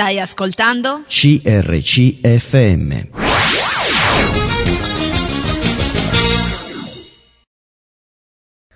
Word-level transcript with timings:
Stai 0.00 0.18
ascoltando? 0.18 1.02
CRCFM. 1.06 3.08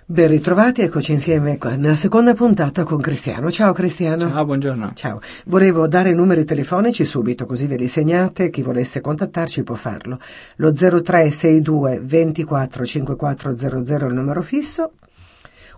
Ben 0.05 0.27
ritrovati, 0.27 0.81
eccoci 0.81 1.13
insieme 1.13 1.57
nella 1.77 1.95
seconda 1.95 2.35
puntata 2.35 2.83
con 2.83 3.01
Cristiano. 3.01 3.49
Ciao 3.49 3.73
Cristiano. 3.73 4.29
Ciao, 4.29 4.45
buongiorno. 4.45 4.91
Ciao. 4.93 5.19
Volevo 5.45 5.87
dare 5.87 6.11
i 6.11 6.13
numeri 6.13 6.45
telefonici 6.45 7.03
subito, 7.03 7.47
così 7.47 7.65
ve 7.65 7.77
li 7.77 7.87
segnate. 7.87 8.51
Chi 8.51 8.61
volesse 8.61 9.01
contattarci 9.01 9.63
può 9.63 9.73
farlo. 9.73 10.19
Lo 10.57 10.73
0362 10.73 12.01
24 12.03 12.85
5400 12.85 14.05
è 14.05 14.07
il 14.07 14.13
numero 14.13 14.43
fisso. 14.43 14.91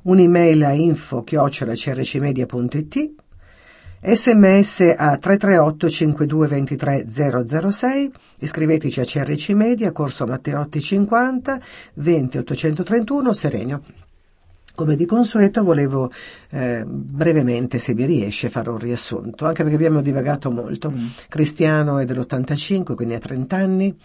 Un'email 0.01 0.65
a 0.65 0.73
info 0.73 1.23
chiocciolacrcmedia.it 1.23 3.25
sms 4.01 4.93
a 4.95 5.17
338 5.17 5.89
52 5.89 6.47
23 6.47 7.05
006 7.09 8.11
iscriveteci 8.39 8.99
a 8.99 9.03
CRC 9.03 9.49
Media 9.49 9.91
Corso 9.91 10.25
Matteotti 10.25 10.81
50 10.81 11.59
20 11.93 12.37
831 12.37 13.33
Serenio 13.33 13.81
come 14.77 14.95
di 14.95 15.07
consueto 15.07 15.63
volevo 15.63 16.11
eh, 16.51 16.85
brevemente, 16.85 17.79
se 17.79 17.95
vi 17.95 18.05
riesce, 18.05 18.51
fare 18.51 18.69
un 18.69 18.77
riassunto, 18.77 19.47
anche 19.47 19.63
perché 19.63 19.75
abbiamo 19.75 20.01
divagato 20.01 20.51
molto. 20.51 20.91
Mm. 20.91 21.05
Cristiano 21.29 21.97
è 21.97 22.05
dell'85, 22.05 22.93
quindi 22.93 23.15
ha 23.15 23.19
30 23.19 23.55
anni, 23.55 23.97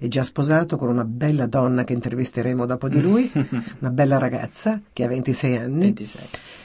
è 0.00 0.08
già 0.08 0.24
sposato 0.24 0.78
con 0.78 0.88
una 0.88 1.04
bella 1.04 1.46
donna 1.46 1.84
che 1.84 1.92
intervisteremo 1.92 2.66
dopo 2.66 2.88
di 2.88 3.00
lui, 3.00 3.30
una 3.78 3.90
bella 3.90 4.18
ragazza 4.18 4.80
che 4.92 5.04
ha 5.04 5.08
26 5.08 5.56
anni. 5.56 5.78
26. 5.78 6.22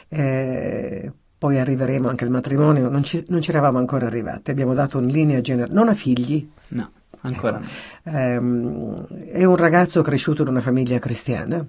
Eh, 0.09 1.11
poi 1.41 1.57
arriveremo 1.57 2.07
anche 2.07 2.23
al 2.23 2.29
matrimonio, 2.29 2.87
non 2.87 3.01
ci, 3.01 3.25
non 3.29 3.41
ci 3.41 3.49
eravamo 3.49 3.79
ancora 3.79 4.05
arrivati, 4.05 4.51
abbiamo 4.51 4.75
dato 4.75 4.99
in 4.99 5.07
linea 5.07 5.41
generale, 5.41 5.73
non 5.73 5.87
ha 5.87 5.95
figli. 5.95 6.47
No, 6.67 6.91
ancora 7.21 7.57
no. 7.57 7.65
Ehm, 8.03 9.07
è 9.07 9.43
un 9.43 9.55
ragazzo 9.55 10.03
cresciuto 10.03 10.43
in 10.43 10.49
una 10.49 10.61
famiglia 10.61 10.99
cristiana 10.99 11.65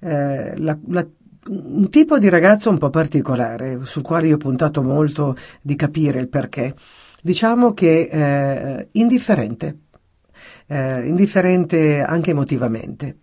eh, 0.00 0.56
la, 0.58 0.76
la, 0.88 1.06
un 1.46 1.88
tipo 1.88 2.18
di 2.18 2.28
ragazzo 2.28 2.68
un 2.68 2.78
po' 2.78 2.90
particolare, 2.90 3.78
sul 3.84 4.02
quale 4.02 4.26
io 4.26 4.34
ho 4.34 4.38
puntato 4.38 4.82
molto 4.82 5.36
di 5.60 5.76
capire 5.76 6.18
il 6.18 6.28
perché. 6.28 6.74
Diciamo 7.22 7.72
che 7.72 8.08
eh, 8.10 8.88
indifferente, 8.92 9.78
eh, 10.66 11.06
indifferente 11.06 12.02
anche 12.02 12.30
emotivamente. 12.32 13.18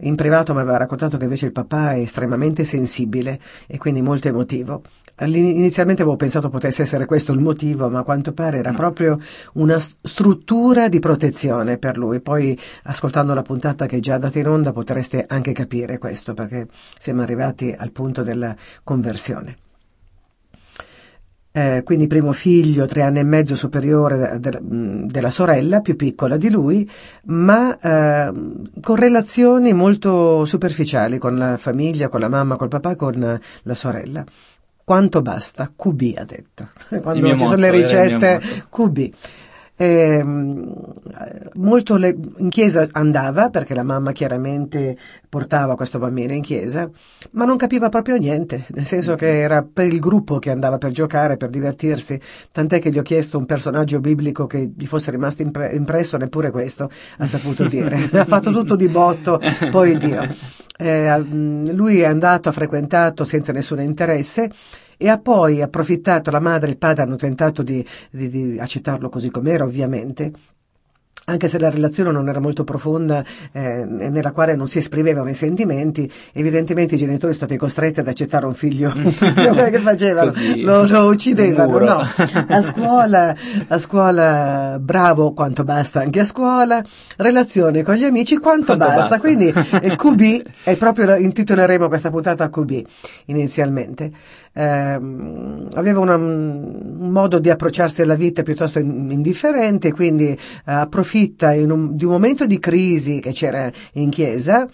In 0.00 0.14
privato 0.14 0.52
mi 0.52 0.60
aveva 0.60 0.76
raccontato 0.76 1.16
che 1.16 1.24
invece 1.24 1.46
il 1.46 1.52
papà 1.52 1.92
è 1.92 2.00
estremamente 2.00 2.64
sensibile 2.64 3.40
e 3.66 3.78
quindi 3.78 4.02
molto 4.02 4.28
emotivo. 4.28 4.82
Inizialmente 5.20 6.02
avevo 6.02 6.16
pensato 6.16 6.50
potesse 6.50 6.82
essere 6.82 7.06
questo 7.06 7.32
il 7.32 7.40
motivo, 7.40 7.88
ma 7.88 8.00
a 8.00 8.02
quanto 8.02 8.34
pare 8.34 8.58
era 8.58 8.74
proprio 8.74 9.18
una 9.54 9.78
struttura 9.78 10.90
di 10.90 10.98
protezione 10.98 11.78
per 11.78 11.96
lui. 11.96 12.20
Poi, 12.20 12.58
ascoltando 12.84 13.32
la 13.32 13.40
puntata 13.40 13.86
che 13.86 13.96
è 13.96 14.00
già 14.00 14.14
andata 14.14 14.38
in 14.38 14.48
onda, 14.48 14.72
potreste 14.72 15.24
anche 15.26 15.52
capire 15.52 15.96
questo, 15.96 16.34
perché 16.34 16.68
siamo 16.98 17.22
arrivati 17.22 17.74
al 17.76 17.92
punto 17.92 18.22
della 18.22 18.54
conversione 18.84 19.56
eh, 21.56 21.80
quindi 21.84 22.06
primo 22.06 22.32
figlio, 22.32 22.84
tre 22.84 23.00
anni 23.00 23.20
e 23.20 23.24
mezzo 23.24 23.54
superiore 23.54 24.38
de- 24.38 24.38
de- 24.40 24.60
della 25.06 25.30
sorella, 25.30 25.80
più 25.80 25.96
piccola 25.96 26.36
di 26.36 26.50
lui, 26.50 26.86
ma 27.28 27.78
eh, 27.78 28.32
con 28.82 28.96
relazioni 28.96 29.72
molto 29.72 30.44
superficiali 30.44 31.16
con 31.16 31.38
la 31.38 31.56
famiglia, 31.56 32.08
con 32.10 32.20
la 32.20 32.28
mamma, 32.28 32.56
col 32.56 32.68
papà, 32.68 32.94
con 32.94 33.40
la 33.62 33.74
sorella. 33.74 34.22
Quanto 34.84 35.22
basta? 35.22 35.72
QB 35.74 36.12
ha 36.16 36.24
detto. 36.24 36.68
Quando 37.00 37.26
ci 37.38 37.44
sono 37.46 37.56
le 37.56 37.70
ricette, 37.70 38.40
QB. 38.70 39.10
Eh, 39.78 40.24
molto 41.54 41.96
le, 41.96 42.16
in 42.38 42.48
chiesa 42.48 42.88
andava 42.92 43.50
perché 43.50 43.74
la 43.74 43.82
mamma 43.82 44.12
chiaramente 44.12 44.96
portava 45.28 45.74
questo 45.74 45.98
bambino 45.98 46.32
in 46.32 46.40
chiesa, 46.40 46.88
ma 47.32 47.44
non 47.44 47.58
capiva 47.58 47.90
proprio 47.90 48.16
niente, 48.16 48.64
nel 48.68 48.86
senso 48.86 49.16
che 49.16 49.38
era 49.38 49.62
per 49.62 49.86
il 49.86 50.00
gruppo 50.00 50.38
che 50.38 50.50
andava 50.50 50.78
per 50.78 50.92
giocare, 50.92 51.36
per 51.36 51.50
divertirsi, 51.50 52.18
tant'è 52.52 52.80
che 52.80 52.90
gli 52.90 52.98
ho 52.98 53.02
chiesto 53.02 53.36
un 53.36 53.44
personaggio 53.44 54.00
biblico 54.00 54.46
che 54.46 54.72
gli 54.74 54.86
fosse 54.86 55.10
rimasto 55.10 55.42
impre- 55.42 55.74
impresso, 55.74 56.16
neppure 56.16 56.50
questo 56.50 56.90
ha 57.18 57.26
saputo 57.26 57.64
dire, 57.66 58.08
ha 58.12 58.24
fatto 58.24 58.50
tutto 58.50 58.76
di 58.76 58.88
botto, 58.88 59.40
poi 59.70 59.98
Dio. 59.98 60.54
Eh, 60.78 61.18
lui 61.18 62.00
è 62.00 62.04
andato, 62.04 62.50
ha 62.50 62.52
frequentato 62.52 63.24
senza 63.24 63.50
nessun 63.50 63.80
interesse 63.80 64.50
e 64.96 65.08
ha 65.08 65.18
poi 65.18 65.62
approfittato, 65.62 66.30
la 66.30 66.40
madre 66.40 66.68
e 66.68 66.70
il 66.70 66.78
padre 66.78 67.02
hanno 67.02 67.16
tentato 67.16 67.62
di, 67.62 67.84
di, 68.10 68.28
di 68.28 68.58
accettarlo 68.58 69.08
così 69.08 69.30
com'era 69.30 69.64
ovviamente, 69.64 70.32
anche 71.28 71.48
se 71.48 71.58
la 71.58 71.70
relazione 71.70 72.12
non 72.12 72.28
era 72.28 72.38
molto 72.38 72.62
profonda, 72.62 73.24
eh, 73.50 73.84
nella 73.84 74.30
quale 74.30 74.54
non 74.54 74.68
si 74.68 74.78
esprimevano 74.78 75.28
i 75.28 75.34
sentimenti, 75.34 76.10
evidentemente 76.32 76.94
i 76.94 76.98
genitori 76.98 77.32
sono 77.32 77.46
stati 77.46 77.56
costretti 77.56 77.98
ad 78.00 78.06
accettare 78.06 78.46
un 78.46 78.54
figlio, 78.54 78.92
un 78.94 79.10
figlio 79.10 79.54
che 79.54 79.78
facevano, 79.78 80.32
lo, 80.56 80.86
lo, 80.86 81.08
uccidevano, 81.08 81.78
no. 81.78 81.98
A 81.98 82.62
scuola, 82.62 83.34
a 83.66 83.78
scuola 83.78 84.78
bravo 84.80 85.32
quanto 85.32 85.64
basta 85.64 86.00
anche 86.00 86.20
a 86.20 86.24
scuola, 86.24 86.80
relazione 87.16 87.82
con 87.82 87.96
gli 87.96 88.04
amici 88.04 88.38
quanto, 88.38 88.76
quanto 88.76 88.84
basta. 88.84 89.08
basta, 89.08 89.18
quindi 89.18 89.46
il 89.46 89.96
QB, 89.96 90.46
è 90.62 90.76
proprio, 90.76 91.16
intitoleremo 91.16 91.88
questa 91.88 92.10
puntata 92.10 92.48
QB 92.48 92.84
inizialmente. 93.26 94.12
Eh, 94.56 94.64
aveva 95.74 96.00
una, 96.00 96.16
un 96.16 97.10
modo 97.10 97.38
di 97.38 97.50
approcciarsi 97.50 98.00
alla 98.00 98.14
vita 98.14 98.42
piuttosto 98.42 98.78
indifferente, 98.78 99.92
quindi 99.92 100.28
eh, 100.30 100.38
approfitta 100.64 101.50
un, 101.50 101.94
di 101.94 102.04
un 102.04 102.10
momento 102.10 102.46
di 102.46 102.58
crisi 102.58 103.20
che 103.20 103.32
c'era 103.32 103.70
in 103.92 104.08
chiesa 104.08 104.66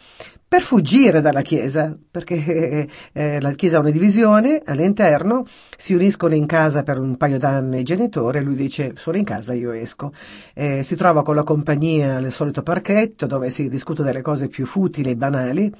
per 0.52 0.60
fuggire 0.60 1.22
dalla 1.22 1.40
Chiesa, 1.40 1.96
perché 2.10 2.86
eh, 3.14 3.40
la 3.40 3.52
Chiesa 3.52 3.78
ha 3.78 3.80
una 3.80 3.88
divisione 3.88 4.60
all'interno, 4.62 5.46
si 5.78 5.94
uniscono 5.94 6.34
in 6.34 6.44
casa 6.44 6.82
per 6.82 6.98
un 6.98 7.16
paio 7.16 7.38
d'anni 7.38 7.80
i 7.80 7.82
genitori, 7.82 8.42
lui 8.42 8.54
dice 8.54 8.92
sono 8.96 9.16
in 9.16 9.24
casa, 9.24 9.54
io 9.54 9.70
esco. 9.70 10.12
Eh, 10.52 10.82
si 10.82 10.94
trova 10.94 11.22
con 11.22 11.36
la 11.36 11.42
compagnia 11.42 12.16
al 12.16 12.30
solito 12.30 12.62
parchetto 12.62 13.24
dove 13.24 13.48
si 13.48 13.70
discute 13.70 14.02
delle 14.02 14.20
cose 14.20 14.48
più 14.48 14.66
futili 14.66 15.08
e 15.08 15.16
banali, 15.16 15.72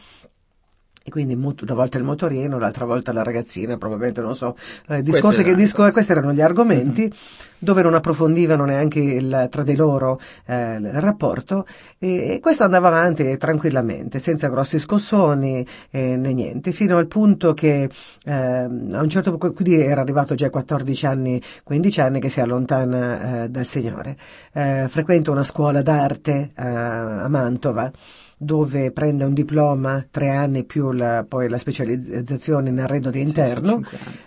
e 1.05 1.11
quindi 1.11 1.35
una 1.35 1.75
volta 1.75 1.99
il 1.99 2.05
motorino, 2.05 2.59
l'altra 2.59 2.85
volta 2.85 3.13
la 3.13 3.23
ragazzina, 3.23 3.77
probabilmente 3.77 4.21
non 4.21 4.37
so, 4.37 4.57
eh, 4.89 5.03
discorsi 5.03 5.43
che 5.43 5.55
discor- 5.55 5.93
questi 5.93 6.13
erano 6.13 6.33
gli 6.33 6.41
argomenti 6.41 7.03
mm-hmm. 7.03 7.11
dove 7.59 7.83
non 7.83 7.95
approfondivano 7.95 8.65
neanche 8.65 9.01
il, 9.01 9.49
tra 9.51 9.63
di 9.63 9.75
loro 9.77 10.21
eh, 10.47 10.77
il 10.77 11.01
rapporto 11.01 11.67
e, 11.99 12.35
e, 12.35 12.41
questo 12.41 12.65
andava 12.65 12.89
avanti 12.89 13.37
tranquillamente, 13.37 14.19
senza 14.19 14.49
grossi 14.49 14.79
scossoni 14.79 15.67
eh, 15.91 16.17
né 16.17 16.33
niente, 16.33 16.73
fino 16.73 16.97
al 16.97 17.07
punto 17.07 17.55
che 17.55 17.89
a 18.25 18.67
un 18.67 19.09
certo 19.09 19.37
punto, 19.37 19.53
quindi 19.53 19.81
era 19.81 20.01
arrivato 20.01 20.35
già 20.35 20.47
ai 20.47 20.51
14 20.51 21.07
anni, 21.07 21.43
15 21.65 22.01
anni 22.01 22.21
che 22.21 22.29
si 22.29 22.41
allontana 22.41 23.45
eh, 23.45 23.49
dal 23.49 23.65
Signore. 23.65 24.17
Eh, 24.53 24.87
frequenta 24.89 25.31
una 25.31 25.45
scuola 25.45 25.83
d'arte 25.83 26.53
a 26.55 27.29
Mantova 27.29 27.91
dove 28.43 28.91
prende 28.91 29.25
un 29.25 29.35
diploma, 29.35 30.05
tre 30.11 30.31
anni 30.31 30.65
più 30.65 30.91
la, 30.91 31.25
poi 31.27 31.49
la 31.49 31.59
specializzazione 31.59 32.71
in 32.71 32.81
arredo 32.81 33.11
di 33.11 33.21
interno, 33.21 33.83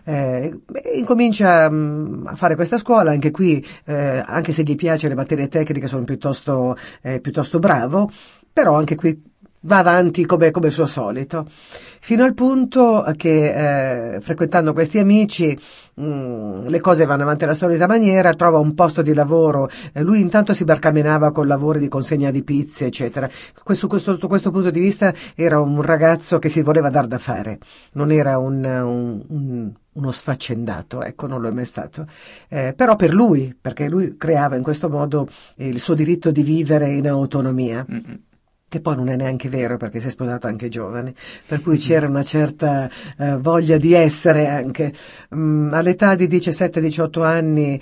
eh, 0.05 0.57
incomincia 0.93 1.69
mh, 1.69 1.75
mm, 1.75 2.27
a 2.27 2.35
fare 2.35 2.55
questa 2.55 2.77
scuola, 2.77 3.11
anche 3.11 3.31
qui, 3.31 3.65
eh, 3.85 4.23
anche 4.25 4.53
se 4.53 4.63
gli 4.63 4.75
piace 4.75 5.07
le 5.07 5.15
materie 5.15 5.49
tecniche, 5.49 5.87
sono 5.87 6.03
piuttosto, 6.05 6.77
eh, 7.01 7.19
piuttosto 7.19 7.59
bravo, 7.59 8.09
però 8.51 8.77
anche 8.77 8.95
qui 8.95 9.21
va 9.65 9.79
avanti 9.79 10.25
come, 10.25 10.51
come 10.51 10.69
suo 10.69 10.85
solito, 10.85 11.45
fino 11.99 12.23
al 12.23 12.33
punto 12.33 13.05
che 13.15 14.15
eh, 14.15 14.21
frequentando 14.21 14.73
questi 14.73 14.99
amici 14.99 15.57
mh, 15.95 16.05
mm, 16.05 16.65
le 16.67 16.79
cose 16.79 17.05
vanno 17.05 17.23
avanti 17.23 17.43
alla 17.43 17.53
solita 17.53 17.87
maniera, 17.87 18.33
trova 18.33 18.59
un 18.59 18.73
posto 18.73 19.01
di 19.01 19.13
lavoro, 19.13 19.69
eh, 19.91 20.01
lui 20.01 20.19
intanto 20.19 20.53
si 20.53 20.63
barcamenava 20.63 21.31
con 21.31 21.47
lavori 21.47 21.79
di 21.79 21.87
consegna 21.87 22.31
di 22.31 22.43
pizze, 22.43 22.85
eccetera. 22.85 23.29
Questo, 23.63 23.87
questo, 23.87 24.13
sotto 24.13 24.27
questo 24.27 24.51
punto 24.51 24.69
di 24.69 24.79
vista 24.79 25.13
era 25.35 25.59
un 25.59 25.81
ragazzo 25.81 26.39
che 26.39 26.49
si 26.49 26.61
voleva 26.61 26.89
dar 26.89 27.07
da 27.07 27.17
fare, 27.17 27.59
non 27.93 28.11
era 28.11 28.37
un, 28.37 28.63
un, 28.63 29.25
un 29.27 29.71
uno 29.95 30.11
sfaccendato, 30.11 31.01
ecco, 31.01 31.25
non 31.25 31.39
lo 31.39 31.47
è 31.47 31.51
mai 31.51 31.63
stato. 31.63 32.05
Eh, 32.49 32.73
però 32.75 32.97
per 32.97 33.13
lui, 33.13 33.55
perché 33.59 33.87
lui 33.87 34.17
creava 34.17 34.57
in 34.57 34.61
questo 34.61 34.89
modo 34.89 35.25
il 35.55 35.79
suo 35.79 35.93
diritto 35.93 36.31
di 36.31 36.43
vivere 36.43 36.89
in 36.89 37.07
autonomia. 37.07 37.85
Mm-hmm 37.89 38.15
che 38.67 38.81
poi 38.81 38.95
non 38.95 39.09
è 39.09 39.15
neanche 39.15 39.47
vero 39.47 39.77
perché 39.77 39.99
si 39.99 40.07
è 40.07 40.09
sposato 40.09 40.47
anche 40.47 40.69
giovane, 40.69 41.13
per 41.47 41.61
cui 41.61 41.77
c'era 41.77 42.07
una 42.07 42.23
certa 42.23 42.89
eh, 43.17 43.37
voglia 43.37 43.77
di 43.77 43.93
essere 43.93 44.47
anche. 44.47 44.93
Mm, 45.33 45.73
all'età 45.73 46.15
di 46.15 46.27
17-18 46.27 47.23
anni 47.23 47.81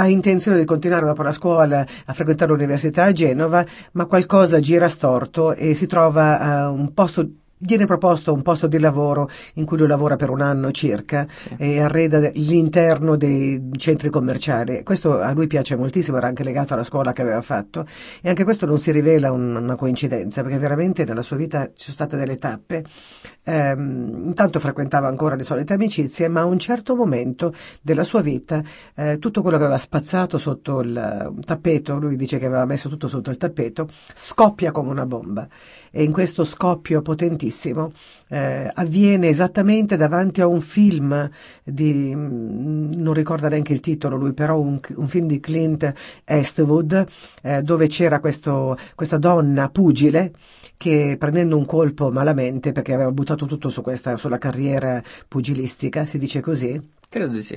ha 0.00 0.06
intenzione 0.06 0.58
di 0.58 0.64
continuare 0.64 1.06
dopo 1.06 1.22
la 1.22 1.32
scuola 1.32 1.84
a 2.04 2.12
frequentare 2.12 2.52
l'università 2.52 3.04
a 3.04 3.12
Genova, 3.12 3.64
ma 3.92 4.06
qualcosa 4.06 4.60
gira 4.60 4.88
storto 4.88 5.54
e 5.54 5.74
si 5.74 5.86
trova 5.86 6.38
a 6.38 6.70
un 6.70 6.92
posto 6.94 7.28
viene 7.58 7.86
proposto 7.86 8.32
un 8.32 8.42
posto 8.42 8.66
di 8.66 8.78
lavoro 8.78 9.28
in 9.54 9.64
cui 9.64 9.76
lui 9.78 9.86
lavora 9.88 10.16
per 10.16 10.30
un 10.30 10.40
anno 10.40 10.70
circa 10.70 11.26
Sì. 11.30 11.54
e 11.58 11.80
arreda 11.80 12.18
l'interno 12.34 13.16
dei 13.16 13.70
centri 13.76 14.10
commerciali. 14.10 14.82
Questo 14.82 15.20
a 15.20 15.32
lui 15.32 15.46
piace 15.46 15.76
moltissimo, 15.76 16.16
era 16.16 16.26
anche 16.28 16.44
legato 16.44 16.74
alla 16.74 16.82
scuola 16.84 17.12
che 17.12 17.22
aveva 17.22 17.42
fatto 17.42 17.86
e 18.22 18.28
anche 18.28 18.44
questo 18.44 18.66
non 18.66 18.78
si 18.78 18.90
rivela 18.92 19.30
un- 19.32 19.56
una 19.56 19.76
coincidenza 19.76 20.42
perché 20.42 20.58
veramente 20.58 21.04
nella 21.04 21.22
sua 21.22 21.36
vita 21.36 21.66
ci 21.74 21.90
sono 21.90 21.94
state 21.94 22.16
delle 22.16 22.38
tappe. 22.38 22.84
Ehm, 23.48 24.26
intanto 24.26 24.60
frequentava 24.60 25.08
ancora 25.08 25.34
le 25.34 25.42
solite 25.42 25.72
amicizie, 25.72 26.28
ma 26.28 26.40
a 26.40 26.44
un 26.44 26.58
certo 26.58 26.94
momento 26.94 27.54
della 27.80 28.04
sua 28.04 28.20
vita 28.20 28.62
eh, 28.94 29.18
tutto 29.18 29.40
quello 29.40 29.56
che 29.56 29.64
aveva 29.64 29.78
spazzato 29.78 30.36
sotto 30.36 30.80
il 30.80 31.34
tappeto, 31.46 31.98
lui 31.98 32.16
dice 32.16 32.38
che 32.38 32.44
aveva 32.44 32.66
messo 32.66 32.90
tutto 32.90 33.08
sotto 33.08 33.30
il 33.30 33.38
tappeto, 33.38 33.88
scoppia 34.14 34.70
come 34.70 34.90
una 34.90 35.06
bomba. 35.06 35.48
E 35.90 36.02
in 36.02 36.12
questo 36.12 36.44
scoppio 36.44 37.00
potentissimo 37.00 37.92
eh, 38.28 38.70
avviene 38.74 39.28
esattamente 39.28 39.96
davanti 39.96 40.42
a 40.42 40.46
un 40.46 40.60
film 40.60 41.30
di, 41.64 42.12
mm, 42.14 42.92
non 42.96 43.14
ricorda 43.14 43.48
neanche 43.48 43.72
il 43.72 43.80
titolo 43.80 44.16
lui, 44.16 44.34
però 44.34 44.60
un, 44.60 44.78
un 44.96 45.08
film 45.08 45.26
di 45.26 45.40
Clint 45.40 45.90
Eastwood 46.24 47.06
eh, 47.42 47.62
dove 47.62 47.86
c'era 47.86 48.20
questo, 48.20 48.76
questa 48.94 49.16
donna 49.16 49.70
pugile 49.70 50.32
che 50.78 51.16
prendendo 51.18 51.58
un 51.58 51.66
colpo 51.66 52.10
malamente 52.10 52.72
perché 52.72 52.94
aveva 52.94 53.12
buttato 53.12 53.44
tutto 53.44 53.68
su 53.68 53.82
questa, 53.82 54.16
sulla 54.16 54.38
carriera 54.38 55.02
pugilistica, 55.28 56.06
si 56.06 56.16
dice 56.16 56.40
così, 56.40 56.80
Credo 57.10 57.32
di 57.32 57.42
sì. 57.42 57.54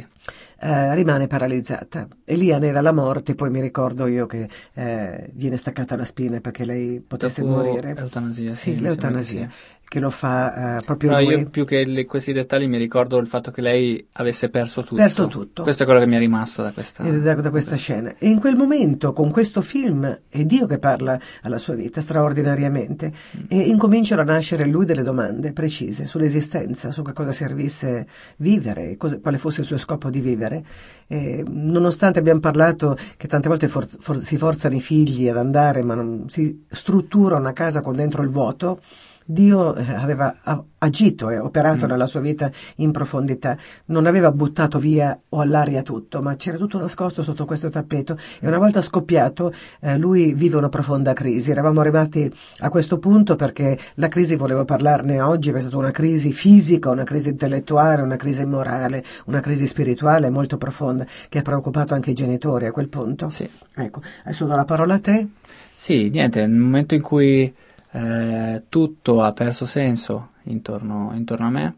eh, 0.64 0.96
rimane 0.96 1.28
paralizzata 1.28 2.08
e 2.24 2.36
lì 2.36 2.54
anela 2.54 2.80
la 2.82 2.94
morte, 2.94 3.36
poi 3.36 3.50
mi 3.50 3.60
ricordo 3.60 4.08
io 4.08 4.26
che 4.28 4.48
eh, 4.74 5.30
viene 5.34 5.58
staccata 5.58 5.96
la 5.98 6.06
spina 6.06 6.40
perché 6.40 6.64
lei 6.64 7.04
potesse 7.06 7.42
Dopo 7.42 7.56
morire. 7.56 7.96
Eutanasia, 7.98 8.56
sì. 8.56 8.76
Sì, 8.76 8.80
l'eutanasia, 8.80 9.50
che 9.84 10.00
lo 10.00 10.10
fa 10.10 10.78
eh, 10.78 10.86
proprio 10.86 11.10
Però 11.10 11.22
lui. 11.22 11.34
io 11.34 11.50
più 11.50 11.66
che 11.66 11.84
le- 11.84 12.06
questi 12.06 12.32
dettagli 12.32 12.66
mi 12.68 12.78
ricordo 12.78 13.18
il 13.18 13.28
fatto 13.28 13.52
che 13.52 13.60
lei 13.60 14.08
avesse 14.14 14.50
perso 14.50 14.82
tutto. 14.84 14.96
Perso 14.96 15.28
tutto. 15.28 15.64
Questo 15.64 15.84
è 15.84 15.86
quello 15.86 16.00
che 16.00 16.08
mi 16.08 16.16
è 16.16 16.20
rimasto 16.20 16.62
da 16.62 16.72
questa... 16.72 17.04
Eh, 17.04 17.20
da, 17.20 17.34
da 17.36 17.50
questa 17.50 17.76
scena. 17.76 18.14
E 18.18 18.30
in 18.30 18.40
quel 18.40 18.56
momento, 18.56 19.12
con 19.12 19.32
questo 19.32 19.62
film, 19.62 20.20
è 20.30 20.46
Dio 20.46 20.66
che 20.66 20.80
parla 20.80 21.20
alla 21.42 21.58
sua 21.58 21.74
vita 21.74 22.00
straordinariamente, 22.00 23.12
e 23.50 23.60
incominciano 23.60 24.22
a 24.22 24.24
nascere 24.24 24.66
lui 24.66 24.86
delle 24.86 25.04
domande 25.04 25.52
precise 25.52 26.06
sull'esistenza, 26.06 26.92
su 26.92 27.02
che 27.02 27.12
cosa 27.12 27.34
servisse 27.34 28.08
vivere, 28.38 28.96
cosa- 28.96 29.20
quale 29.20 29.40
fosse 29.42 29.62
il 29.62 29.68
suo 29.68 29.78
scopo 29.78 30.10
di 30.10 30.22
vivere. 30.22 30.64
E, 31.08 31.44
nonostante 31.48 32.20
abbiamo 32.20 32.40
parlato 32.40 32.96
che 33.18 33.28
tante 33.28 33.50
volte 33.50 33.68
for- 33.68 33.88
for- 34.00 34.18
si 34.20 34.38
forzano 34.38 34.76
i 34.76 34.82
figli 34.82 35.28
ad 35.28 35.38
andare, 35.38 35.84
ma 35.84 35.96
non 35.96 36.30
si 36.30 36.64
struttura 36.70 37.36
una 37.38 37.54
casa 37.54 37.82
con 37.82 37.96
dentro 37.96 38.22
il 38.24 38.30
vuoto, 38.30 38.80
Dio 39.26 39.76
eh, 39.76 39.94
aveva 39.94 40.36
agito 40.80 41.30
e 41.30 41.38
operato 41.38 41.86
Mm. 41.86 41.90
nella 41.90 42.08
sua 42.08 42.20
vita 42.20 42.52
in 42.78 42.92
profondità, 42.92 43.58
non 43.86 44.06
aveva 44.06 44.32
buttato 44.32 44.80
via 44.80 45.18
o 45.30 45.40
all'aria 45.40 45.84
tutto, 45.84 46.22
ma 46.22 46.36
c'era 46.36 46.58
tutto 46.58 46.80
nascosto 46.80 47.24
sotto 47.24 47.46
questo 47.46 47.70
tappeto 47.70 48.18
e 48.40 48.48
una 48.48 48.58
volta 48.58 48.82
scoppiato 48.82 49.54
eh, 49.82 49.98
lui 49.98 50.34
vive 50.34 50.58
una 50.58 50.70
profonda 50.70 51.14
crisi. 51.14 51.52
Eravamo 51.52 51.80
arrivati 51.82 52.32
a 52.60 52.70
questo 52.70 52.98
punto 52.98 53.36
perché 53.36 53.78
la 53.96 54.08
crisi, 54.08 54.36
volevo 54.36 54.66
parlarne 54.66 55.22
oggi, 55.22 55.52
è 55.52 55.60
stata 55.60 55.78
una 55.78 55.92
crisi 55.92 56.32
fisica, 56.32 56.90
una 56.90 57.04
crisi 57.04 57.30
intellettuale, 57.30 58.02
una 58.02 58.16
crisi 58.16 58.46
morale, 58.46 59.04
una 59.26 59.40
crisi 59.40 59.68
spirituale 59.68 60.30
molto 60.30 60.58
profonda 60.58 61.06
che 61.30 61.40
ha 61.40 61.42
preoccupato 61.44 61.94
anche 61.94 62.12
i 62.12 62.14
genitori 62.14 62.66
a 62.66 62.72
quel 62.72 62.90
punto. 62.90 63.30
Sì. 63.30 63.48
Ecco, 63.76 64.02
adesso 64.24 64.46
do 64.46 64.56
la 64.56 64.66
parola 64.66 64.96
a 64.96 65.00
te. 65.00 65.28
Sì, 65.74 66.10
niente, 66.10 66.46
nel 66.46 66.60
momento 66.60 66.96
in 66.96 67.02
cui 67.02 67.54
eh, 67.92 68.64
tutto 68.70 69.22
ha 69.22 69.34
perso 69.34 69.66
senso 69.66 70.30
intorno, 70.44 71.12
intorno 71.14 71.46
a 71.46 71.50
me, 71.50 71.76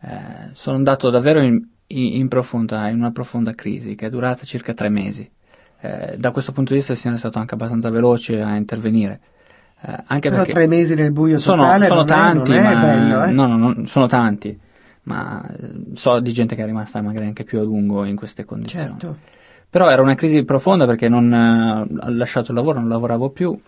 eh, 0.00 0.50
sono 0.52 0.76
andato 0.76 1.10
davvero 1.10 1.40
in, 1.40 1.64
in- 1.88 2.28
profonda, 2.28 2.88
in 2.88 2.98
una 2.98 3.12
profonda 3.12 3.52
crisi 3.52 3.94
che 3.94 4.06
è 4.06 4.10
durata 4.10 4.44
circa 4.44 4.74
tre 4.74 4.88
mesi. 4.88 5.30
Eh, 5.80 6.16
da 6.16 6.30
questo 6.30 6.52
punto 6.52 6.72
di 6.72 6.78
vista 6.78 6.92
il 6.92 6.98
Signore 6.98 7.18
è 7.18 7.20
stato 7.20 7.38
anche 7.38 7.54
abbastanza 7.54 7.90
veloce 7.90 8.40
a 8.40 8.56
intervenire. 8.56 9.20
Eh, 9.80 10.02
anche 10.06 10.30
Però 10.30 10.42
perché 10.42 10.52
tre 10.52 10.66
mesi 10.66 10.94
nel 10.94 11.12
buio 11.12 11.38
sono, 11.38 11.62
totale 11.62 11.86
sono 11.86 11.98
non, 11.98 12.06
tanti, 12.06 12.52
è, 12.52 12.62
ma, 12.62 12.80
bello, 12.80 13.24
eh? 13.24 13.30
no, 13.32 13.46
no, 13.46 13.56
no, 13.56 13.86
sono 13.86 14.06
tanti, 14.06 14.58
ma 15.02 15.46
eh, 15.46 15.94
so 15.94 16.20
di 16.20 16.32
gente 16.32 16.54
che 16.54 16.62
è 16.62 16.66
rimasta 16.66 17.02
magari 17.02 17.26
anche 17.26 17.44
più 17.44 17.60
a 17.60 17.62
lungo 17.62 18.04
in 18.04 18.16
queste 18.16 18.44
condizioni. 18.44 18.88
Certo. 18.88 19.18
Però 19.68 19.90
era 19.90 20.02
una 20.02 20.14
crisi 20.14 20.44
profonda 20.44 20.86
perché 20.86 21.08
non 21.08 21.32
ho 21.32 22.08
lasciato 22.10 22.52
il 22.52 22.56
lavoro, 22.56 22.78
non 22.78 22.88
lavoravo 22.88 23.30
più. 23.30 23.58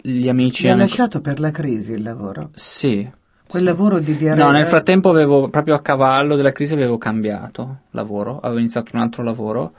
Gli 0.00 0.28
amici 0.28 0.68
ha 0.68 0.72
hanno... 0.72 0.82
lasciato 0.82 1.20
per 1.20 1.40
la 1.40 1.50
crisi 1.50 1.92
il 1.92 2.02
lavoro? 2.02 2.50
Sì. 2.54 3.08
Quel 3.46 3.62
sì. 3.62 3.68
lavoro 3.68 3.98
di 3.98 4.16
diaria... 4.16 4.44
No, 4.44 4.50
nel 4.50 4.66
frattempo 4.66 5.08
avevo, 5.08 5.48
proprio 5.48 5.74
a 5.74 5.80
cavallo 5.80 6.36
della 6.36 6.52
crisi, 6.52 6.74
avevo 6.74 6.98
cambiato 6.98 7.80
lavoro, 7.90 8.38
avevo 8.40 8.60
iniziato 8.60 8.90
un 8.94 9.00
altro 9.00 9.22
lavoro, 9.22 9.72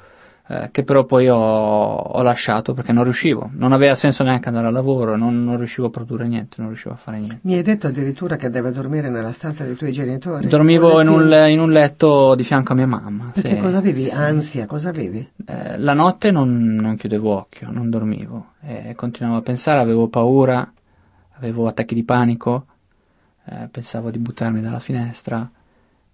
eh, 0.51 0.69
che 0.72 0.84
però 0.84 1.06
poi 1.06 1.30
ho, 1.30 1.38
ho 1.38 2.22
lasciato 2.24 2.74
perché 2.74 2.92
non 2.92 3.04
riuscivo. 3.04 3.51
Non 3.54 3.72
aveva 3.72 3.94
senso 3.94 4.24
neanche 4.24 4.48
andare 4.48 4.66
al 4.66 4.74
lavoro, 4.74 5.16
non, 5.16 5.44
non 5.44 5.57
riuscivo 5.57 5.88
a 5.88 5.90
produrre 5.92 6.28
niente, 6.28 6.56
non 6.57 6.69
riuscivo 6.69 6.96
a 6.96 6.98
fare 6.98 7.19
niente. 7.19 7.40
Mi 7.42 7.54
hai 7.54 7.62
detto 7.62 7.86
addirittura 7.86 8.36
che 8.36 8.50
deve 8.50 8.72
dormire 8.72 9.10
nella 9.10 9.31
stanza 9.31 9.63
dei 9.63 9.75
tuoi 9.75 9.92
genitori? 9.92 10.48
Dormivo 10.48 11.01
in 11.01 11.07
un, 11.07 11.31
in 11.50 11.60
un 11.60 11.72
letto 11.72 12.34
di 12.34 12.44
fianco 12.44 12.74
a 12.74 12.75
mia 12.75 12.88
mamma. 12.88 13.30
Perché 13.31 13.56
sì, 13.56 13.62
cosa 13.62 13.78
avevi? 13.78 14.01
sì. 14.06 14.10
Ansia, 14.10 14.66
cosa 14.66 14.90
avevi? 14.90 15.30
Eh, 15.46 15.78
la 15.78 15.94
notte 15.94 16.31
non, 16.31 16.75
non 16.81 16.95
chiudevo 16.95 17.31
occhio, 17.31 17.69
non 17.69 17.92
dormivo, 17.92 18.54
e 18.62 18.95
continuavo 18.95 19.38
a 19.38 19.42
pensare, 19.44 19.80
avevo 19.80 20.07
paura, 20.07 20.68
avevo 21.38 21.68
attacchi 21.68 21.94
di 21.94 22.04
panico, 22.04 22.66
eh, 23.45 23.68
pensavo 23.69 24.10
di 24.10 24.18
buttarmi 24.18 24.62
dalla 24.62 24.80
finestra 24.80 25.48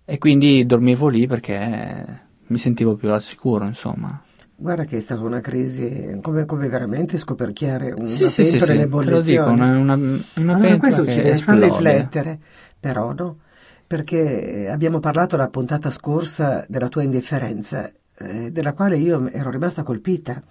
e 0.03 0.17
quindi 0.17 0.65
dormivo 0.65 1.07
lì 1.07 1.25
perché 1.25 2.23
mi 2.47 2.57
sentivo 2.57 2.95
più 2.95 3.11
al 3.11 3.21
sicuro, 3.21 3.65
insomma. 3.65 4.21
Guarda 4.57 4.85
che 4.85 4.97
è 4.97 4.99
stata 5.01 5.21
una 5.21 5.41
crisi 5.41 6.17
come, 6.21 6.45
come 6.45 6.69
veramente 6.69 7.17
scoperchiare 7.17 7.91
una 7.91 8.05
Sì, 8.07 8.29
sì, 8.29 8.45
sì, 8.45 8.51
pentola 8.57 8.73
in 8.73 8.79
sì, 8.81 8.87
te 9.05 9.09
lo 9.11 9.21
dico, 9.21 9.43
una, 9.49 9.77
una, 9.77 9.93
una 9.95 10.21
Allora 10.55 10.57
pentola 10.59 10.77
questo 10.77 11.03
che 11.03 11.11
ci 11.11 11.19
esplode. 11.27 11.65
riflettere, 11.65 12.39
però, 12.79 13.13
no? 13.13 13.37
Perché 13.85 14.69
abbiamo 14.71 14.99
parlato 14.99 15.35
la 15.35 15.49
puntata 15.49 15.89
scorsa 15.89 16.65
della 16.69 16.87
tua 16.87 17.03
indifferenza, 17.03 17.91
eh, 18.17 18.49
della 18.51 18.73
quale 18.73 18.95
io 18.97 19.29
ero 19.29 19.49
rimasta 19.51 19.83
colpita. 19.83 20.41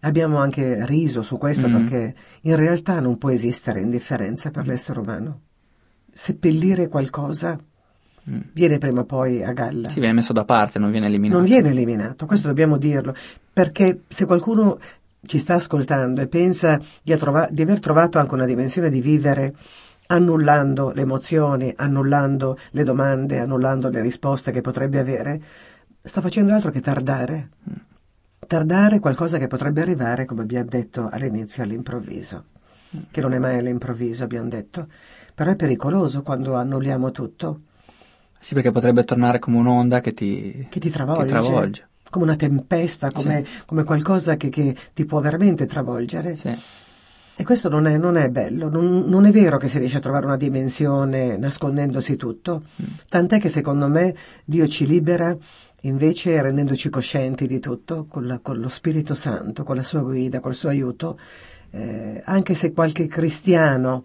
Abbiamo 0.00 0.36
anche 0.38 0.84
riso 0.86 1.22
su 1.22 1.38
questo 1.38 1.68
Mm. 1.68 1.72
perché 1.72 2.14
in 2.42 2.56
realtà 2.56 3.00
non 3.00 3.16
può 3.18 3.30
esistere 3.30 3.80
indifferenza 3.80 4.50
per 4.50 4.66
l'essere 4.66 5.00
umano. 5.00 5.40
Seppellire 6.12 6.88
qualcosa 6.88 7.58
Mm. 8.30 8.40
viene 8.52 8.78
prima 8.78 9.00
o 9.00 9.04
poi 9.04 9.42
a 9.42 9.52
galla. 9.52 9.88
Sì, 9.88 9.98
viene 9.98 10.14
messo 10.14 10.32
da 10.32 10.44
parte, 10.44 10.78
non 10.78 10.90
viene 10.90 11.06
eliminato. 11.06 11.38
Non 11.40 11.48
viene 11.48 11.70
eliminato, 11.70 12.26
questo 12.26 12.46
dobbiamo 12.46 12.76
dirlo, 12.76 13.14
perché 13.52 14.02
se 14.08 14.26
qualcuno 14.26 14.78
ci 15.26 15.38
sta 15.38 15.54
ascoltando 15.54 16.20
e 16.20 16.28
pensa 16.28 16.80
di, 17.02 17.16
trova- 17.16 17.48
di 17.50 17.62
aver 17.62 17.80
trovato 17.80 18.18
anche 18.18 18.34
una 18.34 18.46
dimensione 18.46 18.90
di 18.90 19.00
vivere 19.00 19.54
annullando 20.06 20.92
le 20.92 21.02
emozioni, 21.02 21.72
annullando 21.76 22.58
le 22.70 22.84
domande, 22.84 23.38
annullando 23.38 23.88
le 23.88 24.00
risposte 24.00 24.50
che 24.50 24.60
potrebbe 24.60 24.98
avere, 24.98 25.42
sta 26.02 26.20
facendo 26.20 26.52
altro 26.52 26.70
che 26.70 26.80
tardare. 26.80 27.48
Tardare 28.46 28.98
qualcosa 29.00 29.38
che 29.38 29.46
potrebbe 29.46 29.80
arrivare, 29.80 30.26
come 30.26 30.42
abbiamo 30.42 30.68
detto 30.68 31.08
all'inizio, 31.10 31.62
all'improvviso, 31.62 32.44
che 33.10 33.20
non 33.20 33.32
è 33.32 33.38
mai 33.38 33.58
all'improvviso, 33.58 34.24
abbiamo 34.24 34.48
detto, 34.48 34.88
però 35.34 35.52
è 35.52 35.56
pericoloso 35.56 36.22
quando 36.22 36.56
annulliamo 36.56 37.10
tutto. 37.10 37.60
Sì, 38.42 38.54
perché 38.54 38.72
potrebbe 38.72 39.04
tornare 39.04 39.38
come 39.38 39.58
un'onda 39.58 40.00
che 40.00 40.12
ti, 40.12 40.66
che 40.68 40.80
ti 40.80 40.90
travolge, 40.90 41.22
ti 41.22 41.28
travolge. 41.30 41.88
come 42.10 42.24
una 42.24 42.34
tempesta, 42.34 43.12
come, 43.12 43.44
come 43.66 43.84
qualcosa 43.84 44.36
che, 44.36 44.48
che 44.48 44.74
ti 44.92 45.04
può 45.04 45.20
veramente 45.20 45.64
travolgere. 45.66 46.34
Sì. 46.34 46.52
E 47.34 47.44
questo 47.44 47.68
non 47.68 47.86
è, 47.86 47.96
non 47.96 48.16
è 48.16 48.28
bello, 48.30 48.68
non, 48.68 49.04
non 49.06 49.26
è 49.26 49.30
vero 49.30 49.58
che 49.58 49.68
si 49.68 49.78
riesce 49.78 49.98
a 49.98 50.00
trovare 50.00 50.26
una 50.26 50.36
dimensione 50.36 51.36
nascondendosi 51.36 52.16
tutto, 52.16 52.64
tant'è 53.08 53.38
che 53.38 53.48
secondo 53.48 53.86
me 53.88 54.14
Dio 54.44 54.66
ci 54.66 54.86
libera 54.86 55.34
invece 55.82 56.42
rendendoci 56.42 56.90
coscienti 56.90 57.46
di 57.46 57.60
tutto, 57.60 58.06
con, 58.08 58.26
la- 58.26 58.38
con 58.42 58.58
lo 58.58 58.68
Spirito 58.68 59.14
Santo, 59.14 59.62
con 59.62 59.76
la 59.76 59.82
sua 59.82 60.00
guida, 60.02 60.40
col 60.40 60.54
suo 60.54 60.68
aiuto, 60.68 61.16
eh, 61.70 62.20
anche 62.24 62.54
se 62.54 62.72
qualche 62.72 63.06
cristiano 63.06 64.04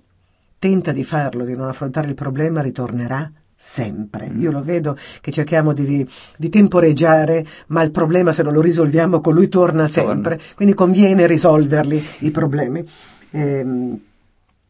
tenta 0.59 0.91
di 0.91 1.03
farlo, 1.03 1.43
di 1.43 1.55
non 1.55 1.67
affrontare 1.67 2.07
il 2.07 2.13
problema, 2.15 2.61
ritornerà 2.61 3.29
sempre. 3.57 4.31
Io 4.37 4.51
lo 4.51 4.61
vedo 4.61 4.95
che 5.19 5.31
cerchiamo 5.31 5.73
di, 5.73 6.07
di- 6.37 6.49
temporeggiare, 6.49 7.45
ma 7.67 7.81
il 7.81 7.89
problema 7.89 8.31
se 8.31 8.43
non 8.43 8.53
lo 8.53 8.61
risolviamo 8.61 9.19
con 9.19 9.33
lui 9.33 9.49
torna 9.49 9.87
sempre. 9.87 10.39
Quindi 10.55 10.75
conviene 10.75 11.25
risolverli 11.25 12.01
i 12.19 12.31
problemi. 12.31 12.87
Ehm, 13.31 13.99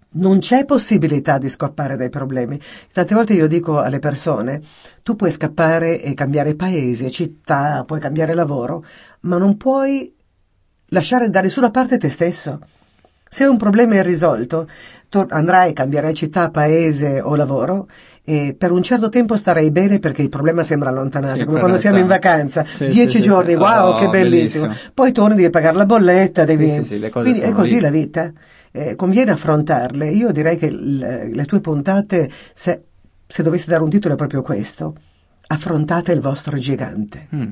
non 0.09 0.39
c'è 0.39 0.63
possibilità 0.65 1.37
di 1.37 1.49
scappare 1.49 1.97
dai 1.97 2.09
problemi. 2.09 2.59
Tante 2.91 3.13
volte 3.13 3.33
io 3.33 3.47
dico 3.47 3.79
alle 3.79 3.99
persone, 3.99 4.61
tu 5.03 5.15
puoi 5.15 5.31
scappare 5.31 6.01
e 6.01 6.13
cambiare 6.13 6.55
paese, 6.55 7.11
città, 7.11 7.83
puoi 7.85 7.99
cambiare 7.99 8.33
lavoro, 8.33 8.85
ma 9.21 9.37
non 9.37 9.57
puoi 9.57 10.15
lasciare 10.87 11.29
da 11.29 11.41
nessuna 11.41 11.71
parte 11.71 11.97
te 11.97 12.09
stesso. 12.09 12.61
Se 13.29 13.45
un 13.45 13.57
problema 13.57 13.95
è 13.95 13.99
irrisolto, 13.99 14.69
andrai, 15.29 15.73
cambierai 15.73 16.13
città, 16.13 16.49
paese 16.49 17.19
o 17.19 17.35
lavoro 17.35 17.87
e 18.29 18.53
per 18.57 18.71
un 18.71 18.83
certo 18.83 19.07
tempo 19.07 19.37
starai 19.37 19.71
bene 19.71 19.99
perché 19.99 20.21
il 20.21 20.27
problema 20.27 20.61
sembra 20.61 20.89
allontanarsi, 20.89 21.39
Sì, 21.39 21.45
come 21.45 21.59
quando 21.59 21.77
siamo 21.77 21.97
in 21.99 22.07
vacanza, 22.07 22.65
Sì, 22.65 22.87
dieci 22.87 23.17
sì, 23.17 23.21
giorni, 23.23 23.55
wow, 23.55 23.93
Oh, 23.93 23.95
che 23.95 24.09
bellissimo. 24.09 24.65
bellissimo. 24.67 24.91
Poi 24.93 25.11
torni, 25.13 25.35
devi 25.37 25.49
pagare 25.49 25.77
la 25.77 25.85
bolletta, 25.85 26.43
devi... 26.43 26.67
Le 26.99 27.09
Quindi 27.09 27.39
è 27.39 27.51
così 27.53 27.75
lì. 27.75 27.79
la 27.79 27.89
vita. 27.89 28.29
Eh, 28.73 28.95
conviene 28.97 29.31
affrontarle. 29.31 30.09
Io 30.09 30.33
direi 30.33 30.57
che 30.57 30.69
l- 30.69 31.29
le 31.33 31.45
tue 31.45 31.61
puntate, 31.61 32.29
se, 32.53 32.81
se 33.25 33.43
dovessi 33.43 33.69
dare 33.69 33.81
un 33.83 33.89
titolo, 33.89 34.15
è 34.15 34.17
proprio 34.17 34.41
questo. 34.41 34.93
Affrontate 35.47 36.11
il 36.11 36.19
vostro 36.19 36.57
gigante. 36.57 37.27
Mm, 37.33 37.47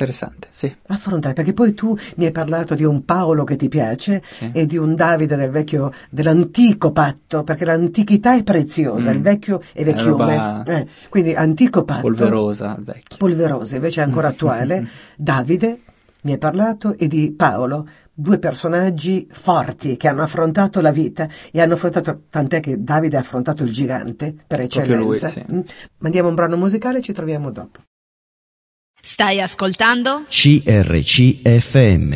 Interessante, 0.00 0.46
sì. 0.52 0.72
Affrontate, 0.86 1.34
perché 1.34 1.52
poi 1.52 1.74
tu 1.74 1.96
mi 2.18 2.24
hai 2.26 2.30
parlato 2.30 2.76
di 2.76 2.84
un 2.84 3.04
Paolo 3.04 3.42
che 3.42 3.56
ti 3.56 3.66
piace 3.68 4.22
Sì. 4.28 4.48
e 4.54 4.64
di 4.64 4.76
un 4.76 4.94
Davide 4.94 5.34
del 5.34 5.50
vecchio, 5.50 5.92
dell'antico 6.08 6.92
patto, 6.92 7.42
perché 7.42 7.64
l'antichità 7.64 8.36
è 8.36 8.44
preziosa, 8.44 9.10
Mm. 9.10 9.14
il 9.14 9.20
vecchio 9.22 9.60
è 9.72 9.82
vecchiume. 9.84 10.62
Eh, 10.66 10.86
quindi 11.08 11.34
antico 11.34 11.82
patto, 11.82 12.02
Polverosa 12.02 12.76
al 12.76 12.84
vecchio. 12.84 13.16
polverosa, 13.16 13.74
invece 13.74 14.00
è 14.00 14.04
ancora 14.04 14.28
attuale. 14.28 14.86
Davide 15.18 15.80
mi 16.22 16.30
hai 16.30 16.38
parlato 16.38 16.96
e 16.96 17.08
di 17.08 17.32
Paolo, 17.36 17.88
due 18.14 18.38
personaggi 18.38 19.26
forti 19.32 19.96
che 19.96 20.06
hanno 20.06 20.22
affrontato 20.22 20.80
la 20.80 20.92
vita 20.92 21.26
e 21.50 21.60
hanno 21.60 21.74
affrontato, 21.74 22.22
tant'è 22.30 22.60
che 22.60 22.82
Davide 22.84 23.16
ha 23.16 23.20
affrontato 23.20 23.64
il 23.64 23.72
gigante 23.72 24.32
per 24.46 24.64
Proprio 24.68 24.96
lui, 24.96 25.16
eccellenza. 25.16 25.28
sì. 25.28 25.54
Mm. 25.56 25.60
Mandiamo 25.98 26.28
un 26.28 26.34
brano 26.36 26.56
musicale 26.56 26.98
e 26.98 27.02
ci 27.02 27.12
troviamo 27.12 27.50
dopo. 27.50 27.80
Stai 29.00 29.40
ascoltando? 29.40 30.24
CRCFM. 30.28 32.12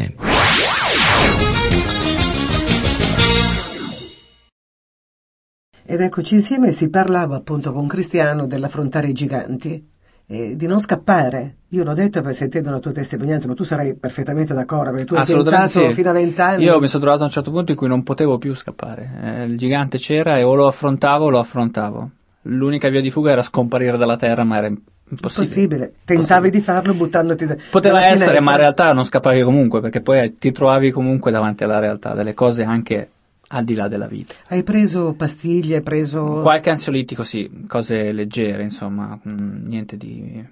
Ed 5.84 6.00
eccoci 6.00 6.34
insieme, 6.34 6.72
si 6.72 6.88
parlava 6.90 7.36
appunto 7.36 7.72
con 7.72 7.86
Cristiano 7.86 8.46
dell'affrontare 8.46 9.08
i 9.08 9.12
giganti, 9.12 9.90
e 10.26 10.56
di 10.56 10.66
non 10.66 10.80
scappare. 10.80 11.56
Io 11.70 11.84
l'ho 11.84 11.92
detto 11.92 12.22
per 12.22 12.34
sentendo 12.34 12.70
la 12.70 12.78
tua 12.78 12.92
testimonianza, 12.92 13.48
ma 13.48 13.54
tu 13.54 13.64
sarai 13.64 13.94
perfettamente 13.96 14.54
d'accordo, 14.54 14.90
perché 14.90 15.04
tu 15.04 15.14
hai 15.14 15.20
Assolutamente 15.22 15.72
tentato 15.72 15.88
sì. 15.88 15.94
fino 15.94 16.10
a 16.10 16.12
vent'anni. 16.12 16.64
Io 16.64 16.80
mi 16.80 16.88
sono 16.88 17.02
trovato 17.02 17.22
a 17.22 17.26
un 17.26 17.32
certo 17.32 17.50
punto 17.50 17.72
in 17.72 17.76
cui 17.76 17.88
non 17.88 18.02
potevo 18.02 18.38
più 18.38 18.54
scappare. 18.54 19.10
Eh, 19.22 19.44
il 19.44 19.58
gigante 19.58 19.98
c'era 19.98 20.38
e 20.38 20.42
o 20.42 20.54
lo 20.54 20.66
affrontavo 20.66 21.26
o 21.26 21.30
lo 21.30 21.38
affrontavo. 21.38 22.10
L'unica 22.42 22.88
via 22.88 23.00
di 23.00 23.10
fuga 23.10 23.32
era 23.32 23.42
scomparire 23.42 23.96
dalla 23.96 24.16
terra, 24.16 24.44
ma 24.44 24.56
era 24.56 24.66
impossibile. 24.66 24.90
Possibile. 25.20 25.94
Tentavi 26.04 26.50
di 26.50 26.60
farlo 26.60 26.94
buttandoti 26.94 27.44
da, 27.44 27.56
Poteva 27.70 27.98
essere, 28.00 28.14
finestra. 28.14 28.40
ma 28.40 28.52
in 28.52 28.56
realtà 28.56 28.92
non 28.92 29.04
scappavi 29.04 29.42
comunque, 29.42 29.80
perché 29.80 30.00
poi 30.00 30.20
eh, 30.20 30.34
ti 30.36 30.52
trovavi 30.52 30.90
comunque 30.90 31.30
davanti 31.30 31.64
alla 31.64 31.78
realtà, 31.78 32.14
delle 32.14 32.34
cose 32.34 32.62
anche 32.62 33.10
al 33.48 33.64
di 33.64 33.74
là 33.74 33.88
della 33.88 34.06
vita. 34.06 34.34
Hai 34.48 34.62
preso 34.62 35.12
pastiglie, 35.12 35.76
hai 35.76 35.82
preso... 35.82 36.40
Qualche 36.40 36.70
ansiolitico 36.70 37.24
sì, 37.24 37.64
cose 37.66 38.12
leggere, 38.12 38.62
insomma, 38.62 39.18
mm, 39.28 39.66
niente 39.66 39.96
di 39.96 40.42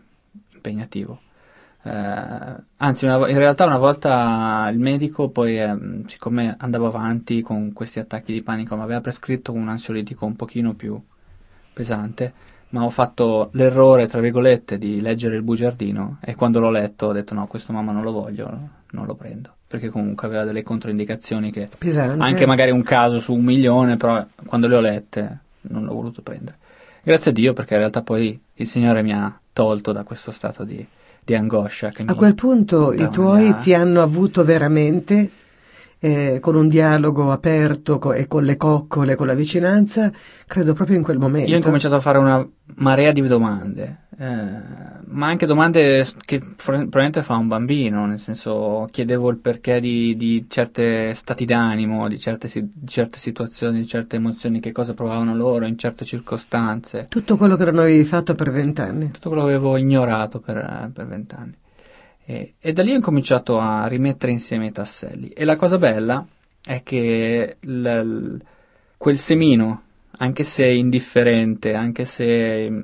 impegnativo. 0.52 1.20
Eh, 1.82 2.54
anzi, 2.76 3.06
una 3.06 3.26
in 3.30 3.38
realtà 3.38 3.64
una 3.64 3.78
volta 3.78 4.68
il 4.70 4.78
medico 4.78 5.30
poi, 5.30 5.58
ehm, 5.58 6.04
siccome 6.06 6.54
andavo 6.58 6.86
avanti 6.86 7.40
con 7.40 7.72
questi 7.72 7.98
attacchi 7.98 8.34
di 8.34 8.42
panico, 8.42 8.76
mi 8.76 8.82
aveva 8.82 9.00
prescritto 9.00 9.52
un 9.52 9.68
ansiolitico 9.68 10.26
un 10.26 10.36
pochino 10.36 10.74
più 10.74 11.00
pesante, 11.72 12.32
ma 12.70 12.84
ho 12.84 12.90
fatto 12.90 13.50
l'errore, 13.52 14.06
tra 14.06 14.20
virgolette, 14.20 14.78
di 14.78 15.00
leggere 15.00 15.36
il 15.36 15.42
bugiardino 15.42 16.18
e 16.20 16.34
quando 16.34 16.60
l'ho 16.60 16.70
letto 16.70 17.06
ho 17.06 17.12
detto 17.12 17.34
no, 17.34 17.46
questo 17.46 17.72
mamma 17.72 17.92
non 17.92 18.02
lo 18.02 18.12
voglio, 18.12 18.50
non 18.90 19.06
lo 19.06 19.14
prendo, 19.14 19.54
perché 19.66 19.88
comunque 19.88 20.26
aveva 20.26 20.44
delle 20.44 20.62
controindicazioni 20.62 21.50
che 21.50 21.68
Pesante. 21.76 22.22
anche 22.22 22.46
magari 22.46 22.70
un 22.70 22.82
caso 22.82 23.18
su 23.18 23.34
un 23.34 23.44
milione, 23.44 23.96
però 23.96 24.24
quando 24.46 24.68
le 24.68 24.76
ho 24.76 24.80
lette 24.80 25.38
non 25.62 25.84
l'ho 25.84 25.94
voluto 25.94 26.22
prendere. 26.22 26.58
Grazie 27.02 27.30
a 27.30 27.34
Dio 27.34 27.52
perché 27.52 27.74
in 27.74 27.80
realtà 27.80 28.02
poi 28.02 28.38
il 28.54 28.66
Signore 28.66 29.02
mi 29.02 29.12
ha 29.12 29.38
tolto 29.52 29.92
da 29.92 30.04
questo 30.04 30.30
stato 30.30 30.64
di, 30.64 30.84
di 31.24 31.34
angoscia. 31.34 31.88
Che 31.88 32.04
A 32.06 32.14
quel 32.14 32.34
punto 32.34 32.92
i 32.92 33.08
tuoi 33.10 33.44
via. 33.44 33.54
ti 33.54 33.74
hanno 33.74 34.02
avuto 34.02 34.44
veramente 34.44 35.30
eh, 36.00 36.38
con 36.40 36.56
un 36.56 36.68
dialogo 36.68 37.30
aperto 37.30 37.98
co- 37.98 38.14
e 38.14 38.26
con 38.26 38.42
le 38.44 38.56
coccole, 38.56 39.14
con 39.14 39.26
la 39.26 39.34
vicinanza, 39.34 40.10
credo 40.46 40.72
proprio 40.72 40.96
in 40.96 41.02
quel 41.02 41.18
momento. 41.18 41.48
Io 41.48 41.54
ho 41.54 41.58
incominciato 41.58 41.94
a 41.94 42.00
fare 42.00 42.18
una 42.18 42.46
marea 42.76 43.12
di 43.12 43.20
domande, 43.26 44.06
eh, 44.18 44.26
ma 45.04 45.26
anche 45.26 45.44
domande 45.44 46.06
che 46.24 46.38
pro- 46.38 46.56
probabilmente 46.56 47.22
fa 47.22 47.36
un 47.36 47.48
bambino, 47.48 48.06
nel 48.06 48.18
senso 48.18 48.88
chiedevo 48.90 49.28
il 49.28 49.36
perché 49.36 49.78
di, 49.78 50.16
di 50.16 50.46
certe 50.48 51.12
stati 51.12 51.44
d'animo, 51.44 52.08
di 52.08 52.18
certe, 52.18 52.48
di 52.50 52.86
certe 52.86 53.18
situazioni, 53.18 53.80
di 53.80 53.86
certe 53.86 54.16
emozioni, 54.16 54.58
che 54.58 54.72
cosa 54.72 54.94
provavano 54.94 55.36
loro 55.36 55.66
in 55.66 55.76
certe 55.76 56.06
circostanze. 56.06 57.06
Tutto 57.10 57.36
quello 57.36 57.56
che 57.56 57.66
non 57.66 57.80
avevi 57.80 58.04
fatto 58.04 58.34
per 58.34 58.50
vent'anni. 58.50 59.10
tutto 59.10 59.28
quello 59.28 59.44
che 59.44 59.50
avevo 59.50 59.76
ignorato 59.76 60.40
per 60.40 60.90
vent'anni. 61.06 61.58
E, 62.30 62.54
e 62.60 62.72
da 62.72 62.84
lì 62.84 62.92
ho 62.92 62.94
incominciato 62.94 63.58
a 63.58 63.88
rimettere 63.88 64.30
insieme 64.30 64.66
i 64.66 64.72
tasselli. 64.72 65.30
E 65.30 65.44
la 65.44 65.56
cosa 65.56 65.78
bella 65.78 66.24
è 66.64 66.84
che 66.84 67.56
l- 67.58 68.36
quel 68.96 69.18
semino, 69.18 69.82
anche 70.18 70.44
se 70.44 70.66
indifferente, 70.66 71.74
anche 71.74 72.04
se 72.04 72.24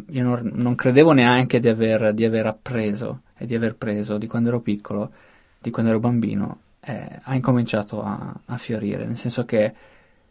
io 0.05 0.23
non, 0.25 0.51
non 0.53 0.75
credevo 0.75 1.13
neanche 1.13 1.61
di 1.61 1.69
aver, 1.69 2.13
di 2.13 2.25
aver 2.25 2.47
appreso 2.47 3.21
e 3.39 3.47
di 3.47 3.55
aver 3.55 3.77
preso 3.77 4.19
di 4.19 4.27
quando 4.27 4.49
ero 4.49 4.61
piccolo, 4.61 5.13
di 5.61 5.71
quando 5.71 5.93
ero 5.93 6.01
bambino, 6.01 6.59
eh, 6.81 7.21
ha 7.23 7.35
incominciato 7.37 8.03
a, 8.03 8.35
a 8.47 8.57
fiorire, 8.57 9.05
nel 9.05 9.17
senso 9.17 9.45
che 9.45 9.75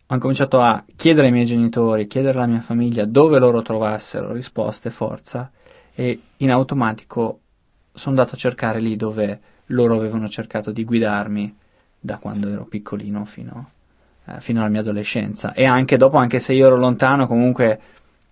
ho 0.08 0.14
incominciato 0.14 0.60
a 0.60 0.84
chiedere 0.94 1.28
ai 1.28 1.34
miei 1.34 1.46
genitori, 1.46 2.08
chiedere 2.08 2.38
alla 2.38 2.48
mia 2.48 2.60
famiglia 2.60 3.06
dove 3.06 3.40
loro 3.40 3.62
trovassero 3.62 4.34
risposte, 4.34 4.90
forza, 4.90 5.50
e 5.94 6.20
in 6.38 6.52
automatico 6.52 7.40
sono 7.96 8.16
andato 8.16 8.36
a 8.36 8.38
cercare 8.38 8.80
lì 8.80 8.96
dove 8.96 9.40
loro 9.68 9.96
avevano 9.96 10.30
cercato 10.30 10.72
di 10.72 10.84
guidarmi 10.84 11.56
da 12.00 12.18
quando 12.18 12.50
ero 12.50 12.66
piccolino 12.66 13.26
fino, 13.26 13.72
eh, 14.26 14.40
fino 14.40 14.60
alla 14.60 14.70
mia 14.70 14.82
adolescenza. 14.82 15.54
E 15.54 15.66
anche 15.66 15.98
dopo, 15.98 16.18
anche 16.18 16.40
se 16.40 16.54
io 16.54 16.68
ero 16.68 16.78
lontano, 16.78 17.26
comunque 17.26 17.80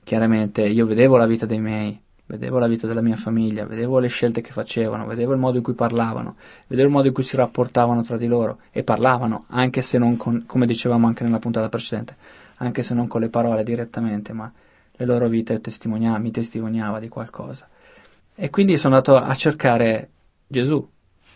chiaramente 0.03 0.61
io 0.61 0.85
vedevo 0.85 1.17
la 1.17 1.25
vita 1.25 1.45
dei 1.45 1.59
miei, 1.59 1.99
vedevo 2.25 2.59
la 2.59 2.67
vita 2.67 2.85
della 2.85 3.01
mia 3.01 3.15
famiglia, 3.15 3.65
vedevo 3.65 3.99
le 3.99 4.07
scelte 4.09 4.41
che 4.41 4.51
facevano, 4.51 5.05
vedevo 5.05 5.33
il 5.33 5.39
modo 5.39 5.57
in 5.57 5.63
cui 5.63 5.73
parlavano, 5.73 6.35
vedevo 6.67 6.87
il 6.87 6.93
modo 6.93 7.07
in 7.07 7.13
cui 7.13 7.23
si 7.23 7.35
rapportavano 7.35 8.03
tra 8.03 8.17
di 8.17 8.27
loro 8.27 8.59
e 8.71 8.83
parlavano, 8.83 9.45
anche 9.47 9.81
se 9.81 9.97
non 9.97 10.17
con, 10.17 10.43
come 10.45 10.65
dicevamo 10.65 11.07
anche 11.07 11.23
nella 11.23 11.39
puntata 11.39 11.69
precedente, 11.69 12.15
anche 12.57 12.83
se 12.83 12.93
non 12.93 13.07
con 13.07 13.21
le 13.21 13.29
parole 13.29 13.63
direttamente, 13.63 14.33
ma 14.33 14.51
le 14.95 15.05
loro 15.05 15.27
vite 15.27 15.59
testimoniava, 15.59 16.19
mi 16.19 16.31
testimoniava 16.31 16.99
di 16.99 17.09
qualcosa. 17.09 17.67
E 18.35 18.49
quindi 18.49 18.77
sono 18.77 18.95
andato 18.95 19.15
a 19.17 19.33
cercare 19.35 20.09
Gesù. 20.47 20.87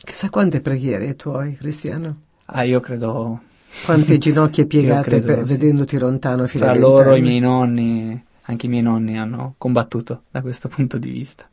Chissà 0.03 0.29
quante 0.29 0.61
preghiere 0.61 1.15
tuoi, 1.15 1.53
Cristiano. 1.55 2.21
Ah, 2.45 2.63
io 2.63 2.79
credo 2.79 3.41
Quante 3.85 4.17
ginocchia 4.19 4.65
piegate 4.65 5.09
credo, 5.19 5.25
per- 5.25 5.47
sì. 5.47 5.53
vedendoti 5.57 5.97
lontano 5.97 6.47
fino 6.47 6.63
tra 6.63 6.73
a 6.73 6.75
loro 6.75 7.15
i 7.15 7.19
vent'anni. 7.21 7.21
miei 7.27 7.39
nonni, 7.39 8.23
anche 8.43 8.65
i 8.65 8.69
miei 8.69 8.81
nonni 8.81 9.17
hanno 9.19 9.55
combattuto 9.57 10.23
da 10.31 10.41
questo 10.41 10.67
punto 10.69 10.97
di 10.97 11.09
vista. 11.09 11.47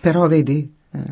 Però 0.00 0.26
vedi 0.28 0.72
Eh, 0.92 1.02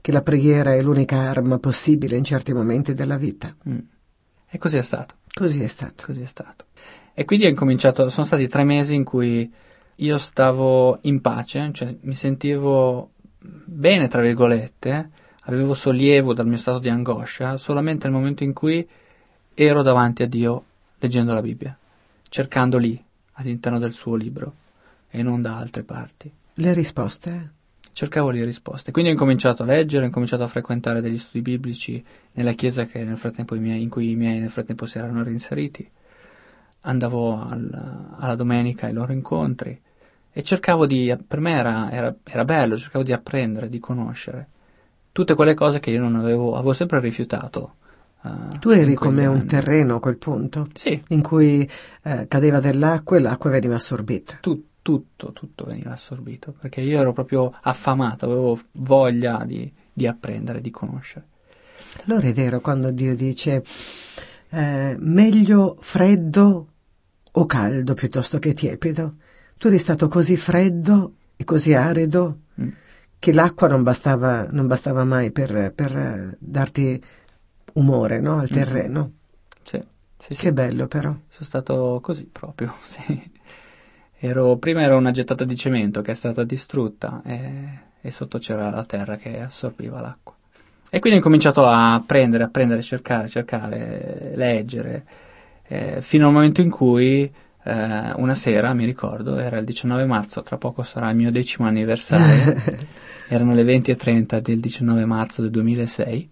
che 0.00 0.10
la 0.12 0.22
preghiera 0.22 0.74
è 0.74 0.82
l'unica 0.82 1.18
arma 1.20 1.58
possibile 1.58 2.16
in 2.16 2.24
certi 2.24 2.52
momenti 2.52 2.92
della 2.94 3.16
vita. 3.16 3.54
mm. 3.68 3.78
E 4.50 4.58
così 4.58 4.76
è 4.76 4.82
stato. 4.82 5.14
Così 5.32 5.62
è 5.62 5.66
stato. 5.68 6.04
Così 6.06 6.20
è 6.22 6.26
stato. 6.26 6.64
E 7.14 7.24
quindi 7.24 7.46
ho 7.46 7.48
incominciato, 7.48 8.08
sono 8.08 8.26
stati 8.26 8.48
tre 8.48 8.64
mesi 8.64 8.94
in 8.94 9.04
cui 9.04 9.50
io 9.96 10.18
stavo 10.18 10.98
in 11.02 11.20
pace, 11.20 11.70
cioè 11.72 11.94
mi 12.00 12.14
sentivo 12.14 13.11
bene, 13.42 14.08
tra 14.08 14.22
virgolette, 14.22 15.10
avevo 15.42 15.74
sollievo 15.74 16.34
dal 16.34 16.46
mio 16.46 16.58
stato 16.58 16.78
di 16.78 16.88
angoscia 16.88 17.56
solamente 17.56 18.08
nel 18.08 18.16
momento 18.16 18.44
in 18.44 18.52
cui 18.52 18.86
ero 19.54 19.82
davanti 19.82 20.22
a 20.22 20.26
Dio 20.26 20.64
leggendo 20.98 21.34
la 21.34 21.42
Bibbia, 21.42 21.76
cercando 22.28 22.78
lì, 22.78 23.02
all'interno 23.32 23.78
del 23.78 23.92
suo 23.92 24.14
libro, 24.14 24.54
e 25.10 25.22
non 25.22 25.42
da 25.42 25.56
altre 25.56 25.82
parti. 25.82 26.32
Le 26.54 26.72
risposte? 26.72 27.50
Cercavo 27.92 28.30
lì 28.30 28.42
risposte. 28.44 28.92
Quindi 28.92 29.10
ho 29.10 29.14
incominciato 29.14 29.64
a 29.64 29.66
leggere, 29.66 30.04
ho 30.04 30.06
incominciato 30.06 30.42
a 30.42 30.48
frequentare 30.48 31.00
degli 31.02 31.18
studi 31.18 31.42
biblici 31.42 32.02
nella 32.32 32.52
chiesa 32.52 32.86
che 32.86 33.04
nel 33.04 33.18
frattempo 33.18 33.54
i 33.54 33.60
miei- 33.60 33.82
in 33.82 33.90
cui 33.90 34.12
i 34.12 34.16
miei 34.16 34.38
nel 34.38 34.48
frattempo 34.48 34.86
si 34.86 34.96
erano 34.96 35.22
reinseriti. 35.22 35.86
Andavo 36.82 37.46
al- 37.46 38.14
alla 38.18 38.34
domenica 38.34 38.86
ai 38.86 38.92
loro 38.92 39.12
incontri 39.12 39.78
e 40.32 40.42
cercavo 40.42 40.86
di, 40.86 41.14
per 41.26 41.40
me 41.40 41.52
era, 41.52 41.90
era- 41.90 42.14
era 42.24 42.44
bello, 42.44 42.76
cercavo 42.76 43.04
di 43.04 43.12
apprendere, 43.12 43.68
di 43.68 43.78
conoscere 43.78 44.48
tutte 45.12 45.34
quelle 45.34 45.54
cose 45.54 45.78
che 45.78 45.90
io 45.90 46.00
non 46.00 46.16
avevo, 46.16 46.54
avevo 46.56 46.72
sempre 46.72 46.98
rifiutato. 47.00 47.74
eh, 48.24 48.58
Tu 48.60 48.70
eri 48.70 48.94
come 48.94 49.26
un 49.26 49.36
anni. 49.38 49.46
terreno 49.46 49.96
a 49.96 50.00
quel 50.00 50.16
punto, 50.16 50.66
Sì, 50.72 51.02
in 51.08 51.20
cui 51.22 51.68
eh, 52.02 52.26
cadeva 52.28 52.60
dell'acqua 52.60 53.16
e 53.16 53.20
l'acqua 53.20 53.50
veniva 53.50 53.74
assorbita. 53.74 54.38
tu- 54.40 54.68
tutto, 54.82 55.32
tutto 55.32 55.64
veniva 55.64 55.92
assorbito, 55.92 56.54
perché 56.58 56.80
io 56.80 56.98
ero 56.98 57.12
proprio 57.12 57.52
affamato, 57.62 58.24
avevo 58.24 58.58
voglia 58.72 59.44
di, 59.46 59.70
di 59.92 60.06
apprendere, 60.08 60.60
di 60.60 60.70
conoscere. 60.70 61.26
Allora 62.06 62.26
è 62.26 62.32
vero 62.32 62.60
quando 62.60 62.90
Dio 62.90 63.14
dice 63.14 63.62
eh, 64.50 64.96
meglio 64.98 65.76
freddo 65.80 66.66
o 67.30 67.46
caldo 67.46 67.94
piuttosto 67.94 68.38
che 68.38 68.54
tiepido. 68.54 69.14
Tu 69.62 69.68
eri 69.68 69.78
stato 69.78 70.08
così 70.08 70.36
freddo 70.36 71.12
e 71.36 71.44
così 71.44 71.72
arido 71.72 72.38
Mm. 72.60 72.68
che 73.20 73.32
l'acqua 73.32 73.68
non 73.68 73.84
bastava, 73.84 74.48
non 74.50 74.66
bastava 74.66 75.04
mai 75.04 75.30
per, 75.30 75.72
per, 75.72 75.96
eh, 75.96 76.36
darti 76.40 77.00
umore 77.74 78.18
no, 78.18 78.38
al 78.38 78.48
Mhm. 78.50 78.56
terreno. 78.56 79.12
Sì, 79.62 79.80
sì, 80.18 80.34
sì. 80.34 80.40
Che 80.42 80.52
bello 80.52 80.88
però. 80.88 81.10
Sono 81.28 81.44
stato 81.44 82.00
così 82.02 82.24
proprio, 82.24 82.74
sì. 82.82 83.30
Ero, 84.18 84.56
prima 84.56 84.82
era 84.82 84.96
una 84.96 85.12
gettata 85.12 85.44
di 85.44 85.54
cemento 85.54 86.02
che 86.02 86.10
è 86.10 86.14
stata 86.14 86.42
distrutta 86.42 87.22
e, 87.24 87.78
e 88.00 88.10
sotto 88.10 88.38
c'era 88.38 88.68
la 88.68 88.82
terra 88.84 89.14
che 89.14 89.38
assorbiva 89.42 90.00
l'acqua. 90.00 90.34
E 90.90 90.98
quindi 90.98 91.20
ho 91.20 91.22
cominciato 91.22 91.64
a 91.68 92.02
prendere, 92.04 92.42
a 92.42 92.48
prendere, 92.48 92.82
cercare, 92.82 93.28
cercare, 93.28 94.32
leggere, 94.34 95.06
eh, 95.68 96.02
fino 96.02 96.26
al 96.26 96.32
momento 96.32 96.60
in 96.60 96.68
cui 96.70 97.32
eh, 97.64 98.12
una 98.16 98.34
sera, 98.34 98.74
mi 98.74 98.84
ricordo, 98.84 99.38
era 99.38 99.58
il 99.58 99.64
19 99.64 100.04
marzo, 100.04 100.42
tra 100.42 100.58
poco 100.58 100.82
sarà 100.82 101.10
il 101.10 101.16
mio 101.16 101.30
decimo 101.30 101.66
anniversario, 101.66 102.60
erano 103.28 103.54
le 103.54 103.62
20.30 103.62 104.40
del 104.40 104.60
19 104.60 105.04
marzo 105.04 105.42
del 105.42 105.50
2006, 105.50 106.30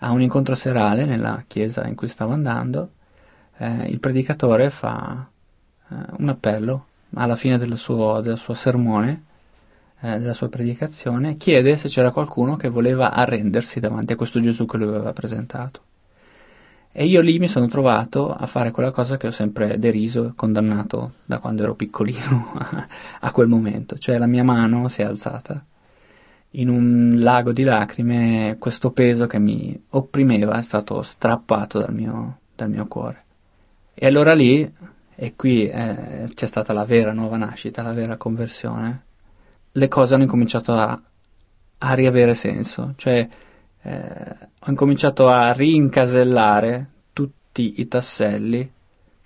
a 0.00 0.10
un 0.10 0.22
incontro 0.22 0.54
serale 0.54 1.04
nella 1.04 1.44
chiesa 1.46 1.86
in 1.86 1.94
cui 1.94 2.08
stavo 2.08 2.32
andando, 2.32 2.92
eh, 3.58 3.86
il 3.88 4.00
predicatore 4.00 4.70
fa 4.70 5.28
eh, 5.90 5.94
un 6.18 6.28
appello 6.28 6.86
alla 7.14 7.36
fine 7.36 7.58
del 7.58 7.76
suo, 7.76 8.20
del 8.20 8.38
suo 8.38 8.54
sermone, 8.54 9.24
eh, 10.00 10.18
della 10.18 10.32
sua 10.32 10.48
predicazione, 10.48 11.36
chiede 11.36 11.76
se 11.76 11.88
c'era 11.88 12.10
qualcuno 12.10 12.56
che 12.56 12.68
voleva 12.68 13.12
arrendersi 13.12 13.78
davanti 13.78 14.14
a 14.14 14.16
questo 14.16 14.40
Gesù 14.40 14.64
che 14.66 14.78
lui 14.78 14.88
aveva 14.88 15.12
presentato. 15.12 15.82
E 16.94 17.06
io 17.06 17.22
lì 17.22 17.38
mi 17.38 17.48
sono 17.48 17.66
trovato 17.68 18.30
a 18.30 18.46
fare 18.46 18.70
quella 18.70 18.90
cosa 18.90 19.16
che 19.16 19.26
ho 19.26 19.30
sempre 19.30 19.78
deriso 19.78 20.26
e 20.26 20.32
condannato 20.36 21.14
da 21.24 21.38
quando 21.38 21.62
ero 21.62 21.74
piccolino 21.74 22.52
a, 23.20 23.30
quel 23.30 23.48
momento, 23.48 23.96
cioè 23.96 24.18
la 24.18 24.26
mia 24.26 24.44
mano 24.44 24.88
si 24.88 25.00
è 25.00 25.04
alzata 25.04 25.64
in 26.50 26.68
un 26.68 27.14
lago 27.18 27.52
di 27.52 27.62
lacrime, 27.62 28.56
questo 28.58 28.90
peso 28.90 29.26
che 29.26 29.38
mi 29.38 29.80
opprimeva 29.90 30.58
è 30.58 30.62
stato 30.62 31.00
strappato 31.00 31.78
dal 31.78 31.94
mio, 31.94 32.40
dal 32.54 32.68
mio 32.68 32.86
cuore. 32.86 33.24
E 33.94 34.06
allora 34.06 34.34
lì, 34.34 34.70
e 35.14 35.34
qui 35.34 35.66
eh, 35.66 36.28
c'è 36.34 36.46
stata 36.46 36.74
la 36.74 36.84
vera 36.84 37.14
nuova 37.14 37.38
nascita, 37.38 37.82
la 37.82 37.94
vera 37.94 38.18
conversione, 38.18 39.04
le 39.72 39.88
cose 39.88 40.12
hanno 40.12 40.24
incominciato 40.24 40.72
a, 40.72 41.00
a 41.78 41.94
riavere 41.94 42.34
senso, 42.34 42.92
cioè 42.96 43.26
eh, 43.82 44.36
ho 44.60 44.70
incominciato 44.70 45.28
a 45.28 45.52
rincasellare 45.52 46.86
tutti 47.12 47.80
i 47.80 47.88
tasselli 47.88 48.70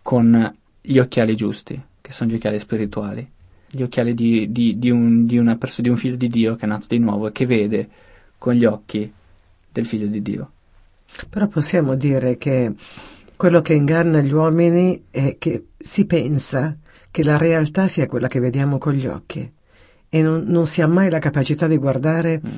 con 0.03 0.57
gli 0.81 0.99
occhiali 0.99 1.35
giusti, 1.37 1.81
che 2.01 2.13
sono 2.13 2.31
gli 2.31 2.35
occhiali 2.35 2.59
spirituali, 2.59 3.29
gli 3.69 3.83
occhiali 3.83 4.15
di, 4.15 4.51
di, 4.51 4.79
di 4.79 4.91
un, 4.91 5.27
di 5.27 5.35
di 5.37 5.89
un 5.89 5.97
figlio 5.97 6.17
di 6.17 6.29
Dio 6.29 6.55
che 6.55 6.65
è 6.65 6.69
nato 6.69 6.87
di 6.89 6.99
nuovo 6.99 7.29
e 7.29 7.33
che 7.33 7.45
vede 7.45 7.89
con 8.39 8.55
gli 8.55 8.65
occhi 8.65 9.13
del 9.71 9.85
figlio 9.85 10.07
di 10.07 10.23
Dio. 10.23 10.51
Però 11.29 11.47
possiamo 11.49 11.95
dire 11.95 12.39
che 12.39 12.73
quello 13.37 13.61
che 13.61 13.75
inganna 13.75 14.21
gli 14.21 14.33
uomini 14.33 15.05
è 15.11 15.37
che 15.39 15.67
si 15.77 16.07
pensa 16.07 16.77
che 17.11 17.23
la 17.23 17.37
realtà 17.37 17.89
sia 17.89 18.07
quella 18.07 18.29
che 18.29 18.41
vediamo 18.41 18.79
con 18.79 18.93
gli 18.95 19.07
occhi 19.07 19.53
e 20.09 20.23
non, 20.23 20.45
non 20.47 20.67
si 20.67 20.81
ha 20.81 20.87
mai 20.87 21.11
la 21.11 21.19
capacità 21.19 21.67
di 21.67 21.77
guardare 21.77 22.41
Mm. 22.45 22.57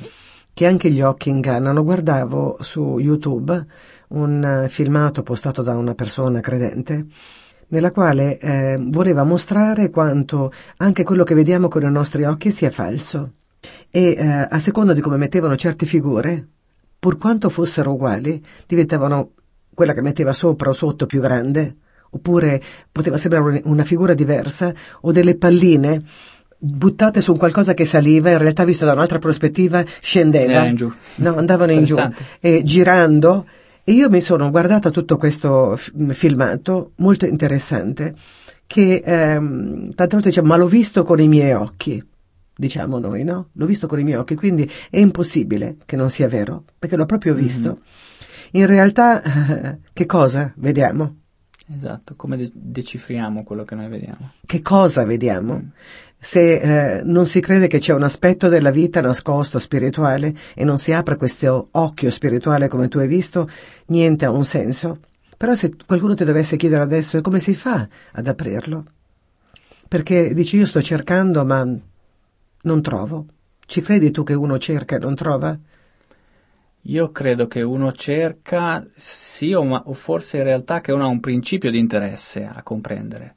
Che 0.59 0.65
anche 0.65 0.91
gli 0.91 1.01
occhi 1.01 1.29
ingannano. 1.29 1.85
Guardavo 1.85 2.57
su 2.59 2.97
YouTube 2.99 3.65
un 4.09 4.43
eh, 4.43 4.67
filmato 4.67 5.23
postato 5.23 5.61
da 5.61 5.77
una 5.77 5.95
persona 5.95 6.41
credente 6.41 7.05
nella 7.67 7.91
quale 7.91 8.37
eh, 8.39 8.77
voleva 8.77 9.23
mostrare 9.23 9.89
quanto 9.89 10.51
anche 10.75 11.05
quello 11.05 11.23
che 11.23 11.33
vediamo 11.33 11.69
con 11.69 11.83
i 11.83 11.89
nostri 11.89 12.25
occhi 12.25 12.51
sia 12.51 12.71
falso 12.71 13.35
e 13.89 14.15
eh, 14.17 14.47
a 14.49 14.59
seconda 14.59 14.91
di 14.91 14.99
come 14.99 15.15
mettevano 15.15 15.55
certe 15.55 15.85
figure, 15.85 16.45
pur 16.99 17.17
quanto 17.17 17.47
fossero 17.47 17.93
uguali, 17.93 18.43
diventavano 18.67 19.31
quella 19.73 19.93
che 19.93 20.01
metteva 20.01 20.33
sopra 20.33 20.71
o 20.71 20.73
sotto 20.73 21.05
più 21.05 21.21
grande, 21.21 21.77
oppure 22.09 22.61
poteva 22.91 23.15
sembrare 23.15 23.45
un- 23.45 23.61
una 23.63 23.85
figura 23.85 24.13
diversa, 24.13 24.73
o 25.01 25.13
delle 25.13 25.37
palline 25.37 26.03
buttate 26.59 27.21
su 27.21 27.31
un 27.31 27.37
qualcosa 27.37 27.73
che 27.73 27.85
saliva, 27.85 28.31
in 28.31 28.37
realtà 28.37 28.65
visto 28.65 28.85
da 28.85 28.93
un'altra 28.93 29.17
prospettiva 29.19 29.83
scendeva. 30.01 30.65
In 30.65 30.75
giù. 30.75 30.91
No, 31.15 31.35
andavano 31.35 31.71
in 31.71 31.85
giù 31.85 31.95
e 32.39 32.61
girando 32.63 33.45
e 33.83 33.93
io 33.93 34.09
mi 34.09 34.21
sono 34.21 34.51
guardata 34.51 34.91
tutto 34.91 35.17
questo 35.17 35.77
filmato 35.77 36.91
molto 36.97 37.25
interessante 37.25 38.13
che 38.67 39.01
ehm, 39.03 39.95
tante 39.95 40.13
volte 40.13 40.29
diciamo 40.29 40.47
ma 40.47 40.57
l'ho 40.57 40.67
visto 40.67 41.03
con 41.03 41.19
i 41.19 41.27
miei 41.27 41.53
occhi 41.53 42.05
diciamo 42.55 42.99
noi 42.99 43.23
no? 43.23 43.49
l'ho 43.51 43.65
visto 43.65 43.87
con 43.87 43.99
i 43.99 44.03
miei 44.03 44.17
occhi 44.17 44.35
quindi 44.35 44.69
è 44.91 44.99
impossibile 44.99 45.77
che 45.85 45.95
non 45.95 46.11
sia 46.11 46.27
vero 46.27 46.65
perché 46.77 46.97
l'ho 46.97 47.07
proprio 47.07 47.33
visto 47.33 47.79
in 48.51 48.65
realtà 48.65 49.21
che 49.93 50.05
cosa 50.05 50.53
vediamo? 50.57 51.15
Esatto, 51.71 52.15
come 52.15 52.35
de- 52.35 52.51
decifriamo 52.51 53.43
quello 53.43 53.63
che 53.63 53.75
noi 53.75 53.87
vediamo. 53.89 54.31
che 54.45 54.61
cosa 54.61 55.05
vediamo? 55.05 55.71
Se 56.21 56.97
eh, 56.97 57.01
non 57.03 57.25
si 57.25 57.39
crede 57.39 57.67
che 57.67 57.79
c'è 57.79 57.93
un 57.93 58.03
aspetto 58.03 58.49
della 58.49 58.71
vita 58.71 58.99
nascosto, 58.99 59.57
spirituale, 59.57 60.35
e 60.53 60.65
non 60.65 60.77
si 60.77 60.91
apre 60.91 61.15
questo 61.15 61.69
occhio 61.71 62.11
spirituale 62.11 62.67
come 62.67 62.89
tu 62.89 62.97
hai 62.97 63.07
visto, 63.07 63.49
niente 63.87 64.25
ha 64.25 64.31
un 64.31 64.43
senso. 64.43 64.99
Però 65.37 65.53
se 65.53 65.71
qualcuno 65.85 66.15
ti 66.15 66.25
dovesse 66.25 66.57
chiedere 66.57 66.81
adesso 66.81 67.21
come 67.21 67.39
si 67.39 67.55
fa 67.55 67.87
ad 68.11 68.27
aprirlo? 68.27 68.83
Perché 69.87 70.33
dici 70.33 70.57
io 70.57 70.65
sto 70.65 70.81
cercando 70.81 71.45
ma 71.45 71.65
non 72.63 72.81
trovo. 72.81 73.25
Ci 73.65 73.81
credi 73.81 74.11
tu 74.11 74.23
che 74.23 74.33
uno 74.33 74.57
cerca 74.57 74.97
e 74.97 74.99
non 74.99 75.15
trova? 75.15 75.57
Io 76.83 77.11
credo 77.11 77.47
che 77.47 77.61
uno 77.61 77.93
cerca, 77.93 78.85
sì, 78.95 79.53
o, 79.53 79.63
ma- 79.63 79.83
o 79.85 79.93
forse 79.93 80.37
in 80.37 80.43
realtà 80.43 80.81
che 80.81 80.91
uno 80.91 81.03
ha 81.03 81.07
un 81.07 81.21
principio 81.21 81.71
di 81.71 81.77
interesse 81.77 82.45
a 82.45 82.61
comprendere, 82.61 83.35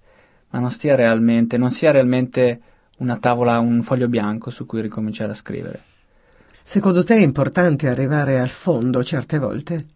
ma 0.50 0.58
non 0.58 0.70
stia 0.70 0.96
realmente, 0.96 1.56
non 1.56 1.70
sia 1.70 1.92
realmente 1.92 2.60
una 3.02 3.16
tavola, 3.18 3.58
un 3.58 3.82
foglio 3.82 4.08
bianco 4.08 4.50
su 4.50 4.64
cui 4.64 4.80
ricominciare 4.80 5.32
a 5.32 5.34
scrivere. 5.34 5.82
Secondo 6.62 7.02
te 7.02 7.16
è 7.16 7.20
importante 7.22 7.88
arrivare 7.88 8.38
al 8.38 8.48
fondo 8.48 9.02
certe 9.02 9.38
volte? 9.38 9.86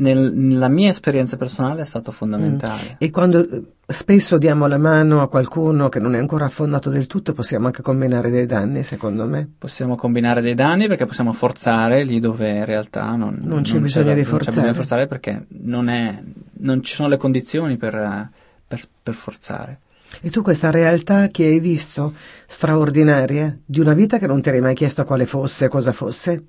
Nel- 0.00 0.32
nella 0.34 0.68
mia 0.68 0.88
esperienza 0.88 1.36
personale 1.36 1.82
è 1.82 1.84
stato 1.84 2.10
fondamentale. 2.10 2.96
E 2.98 3.10
quando 3.10 3.46
eh, 3.46 3.62
spesso 3.86 4.38
diamo 4.38 4.66
la 4.66 4.78
mano 4.78 5.20
a 5.20 5.28
qualcuno 5.28 5.88
che 5.90 6.00
non 6.00 6.14
è 6.14 6.18
ancora 6.18 6.46
affondato 6.46 6.88
del 6.88 7.06
tutto, 7.06 7.34
possiamo 7.34 7.66
anche 7.66 7.82
combinare 7.82 8.30
dei 8.30 8.46
danni, 8.46 8.82
secondo 8.82 9.26
me. 9.26 9.46
Possiamo 9.58 9.96
combinare 9.96 10.40
dei 10.40 10.54
danni 10.54 10.88
perché 10.88 11.04
possiamo 11.04 11.34
forzare 11.34 12.02
lì 12.04 12.18
dove 12.18 12.48
in 12.50 12.64
realtà 12.64 13.14
non, 13.14 13.38
Non 13.42 13.60
c'è 13.62 13.78
bisogno 13.78 14.14
di 14.14 14.22
non 14.22 14.24
c'è 14.24 14.28
forzare. 14.30 14.50
bisogno 14.56 14.68
di 14.72 14.76
forzare 14.78 15.06
perché 15.06 15.44
non, 15.48 15.88
è, 15.90 16.22
non 16.60 16.82
ci 16.82 16.94
sono 16.94 17.08
le 17.08 17.18
condizioni 17.18 17.76
per, 17.76 17.94
eh, 17.94 18.30
per- 18.66 18.88
per 19.02 19.14
forzare. 19.14 19.80
E 20.22 20.30
tu 20.30 20.42
questa 20.42 20.70
realtà 20.70 21.28
che 21.28 21.44
hai 21.44 21.60
visto, 21.60 22.14
straordinaria, 22.46 23.56
di 23.64 23.80
una 23.80 23.94
vita 23.94 24.18
che 24.18 24.26
non 24.26 24.42
ti 24.42 24.48
eri 24.48 24.60
mai 24.60 24.74
chiesto 24.74 25.04
quale 25.04 25.26
fosse, 25.26 25.68
cosa 25.68 25.92
fosse, 25.92 26.44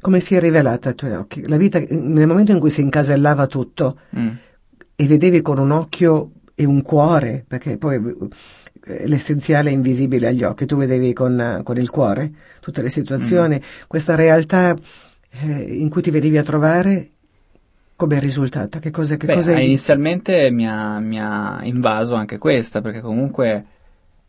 come 0.00 0.20
si 0.20 0.34
è 0.34 0.40
rivelata 0.40 0.90
ai 0.90 0.94
tuoi 0.94 1.12
occhi? 1.14 1.46
La 1.48 1.56
vita, 1.56 1.80
nel 1.80 2.26
momento 2.26 2.52
in 2.52 2.60
cui 2.60 2.70
si 2.70 2.80
incasellava 2.80 3.46
tutto 3.46 3.98
Mm. 4.16 4.28
e 4.94 5.06
vedevi 5.06 5.42
con 5.42 5.58
un 5.58 5.70
occhio 5.70 6.30
e 6.54 6.64
un 6.64 6.82
cuore, 6.82 7.44
perché 7.46 7.76
poi 7.76 7.96
eh, 8.84 9.06
l'essenziale 9.06 9.70
è 9.70 9.72
invisibile 9.72 10.28
agli 10.28 10.44
occhi, 10.44 10.66
tu 10.66 10.76
vedevi 10.76 11.12
con, 11.12 11.60
con 11.64 11.76
il 11.76 11.90
cuore 11.90 12.32
tutte 12.60 12.80
le 12.82 12.90
situazioni, 12.90 13.60
questa 13.86 14.14
realtà 14.14 14.74
eh, 15.30 15.62
in 15.62 15.88
cui 15.88 16.02
ti 16.02 16.10
vedevi 16.10 16.38
a 16.38 16.42
trovare, 16.42 17.10
come 17.98 18.18
è 18.18 18.20
risultata? 18.20 18.78
Che 18.78 18.92
cosa, 18.92 19.16
che 19.16 19.26
Beh, 19.26 19.34
cosa 19.34 19.50
visto? 19.50 19.66
inizialmente 19.66 20.52
mi 20.52 20.68
ha, 20.68 21.00
mi 21.00 21.18
ha 21.18 21.58
invaso 21.64 22.14
anche 22.14 22.38
questa, 22.38 22.80
perché 22.80 23.00
comunque 23.00 23.66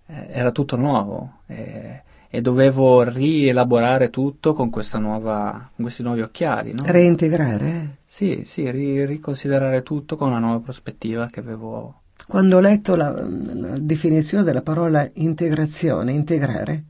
eh, 0.07 0.25
era 0.31 0.49
tutto 0.49 0.75
nuovo 0.75 1.41
eh, 1.45 2.01
e 2.31 2.41
dovevo 2.41 3.03
rielaborare 3.03 4.09
tutto 4.09 4.53
con, 4.53 4.71
questa 4.71 4.97
nuova, 4.97 5.69
con 5.75 5.85
questi 5.85 6.01
nuovi 6.01 6.21
occhiali, 6.21 6.73
no? 6.73 6.81
Reintegrare? 6.83 7.97
Sì, 8.05 8.41
sì, 8.43 8.67
ri- 8.71 9.05
riconsiderare 9.05 9.83
tutto 9.83 10.15
con 10.15 10.29
una 10.29 10.39
nuova 10.39 10.61
prospettiva 10.61 11.27
che 11.27 11.39
avevo. 11.39 12.01
Quando 12.25 12.57
ho 12.57 12.61
letto 12.61 12.95
la, 12.95 13.11
la 13.11 13.77
definizione 13.77 14.43
della 14.43 14.63
parola 14.63 15.07
integrazione, 15.13 16.11
integrare, 16.11 16.85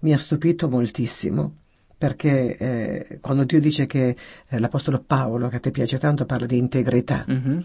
mi 0.00 0.12
ha 0.12 0.18
stupito 0.18 0.68
moltissimo, 0.68 1.52
perché 1.98 2.56
eh, 2.56 3.18
quando 3.20 3.44
Dio 3.44 3.60
dice 3.60 3.86
che 3.86 4.16
eh, 4.48 4.58
l'Apostolo 4.58 5.02
Paolo, 5.06 5.48
che 5.48 5.56
a 5.56 5.60
te 5.60 5.70
piace 5.70 5.98
tanto, 5.98 6.26
parla 6.26 6.46
di 6.46 6.56
integrità, 6.58 7.24
Mhm. 7.26 7.64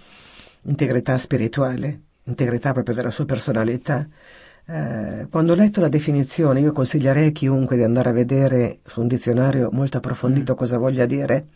integrità 0.64 1.18
spirituale, 1.18 2.02
integrità 2.24 2.72
proprio 2.72 2.96
della 2.96 3.12
sua 3.12 3.26
personalità, 3.26 4.08
eh, 4.68 5.28
quando 5.30 5.54
ho 5.54 5.56
letto 5.56 5.82
la 5.82 5.90
definizione, 5.90 6.62
io 6.62 6.72
consiglierei 6.72 7.28
a 7.28 7.32
chiunque 7.32 7.76
di 7.76 7.84
andare 7.84 8.10
a 8.10 8.14
vedere 8.14 8.80
su 8.86 9.02
un 9.02 9.08
dizionario 9.08 9.70
molto 9.72 9.98
approfondito 9.98 10.56
cosa 10.56 10.78
voglia 10.78 11.06
dire, 11.06 11.48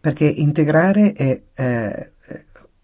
perché 0.00 0.24
integrare 0.26 1.12
è 1.12 1.42
eh, 1.54 2.12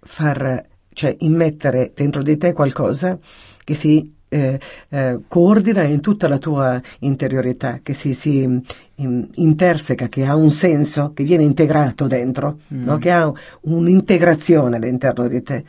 far 0.01 0.67
cioè 0.93 1.15
immettere 1.21 1.93
dentro 1.95 2.23
di 2.23 2.37
te 2.37 2.53
qualcosa 2.53 3.19
che 3.63 3.75
si 3.75 4.15
eh, 4.31 4.59
eh, 4.88 5.21
coordina 5.29 5.83
in 5.83 6.01
tutta 6.01 6.29
la 6.29 6.38
tua 6.38 6.81
interiorità, 7.01 7.81
che 7.83 7.93
si, 7.93 8.14
si 8.14 8.43
in, 8.43 9.29
interseca, 9.35 10.09
che 10.09 10.25
ha 10.25 10.35
un 10.35 10.51
senso, 10.51 11.12
che 11.12 11.25
viene 11.25 11.43
integrato 11.43 12.07
dentro, 12.07 12.61
mm. 12.73 12.85
no? 12.85 12.97
che 12.99 13.11
ha 13.11 13.31
un'integrazione 13.62 14.77
all'interno 14.77 15.29
di 15.29 15.43
te. 15.43 15.64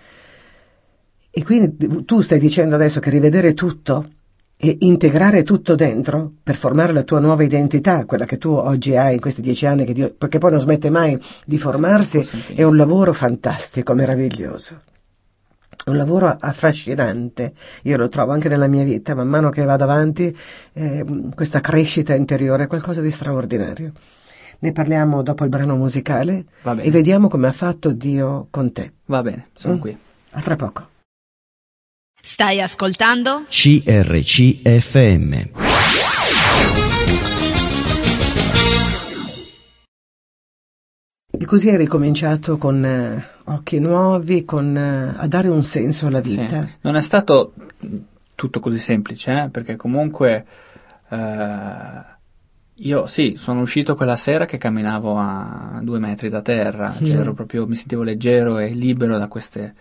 E 1.29 1.43
quindi 1.43 2.05
tu 2.05 2.21
stai 2.21 2.39
dicendo 2.39 2.75
adesso 2.75 2.99
che 2.99 3.09
rivedere 3.09 3.53
tutto 3.53 4.07
e 4.63 4.77
integrare 4.81 5.41
tutto 5.41 5.73
dentro 5.73 6.31
per 6.43 6.55
formare 6.55 6.93
la 6.93 7.01
tua 7.01 7.19
nuova 7.19 7.41
identità, 7.41 8.05
quella 8.05 8.25
che 8.25 8.37
tu 8.37 8.49
oggi 8.51 8.95
hai 8.95 9.15
in 9.15 9.19
questi 9.19 9.41
dieci 9.41 9.65
anni, 9.65 9.85
che 9.85 9.93
Dio, 9.93 10.13
perché 10.15 10.37
poi 10.37 10.51
non 10.51 10.59
smette 10.59 10.91
mai 10.91 11.17
di 11.45 11.57
formarsi, 11.57 12.27
è 12.53 12.61
un 12.61 12.75
lavoro 12.75 13.11
fantastico, 13.13 13.95
meraviglioso. 13.95 14.81
È 15.83 15.89
un 15.89 15.97
lavoro 15.97 16.35
affascinante, 16.39 17.53
io 17.83 17.97
lo 17.97 18.07
trovo 18.07 18.31
anche 18.33 18.47
nella 18.49 18.67
mia 18.67 18.83
vita, 18.83 19.15
man 19.15 19.27
mano 19.27 19.49
che 19.49 19.63
vado 19.63 19.83
avanti, 19.83 20.35
eh, 20.73 21.03
questa 21.33 21.59
crescita 21.59 22.13
interiore 22.13 22.65
è 22.65 22.67
qualcosa 22.67 23.01
di 23.01 23.09
straordinario. 23.09 23.91
Ne 24.59 24.71
parliamo 24.73 25.23
dopo 25.23 25.43
il 25.43 25.49
brano 25.49 25.75
musicale 25.75 26.45
e 26.83 26.91
vediamo 26.91 27.27
come 27.29 27.47
ha 27.47 27.51
fatto 27.51 27.91
Dio 27.91 28.45
con 28.51 28.71
te. 28.71 28.91
Va 29.05 29.23
bene, 29.23 29.47
sono 29.55 29.75
Mm? 29.75 29.79
qui. 29.79 29.97
A 30.33 30.41
tra 30.41 30.55
poco. 30.55 30.87
Stai 32.21 32.61
ascoltando? 32.61 33.43
CRCFM. 33.49 34.59
Così 41.51 41.67
hai 41.67 41.75
ricominciato 41.75 42.57
con 42.57 42.85
eh, 42.85 43.25
occhi 43.43 43.79
nuovi, 43.79 44.45
con, 44.45 44.73
eh, 44.77 45.13
a 45.17 45.27
dare 45.27 45.49
un 45.49 45.63
senso 45.63 46.07
alla 46.07 46.21
vita. 46.21 46.63
Sì. 46.65 46.75
Non 46.79 46.95
è 46.95 47.01
stato 47.01 47.51
tutto 48.35 48.61
così 48.61 48.79
semplice, 48.79 49.33
eh, 49.33 49.49
perché 49.49 49.75
comunque 49.75 50.45
eh, 51.09 52.03
io 52.73 53.05
sì, 53.05 53.33
sono 53.35 53.59
uscito 53.59 53.95
quella 53.95 54.15
sera 54.15 54.45
che 54.45 54.57
camminavo 54.57 55.17
a 55.17 55.81
due 55.83 55.99
metri 55.99 56.29
da 56.29 56.41
terra, 56.41 56.95
cioè 56.97 57.17
Mm. 57.17 57.19
ero 57.19 57.33
proprio, 57.33 57.67
mi 57.67 57.75
sentivo 57.75 58.03
leggero 58.03 58.57
e 58.57 58.69
libero 58.69 59.17
da, 59.17 59.27
queste, 59.27 59.75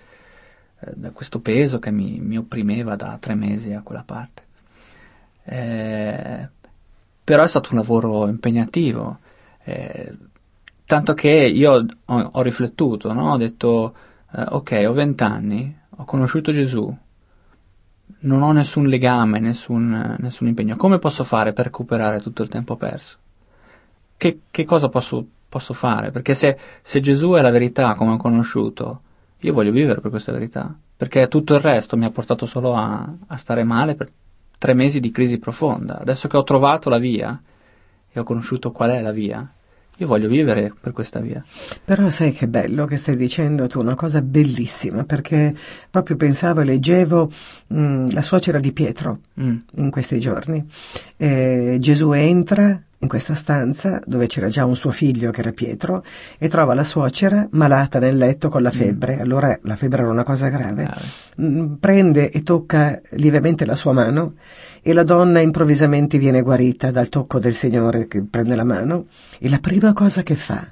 eh, 0.81 0.93
da 0.97 1.13
questo 1.13 1.39
peso 1.39 1.79
che 1.79 1.93
mi, 1.93 2.19
mi 2.19 2.37
opprimeva 2.37 2.97
da 2.97 3.17
tre 3.21 3.37
mesi 3.37 3.73
a 3.73 3.83
quella 3.83 4.03
parte. 4.05 4.43
Eh, 5.45 6.49
però 7.23 7.45
è 7.45 7.49
stato 7.49 7.69
un 7.71 7.77
lavoro 7.77 8.27
impegnativo. 8.27 9.21
Tanto 10.91 11.15
che 11.15 11.31
io 11.31 11.87
ho, 12.05 12.29
ho 12.33 12.43
riflettuto, 12.43 13.13
no? 13.13 13.31
ho 13.31 13.37
detto, 13.37 13.95
eh, 14.33 14.43
ok, 14.49 14.85
ho 14.89 14.93
vent'anni, 14.93 15.79
ho 15.89 16.05
conosciuto 16.05 16.51
Gesù, 16.51 16.93
non 18.23 18.43
ho 18.43 18.51
nessun 18.51 18.87
legame, 18.87 19.39
nessun, 19.39 20.17
nessun 20.19 20.49
impegno. 20.49 20.75
Come 20.75 20.99
posso 20.99 21.23
fare 21.23 21.53
per 21.53 21.67
recuperare 21.67 22.21
tutto 22.21 22.43
il 22.43 22.49
tempo 22.49 22.75
perso? 22.75 23.19
Che, 24.17 24.41
che 24.51 24.65
cosa 24.65 24.89
posso, 24.89 25.25
posso 25.49 25.75
fare? 25.75 26.11
Perché 26.11 26.35
se, 26.35 26.59
se 26.83 26.99
Gesù 26.99 27.35
è 27.35 27.41
la 27.41 27.51
verità 27.51 27.95
come 27.95 28.15
ho 28.15 28.17
conosciuto, 28.17 29.03
io 29.39 29.53
voglio 29.53 29.71
vivere 29.71 30.01
per 30.01 30.11
questa 30.11 30.33
verità. 30.33 30.75
Perché 30.97 31.29
tutto 31.29 31.55
il 31.55 31.61
resto 31.61 31.97
mi 31.97 32.05
ha 32.05 32.11
portato 32.11 32.47
solo 32.47 32.75
a, 32.75 33.09
a 33.29 33.37
stare 33.37 33.63
male 33.63 33.95
per 33.95 34.11
tre 34.59 34.75
mesi 34.75 34.99
di 34.99 35.13
crisi 35.13 35.39
profonda. 35.39 36.01
Adesso 36.01 36.27
che 36.27 36.37
ho 36.37 36.43
trovato 36.43 36.89
la 36.91 36.99
via 36.99 37.41
e 38.11 38.19
ho 38.19 38.25
conosciuto 38.25 38.73
qual 38.73 38.91
è 38.91 39.01
la 39.01 39.13
via, 39.13 39.49
io 40.01 40.07
voglio 40.07 40.29
vivere 40.29 40.73
per 40.81 40.93
questa 40.93 41.21
via. 41.21 41.45
Però 41.85 42.09
sai 42.09 42.33
che 42.33 42.49
bello 42.49 42.87
che 42.87 42.97
stai 42.97 43.17
dicendo 43.17 43.67
tu, 43.67 43.81
una 43.81 43.95
cosa 43.95 44.23
bellissima, 44.23 45.05
perché 45.05 45.55
proprio 45.91 46.17
pensavo 46.17 46.63
e 46.63 46.65
leggevo 46.65 47.31
mh, 47.69 48.13
la 48.13 48.23
suocera 48.23 48.59
di 48.59 48.73
Pietro 48.73 49.19
Mm. 49.41 49.57
in 49.77 49.91
questi 49.91 50.19
giorni. 50.19 50.67
Eh, 51.17 51.77
Gesù 51.81 52.13
entra 52.13 52.81
in 53.03 53.09
questa 53.09 53.35
stanza 53.35 54.01
dove 54.05 54.27
c'era 54.27 54.49
già 54.49 54.67
un 54.67 54.77
suo 54.77 54.91
figlio 54.91 55.31
che 55.31 55.41
era 55.41 55.53
Pietro 55.53 56.05
e 56.39 56.49
trova 56.49 56.75
la 56.75 56.85
suocera 56.85 57.49
malata 57.53 57.99
nel 57.99 58.17
letto 58.17 58.51
con 58.51 58.63
la 58.63 58.71
febbre. 58.71 59.21
Allora 59.21 59.59
la 59.63 59.77
febbre 59.77 60.03
era 60.03 60.11
una 60.11 60.23
cosa 60.23 60.49
grave. 60.49 60.83
Grave. 60.83 61.05
Mm, 61.41 61.75
Prende 61.75 62.31
e 62.31 62.43
tocca 62.43 63.01
lievemente 63.11 63.65
la 63.65 63.75
sua 63.75 63.93
mano 63.93 64.35
e 64.83 64.93
la 64.93 65.03
donna 65.03 65.41
improvvisamente 65.41 66.19
viene 66.19 66.43
guarita 66.43 66.91
dal 66.91 67.09
tocco 67.09 67.39
del 67.39 67.55
Signore 67.55 68.07
che 68.07 68.23
prende 68.23 68.55
la 68.55 68.65
mano 68.65 69.07
e 69.39 69.49
la 69.49 69.59
prima 69.59 69.95
cosa 69.95 70.23
che 70.23 70.37
fa 70.37 70.71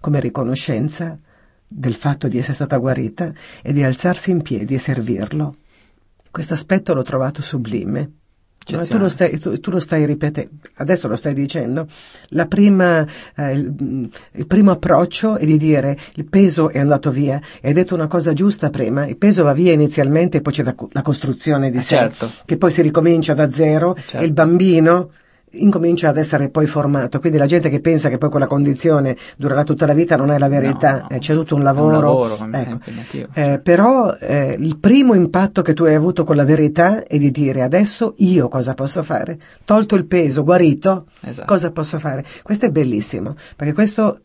come 0.00 0.20
riconoscenza 0.20 1.18
del 1.66 1.94
fatto 1.94 2.28
di 2.28 2.38
essere 2.38 2.54
stata 2.54 2.76
guarita 2.78 3.32
è 3.62 3.72
di 3.72 3.84
alzarsi 3.84 4.30
in 4.30 4.42
piedi 4.42 4.74
e 4.74 4.78
servirlo. 4.78 5.56
Questo 6.30 6.54
aspetto 6.54 6.92
l'ho 6.92 7.02
trovato 7.02 7.40
sublime. 7.40 8.17
No, 8.76 8.84
tu, 8.86 8.98
lo 8.98 9.08
stai, 9.08 9.38
tu, 9.38 9.58
tu 9.60 9.70
lo 9.70 9.80
stai 9.80 10.04
ripetendo, 10.04 10.50
adesso 10.76 11.08
lo 11.08 11.16
stai 11.16 11.32
dicendo. 11.34 11.86
La 12.30 12.46
prima, 12.46 13.06
eh, 13.36 13.52
il, 13.52 14.10
il 14.32 14.46
primo 14.46 14.70
approccio 14.72 15.36
è 15.36 15.44
di 15.46 15.56
dire 15.56 15.96
il 16.16 16.26
peso 16.26 16.70
è 16.70 16.78
andato 16.78 17.10
via. 17.10 17.40
Hai 17.62 17.72
detto 17.72 17.94
una 17.94 18.06
cosa 18.08 18.32
giusta 18.32 18.70
prima: 18.70 19.06
il 19.06 19.16
peso 19.16 19.42
va 19.42 19.52
via 19.52 19.72
inizialmente 19.72 20.38
e 20.38 20.40
poi 20.42 20.52
c'è 20.52 20.62
la, 20.62 20.74
la 20.92 21.02
costruzione 21.02 21.70
di 21.70 21.78
Eh, 21.78 21.80
sé, 21.82 21.96
certo. 21.96 22.30
che 22.44 22.56
poi 22.56 22.70
si 22.70 22.82
ricomincia 22.82 23.34
da 23.34 23.50
zero 23.50 23.94
Eh, 23.96 24.00
certo. 24.00 24.18
e 24.18 24.24
il 24.26 24.32
bambino 24.32 25.10
incomincia 25.52 26.08
ad 26.08 26.16
essere 26.16 26.48
poi 26.48 26.66
formato. 26.66 27.20
Quindi 27.20 27.38
la 27.38 27.46
gente 27.46 27.68
che 27.68 27.80
pensa 27.80 28.08
che 28.08 28.18
poi 28.18 28.30
quella 28.30 28.46
condizione 28.46 29.16
durerà 29.36 29.64
tutta 29.64 29.86
la 29.86 29.94
vita 29.94 30.16
non 30.16 30.30
è 30.30 30.38
la 30.38 30.48
verità, 30.48 31.06
No. 31.08 31.08
Eh, 31.10 31.18
c'è 31.18 31.34
tutto 31.34 31.54
un 31.54 31.60
È 31.60 31.64
un 31.64 31.74
lavoro. 31.76 32.00
lavoro, 32.00 32.48
Ecco. 32.52 32.78
Eh, 33.34 33.60
però 33.62 34.14
eh, 34.18 34.56
il 34.58 34.78
primo 34.78 35.14
impatto 35.14 35.62
che 35.62 35.74
tu 35.74 35.84
hai 35.84 35.94
avuto 35.94 36.24
con 36.24 36.36
la 36.36 36.44
verità 36.44 37.04
è 37.04 37.18
di 37.18 37.30
dire 37.30 37.62
adesso 37.62 38.14
io 38.18 38.48
cosa 38.48 38.74
posso 38.74 39.02
fare? 39.02 39.38
Tolto 39.64 39.94
il 39.94 40.06
peso, 40.06 40.42
guarito, 40.44 41.06
Esatto. 41.20 41.46
cosa 41.46 41.70
posso 41.70 41.98
fare? 41.98 42.24
Questo 42.42 42.66
è 42.66 42.70
bellissimo, 42.70 43.36
perché 43.56 43.72
questo 43.72 44.20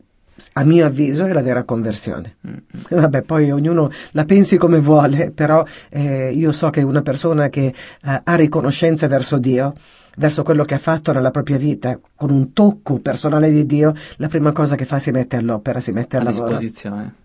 a 0.54 0.64
mio 0.64 0.86
avviso 0.88 1.26
è 1.26 1.32
la 1.32 1.44
vera 1.44 1.64
conversione. 1.64 2.38
Mm, 2.48 2.52
mm. 2.52 2.80
Vabbè, 3.02 3.22
poi 3.22 3.52
ognuno 3.52 3.92
la 4.12 4.26
pensi 4.26 4.58
come 4.58 4.80
vuole, 4.80 5.32
però 5.32 5.64
eh, 5.90 6.32
io 6.32 6.52
so 6.52 6.70
che 6.70 6.82
una 6.82 7.02
persona 7.02 7.50
che 7.50 7.68
eh, 7.68 8.22
ha 8.24 8.36
riconoscenza 8.36 9.08
verso 9.08 9.38
Dio, 9.38 9.74
verso 10.16 10.44
quello 10.44 10.64
che 10.64 10.76
ha 10.76 10.80
fatto 10.80 11.12
nella 11.12 11.32
propria 11.32 11.58
vita, 11.58 12.00
con 12.16 12.30
un 12.30 12.54
tocco 12.54 13.00
personale 13.00 13.52
di 13.52 13.66
Dio, 13.66 13.94
la 14.18 14.28
prima 14.28 14.52
cosa 14.52 14.76
che 14.76 14.86
fa 14.86 15.00
si 15.00 15.12
mette 15.12 15.38
all'opera, 15.38 15.80
si 15.80 15.92
mette 15.92 16.18
al 16.18 16.28
a 16.28 16.32
lavoro. 16.32 16.48
disposizione. 16.50 17.16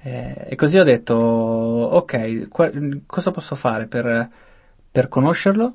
Eh, 0.00 0.46
e 0.48 0.54
così 0.54 0.78
ho 0.78 0.84
detto, 0.84 1.14
ok, 1.14 2.48
qua- 2.48 2.70
cosa 3.04 3.30
posso 3.30 3.54
fare 3.56 3.86
per, 3.86 4.30
per 4.90 5.08
conoscerlo, 5.08 5.74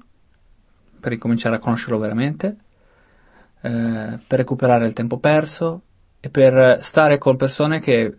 per 0.99 1.11
ricominciare 1.11 1.57
a 1.57 1.59
conoscerlo 1.59 1.97
veramente, 1.97 2.55
eh, 3.61 4.19
per 4.25 4.39
recuperare 4.39 4.87
il 4.87 4.93
tempo 4.93 5.17
perso? 5.17 5.81
E 6.19 6.29
per 6.29 6.79
stare 6.81 7.17
con 7.17 7.35
persone 7.35 7.81
che 7.81 8.15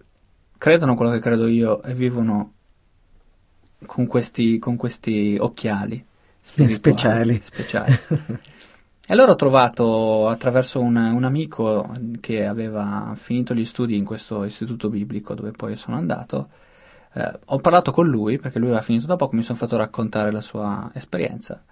credono 0.59 0.95
quello 0.95 1.11
che 1.11 1.21
credo 1.21 1.47
io 1.47 1.83
e 1.83 1.95
vivono 1.95 2.53
con 3.87 4.07
questi, 4.07 4.59
con 4.59 4.77
questi 4.77 5.39
occhiali 5.41 6.05
Speciali. 6.45 7.41
speciali. 7.43 7.99
E 9.07 9.13
allora 9.13 9.33
ho 9.33 9.37
trovato 9.37 10.29
attraverso 10.29 10.81
un, 10.81 10.97
un 10.97 11.25
amico 11.25 11.95
che 12.21 12.47
aveva 12.47 13.13
finito 13.17 13.55
gli 13.55 13.65
studi 13.65 13.97
in 13.97 14.05
questo 14.05 14.45
istituto 14.45 14.89
biblico 14.89 15.35
dove 15.35 15.51
poi 15.51 15.77
sono 15.77 15.97
andato. 15.97 16.49
eh, 17.15 17.39
ho 17.47 17.59
parlato 17.59 17.93
con 17.93 18.07
lui 18.09 18.39
perché 18.39 18.59
lui 18.59 18.69
aveva 18.69 18.83
finito 18.83 19.07
da 19.07 19.17
poco, 19.17 19.37
mi 19.37 19.43
sono 19.43 19.59
fatto 19.59 19.77
raccontare 19.77 20.31
la 20.31 20.41
sua 20.41 20.91
esperienza 20.95 21.63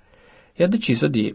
e 0.53 0.65
ho 0.65 0.69
deciso 0.69 1.09
di 1.09 1.35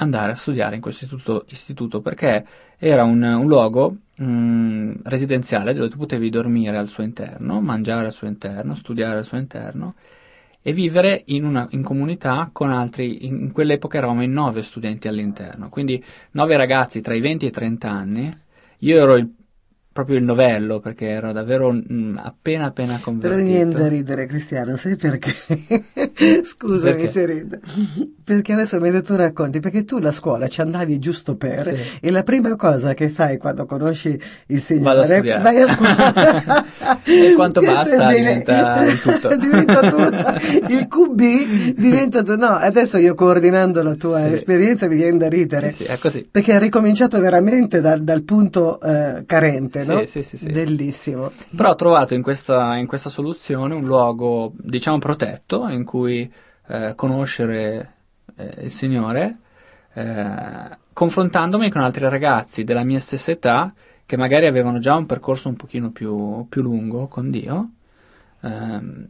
andare 0.00 0.32
a 0.32 0.34
studiare 0.34 0.74
in 0.74 0.80
questo 0.80 1.04
istituto, 1.04 1.44
istituto 1.48 2.00
perché 2.00 2.44
era 2.76 3.04
un, 3.04 3.22
un 3.22 3.46
luogo 3.46 3.96
mm, 4.20 4.92
residenziale 5.04 5.72
dove 5.72 5.88
tu 5.88 5.98
potevi 5.98 6.30
dormire 6.30 6.76
al 6.76 6.88
suo 6.88 7.04
interno, 7.04 7.60
mangiare 7.60 8.06
al 8.06 8.12
suo 8.12 8.26
interno, 8.26 8.74
studiare 8.74 9.18
al 9.18 9.24
suo 9.24 9.38
interno 9.38 9.94
e 10.62 10.72
vivere 10.72 11.22
in, 11.26 11.44
una, 11.44 11.66
in 11.70 11.82
comunità 11.82 12.50
con 12.52 12.70
altri, 12.70 13.26
in, 13.26 13.52
quell'epoca 13.52 13.98
eravamo 13.98 14.22
in 14.22 14.32
nove 14.32 14.62
studenti 14.62 15.08
all'interno, 15.08 15.68
quindi 15.68 16.02
nove 16.32 16.56
ragazzi 16.56 17.00
tra 17.00 17.14
i 17.14 17.20
20 17.20 17.44
e 17.46 17.48
i 17.48 17.52
30 17.52 17.90
anni, 17.90 18.36
io 18.78 19.00
ero 19.02 19.16
il- 19.16 19.32
proprio 19.98 20.18
il 20.18 20.22
novello 20.22 20.78
perché 20.78 21.08
ero 21.08 21.32
davvero 21.32 21.72
mm, 21.72 22.18
appena 22.22 22.66
appena 22.66 22.92
Però 22.92 23.02
convertito. 23.02 23.42
niente 23.48 23.78
da 23.78 23.88
ridere, 23.88 24.26
Cristiano, 24.26 24.76
sai 24.76 24.94
perché? 24.94 25.34
Scusami 26.44 26.92
Perché? 26.92 27.06
se 27.08 27.26
rido. 27.26 27.58
Perché 28.22 28.52
adesso 28.52 28.78
mentre 28.78 29.02
tu 29.02 29.16
racconti, 29.16 29.58
perché 29.58 29.84
tu 29.84 29.98
la 29.98 30.12
scuola 30.12 30.46
ci 30.46 30.60
andavi 30.60 30.98
giusto 31.00 31.34
per, 31.36 31.62
Sì. 31.74 31.98
e 32.00 32.10
la 32.12 32.22
prima 32.22 32.54
cosa 32.54 32.94
che 32.94 33.08
fai 33.08 33.38
quando 33.38 33.66
conosci 33.66 34.20
il 34.48 34.60
Signore, 34.60 35.04
studiare. 35.06 35.42
vai 35.42 35.60
a 35.62 35.66
scuola. 35.68 36.66
E 37.08 37.32
quanto 37.34 37.60
Questo 37.60 37.76
basta 37.96 38.10
è 38.10 38.16
diventa 38.16 38.84
il 38.84 39.00
tutto. 39.00 39.28
diventa 39.36 39.80
tu, 39.90 39.96
il 40.72 40.86
QB 40.88 41.72
diventa 41.74 42.22
tu, 42.22 42.36
no, 42.36 42.48
adesso 42.48 42.98
io 42.98 43.14
coordinando 43.14 43.82
la 43.82 43.94
tua 43.94 44.26
Sì. 44.26 44.32
esperienza 44.34 44.86
mi 44.88 44.96
viene 44.96 45.16
da 45.18 45.28
ridere. 45.28 45.70
Sì, 45.70 45.84
sì, 45.84 45.90
è 45.90 45.96
così. 45.98 46.28
Perché 46.30 46.52
ha 46.54 46.58
ricominciato 46.58 47.18
veramente 47.18 47.80
dal, 47.80 48.02
dal 48.02 48.22
punto 48.22 48.78
eh, 48.80 49.22
carente, 49.26 49.84
Sì, 49.96 50.06
sì, 50.06 50.22
sì, 50.22 50.36
sì. 50.36 50.50
Bellissimo. 50.50 51.30
Però 51.56 51.70
ho 51.70 51.74
trovato 51.74 52.14
in 52.14 52.22
questa, 52.22 52.76
in 52.76 52.86
questa 52.86 53.10
soluzione 53.10 53.74
un 53.74 53.84
luogo, 53.84 54.52
diciamo, 54.56 54.98
protetto 54.98 55.68
in 55.68 55.84
cui 55.84 56.30
eh, 56.68 56.92
conoscere 56.94 57.94
eh, 58.36 58.64
il 58.64 58.72
Signore, 58.72 59.38
eh, 59.94 60.76
confrontandomi 60.92 61.70
con 61.70 61.82
altri 61.82 62.08
ragazzi 62.08 62.64
della 62.64 62.84
mia 62.84 63.00
stessa 63.00 63.30
età 63.30 63.72
che 64.04 64.16
magari 64.16 64.46
avevano 64.46 64.78
già 64.78 64.96
un 64.96 65.06
percorso 65.06 65.48
un 65.48 65.56
pochino 65.56 65.90
più, 65.90 66.46
più 66.48 66.62
lungo 66.62 67.08
con 67.08 67.30
Dio, 67.30 67.70
ehm, 68.40 69.08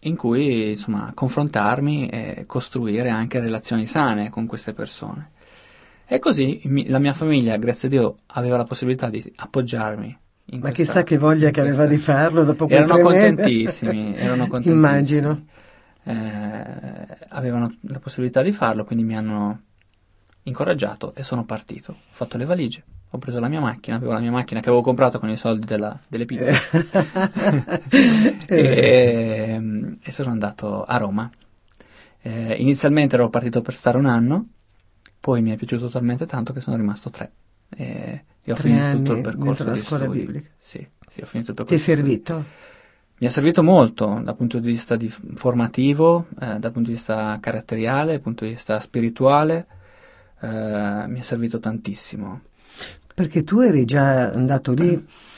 in 0.00 0.16
cui 0.16 0.70
insomma 0.70 1.10
confrontarmi 1.14 2.08
e 2.08 2.44
costruire 2.46 3.08
anche 3.08 3.40
relazioni 3.40 3.86
sane 3.86 4.28
con 4.28 4.46
queste 4.46 4.72
persone. 4.72 5.30
E 6.08 6.18
così 6.18 6.60
mi- 6.64 6.88
la 6.88 6.98
mia 6.98 7.12
famiglia, 7.12 7.56
grazie 7.56 7.88
a 7.88 7.90
Dio, 7.90 8.16
aveva 8.26 8.56
la 8.56 8.64
possibilità 8.64 9.08
di 9.10 9.32
appoggiarmi. 9.36 10.18
in 10.50 10.60
Ma 10.60 10.70
chissà 10.70 11.02
che 11.02 11.18
voglia 11.18 11.50
che 11.50 11.60
aveva 11.60 11.86
di 11.86 11.96
farlo 11.96 12.44
dopo 12.44 12.66
quei 12.66 12.78
Erano 12.78 13.00
contentissimi, 13.02 14.14
erano 14.16 14.46
contentissimi. 14.46 14.74
Immagino. 14.76 15.44
Eh, 16.04 17.06
avevano 17.30 17.74
la 17.80 17.98
possibilità 17.98 18.42
di 18.42 18.52
farlo, 18.52 18.84
quindi 18.84 19.02
mi 19.04 19.16
hanno 19.16 19.60
incoraggiato 20.44 21.12
e 21.16 21.24
sono 21.24 21.44
partito. 21.44 21.90
Ho 21.90 21.96
fatto 22.10 22.36
le 22.36 22.44
valigie, 22.44 22.84
ho 23.10 23.18
preso 23.18 23.40
la 23.40 23.48
mia 23.48 23.58
macchina, 23.58 23.96
avevo 23.96 24.12
la 24.12 24.20
mia 24.20 24.30
macchina 24.30 24.60
che 24.60 24.68
avevo 24.68 24.82
comprato 24.84 25.18
con 25.18 25.28
i 25.30 25.36
soldi 25.36 25.66
della- 25.66 25.98
delle 26.06 26.24
pizze 26.26 26.54
e, 28.46 29.60
e 30.00 30.12
sono 30.12 30.30
andato 30.30 30.84
a 30.84 30.96
Roma. 30.96 31.28
Eh, 32.22 32.54
inizialmente 32.58 33.16
ero 33.16 33.28
partito 33.28 33.62
per 33.62 33.74
stare 33.74 33.98
un 33.98 34.06
anno, 34.06 34.46
poi 35.26 35.42
mi 35.42 35.50
è 35.50 35.56
piaciuto 35.56 35.88
talmente 35.88 36.24
tanto 36.24 36.52
che 36.52 36.60
sono 36.60 36.76
rimasto 36.76 37.10
tre. 37.10 37.32
E, 37.68 38.24
e 38.44 38.52
ho 38.52 38.54
Tre 38.54 38.62
finito 38.62 38.96
tutto 38.96 39.12
il 39.14 39.22
percorso 39.22 39.64
dentro 39.64 39.70
la 39.70 39.72
di 39.72 39.82
scuola 39.82 40.04
studi. 40.04 40.18
biblica. 40.20 40.48
Sì, 40.56 40.88
sì, 41.10 41.20
ho 41.20 41.26
finito 41.26 41.50
il 41.50 41.56
Ti 41.56 41.62
è 41.62 41.66
percorso. 41.66 41.74
di 41.74 41.78
studi. 41.78 42.22
servito? 42.22 42.44
Mi 43.18 43.26
è 43.26 43.30
servito 43.30 43.62
molto 43.64 44.20
dal 44.22 44.36
punto 44.36 44.60
di 44.60 44.70
vista 44.70 44.94
di- 44.94 45.08
formativo, 45.08 46.26
eh, 46.38 46.60
dal 46.60 46.70
punto 46.70 46.90
di 46.90 46.94
vista 46.94 47.36
caratteriale, 47.40 48.12
dal 48.12 48.20
punto 48.20 48.44
di 48.44 48.50
vista 48.50 48.78
spirituale, 48.78 49.66
eh, 50.42 51.04
mi 51.08 51.18
è 51.18 51.22
servito 51.22 51.58
tantissimo. 51.58 52.42
Perché 53.12 53.42
tu 53.42 53.58
eri 53.58 53.84
già 53.84 54.30
andato 54.30 54.74
lì 54.74 54.94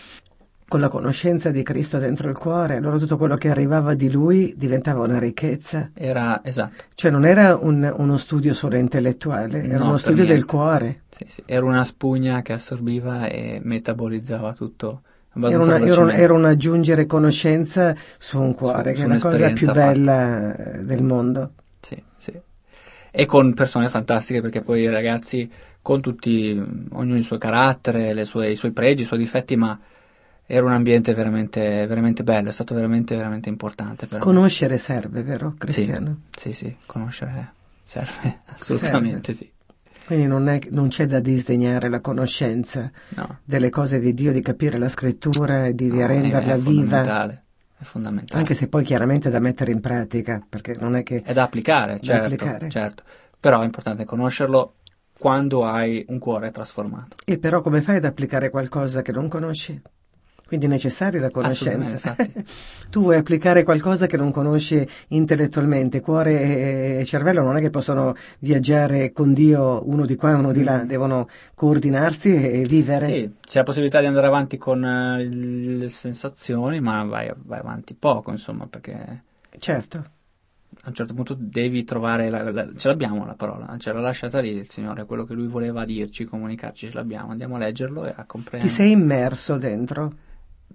con 0.68 0.80
la 0.80 0.88
conoscenza 0.88 1.50
di 1.50 1.62
Cristo 1.62 1.98
dentro 1.98 2.28
il 2.28 2.36
cuore, 2.36 2.76
allora 2.76 2.98
tutto 2.98 3.16
quello 3.16 3.36
che 3.36 3.48
arrivava 3.48 3.94
di 3.94 4.10
lui 4.10 4.52
diventava 4.56 5.02
una 5.04 5.18
ricchezza. 5.18 5.90
Era 5.94 6.44
esatto, 6.44 6.84
Cioè 6.94 7.10
non 7.10 7.24
era 7.24 7.56
un- 7.56 7.90
uno 7.96 8.16
studio 8.18 8.52
solo 8.52 8.76
intellettuale, 8.76 9.64
era 9.64 9.78
No, 9.78 9.86
uno 9.88 9.96
studio 9.96 10.24
del 10.24 10.34
niente. 10.34 10.46
cuore. 10.46 11.00
sì, 11.08 11.24
sì. 11.26 11.42
Era 11.46 11.64
una 11.64 11.84
spugna 11.84 12.42
che 12.42 12.52
assorbiva 12.52 13.26
e 13.28 13.60
metabolizzava 13.62 14.52
tutto 14.52 15.02
Era, 15.40 15.58
una- 15.62 15.78
era 15.80 16.00
un, 16.02 16.10
era 16.10 16.32
un 16.34 16.44
aggiungere 16.44 17.06
conoscenza 17.06 17.94
su 18.18 18.40
un 18.40 18.54
cuore, 18.54 18.94
Su- 18.94 19.00
che 19.00 19.06
è 19.06 19.08
la 19.08 19.18
cosa 19.20 19.50
più 19.50 19.70
bella 19.72 20.54
eh, 20.56 20.78
del 20.84 21.02
mondo. 21.02 21.52
Sì, 21.80 22.02
sì. 22.18 22.32
E 23.10 23.24
con 23.26 23.54
persone 23.54 23.88
fantastiche 23.88 24.40
perché 24.42 24.60
poi 24.62 24.82
i 24.82 24.90
ragazzi, 24.90 25.48
con 25.80 26.00
tutti, 26.02 26.60
ognuno 26.90 27.16
il 27.16 27.24
suo 27.24 27.38
carattere, 27.38 28.12
le 28.12 28.24
sue- 28.26 28.50
i 28.50 28.56
suoi 28.56 28.72
pregi, 28.72 29.02
i 29.02 29.04
suoi 29.06 29.18
difetti, 29.20 29.56
ma 29.56 29.78
era 30.50 30.64
un 30.64 30.72
ambiente 30.72 31.12
veramente, 31.12 31.86
veramente 31.86 32.22
bello, 32.24 32.48
è 32.48 32.52
stato 32.52 32.74
veramente, 32.74 33.14
veramente 33.14 33.50
importante 33.50 34.06
per 34.06 34.18
me. 34.18 34.24
Conoscere 34.24 34.78
serve, 34.78 35.22
vero 35.22 35.54
Cristiano? 35.58 36.20
Sì, 36.34 36.54
sì, 36.54 36.74
conoscere 36.86 37.52
serve, 37.84 38.38
assolutamente 38.46 39.34
sì. 39.34 39.50
Quindi 40.06 40.26
non, 40.26 40.48
è- 40.48 40.60
non 40.70 40.88
c'è 40.88 41.06
da 41.06 41.20
disdegnare 41.20 41.90
la 41.90 42.00
conoscenza 42.00 42.90
No, 43.10 43.40
delle 43.44 43.68
cose 43.68 43.98
di 44.00 44.14
Dio, 44.14 44.32
di 44.32 44.40
capire 44.40 44.78
la 44.78 44.88
scrittura 44.88 45.66
e 45.66 45.74
di, 45.74 45.88
no, 45.88 46.00
è- 46.00 46.06
renderla 46.06 46.54
è 46.54 46.56
viva, 46.58 46.62
fondamentale, 47.02 47.42
È 47.76 47.84
fondamentale. 47.84 48.40
anche 48.40 48.54
se 48.54 48.68
poi 48.68 48.84
chiaramente 48.84 49.28
è 49.28 49.30
da 49.30 49.40
mettere 49.40 49.70
in 49.70 49.80
pratica, 49.80 50.42
perché 50.48 50.76
non 50.80 50.96
è 50.96 51.02
che... 51.02 51.20
È 51.22 51.34
da 51.34 51.42
applicare, 51.42 52.00
certo, 52.00 52.24
applicare. 52.24 52.70
certo. 52.70 53.02
Però 53.38 53.60
è 53.60 53.64
importante 53.66 54.06
conoscerlo 54.06 54.76
quando 55.18 55.66
hai 55.66 56.02
un 56.08 56.18
cuore 56.18 56.50
trasformato. 56.52 57.16
E 57.26 57.36
però 57.38 57.60
come 57.60 57.82
fai 57.82 57.96
ad 57.96 58.06
applicare 58.06 58.48
qualcosa 58.48 59.02
che 59.02 59.12
non 59.12 59.28
conosci? 59.28 59.78
Quindi 60.48 60.64
è 60.64 60.68
necessaria 60.70 61.20
la 61.20 61.30
conoscenza. 61.30 62.16
Tu 62.88 63.02
vuoi 63.02 63.16
applicare 63.16 63.64
qualcosa 63.64 64.06
che 64.06 64.16
non 64.16 64.30
conosci 64.30 64.82
intellettualmente, 65.08 66.00
cuore 66.00 67.00
e 67.00 67.04
cervello 67.04 67.42
non 67.42 67.58
è 67.58 67.60
che 67.60 67.68
possono 67.68 68.14
viaggiare 68.38 69.12
con 69.12 69.34
Dio 69.34 69.86
uno 69.86 70.06
di 70.06 70.16
qua 70.16 70.30
e 70.30 70.34
uno 70.34 70.52
di 70.52 70.64
là, 70.64 70.82
Mm. 70.82 70.86
devono 70.86 71.28
coordinarsi 71.54 72.34
e 72.34 72.62
vivere. 72.62 73.04
Sì, 73.04 73.32
c'è 73.42 73.58
la 73.58 73.64
possibilità 73.64 74.00
di 74.00 74.06
andare 74.06 74.26
avanti 74.26 74.56
con 74.56 74.82
eh, 74.82 75.22
le 75.24 75.88
sensazioni, 75.90 76.80
ma 76.80 77.04
vai, 77.04 77.30
vai 77.44 77.58
avanti 77.58 77.92
poco, 77.94 78.30
insomma, 78.30 78.66
perché 78.66 78.92
a 78.94 79.56
Certo. 79.58 80.04
un 80.86 80.94
certo 80.94 81.12
punto 81.12 81.36
devi 81.38 81.84
trovare, 81.84 82.30
la, 82.30 82.50
la- 82.50 82.68
ce 82.74 82.88
l'abbiamo 82.88 83.26
la 83.26 83.34
parola, 83.34 83.74
ce 83.78 83.92
l'ha 83.92 84.00
lasciata 84.00 84.40
lì 84.40 84.50
il 84.56 84.68
Signore, 84.70 85.04
quello 85.04 85.24
che 85.24 85.34
Lui 85.34 85.46
voleva 85.48 85.84
dirci, 85.84 86.24
comunicarci, 86.24 86.88
ce 86.88 86.96
l'abbiamo, 86.96 87.32
andiamo 87.32 87.56
a 87.56 87.58
leggerlo 87.58 88.06
e 88.06 88.10
a 88.10 88.22
Ti 88.22 88.24
comprendere. 88.26 88.72
sei 88.72 88.92
immerso 88.92 89.58
dentro, 89.58 90.12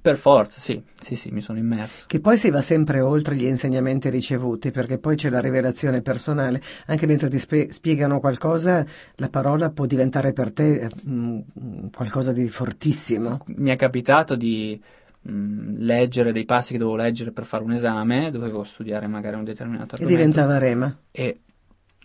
Per 0.02 0.18
forza, 0.18 0.60
sì, 0.60 0.84
sì, 1.00 1.16
sì, 1.16 1.32
mi 1.32 1.40
sono 1.40 1.60
immerso. 1.60 2.04
che 2.08 2.20
poi 2.20 2.38
si 2.38 2.50
va 2.50 2.60
sempre 2.60 3.00
oltre 3.00 3.36
gli 3.36 3.46
insegnamenti 3.46 4.10
ricevuti, 4.10 4.70
perché 4.72 4.98
poi 4.98 5.16
c'è 5.16 5.30
la 5.30 5.40
rivelazione 5.40 6.02
personale. 6.02 6.62
Anche 6.88 7.06
mentre 7.06 7.30
ti 7.30 7.40
spie- 7.40 7.72
spiegano 7.72 8.20
qualcosa, 8.20 8.86
la 9.16 9.30
parola 9.30 9.70
può 9.72 9.86
diventare 9.86 10.34
per 10.34 10.52
te 10.52 10.82
eh, 10.82 10.88
mm, 11.08 11.88
qualcosa 11.94 12.34
di 12.34 12.50
fortissimo. 12.50 13.44
Mi 13.56 13.70
è 13.70 13.78
capitato 13.78 14.36
di 14.36 14.82
mh, 15.22 15.76
leggere 15.78 16.34
dei 16.34 16.46
passi 16.46 16.74
che 16.74 16.80
dovevo 16.80 16.98
leggere 16.98 17.32
per 17.32 17.46
fare 17.46 17.64
un 17.64 17.72
esame, 17.72 18.30
dovevo 18.30 18.64
studiare 18.64 19.08
magari 19.08 19.38
un 19.38 19.46
determinato 19.46 19.96
E 19.96 20.04
argomento. 20.04 20.18
diventava 20.18 20.58
rema. 20.58 20.98
e 21.12 21.40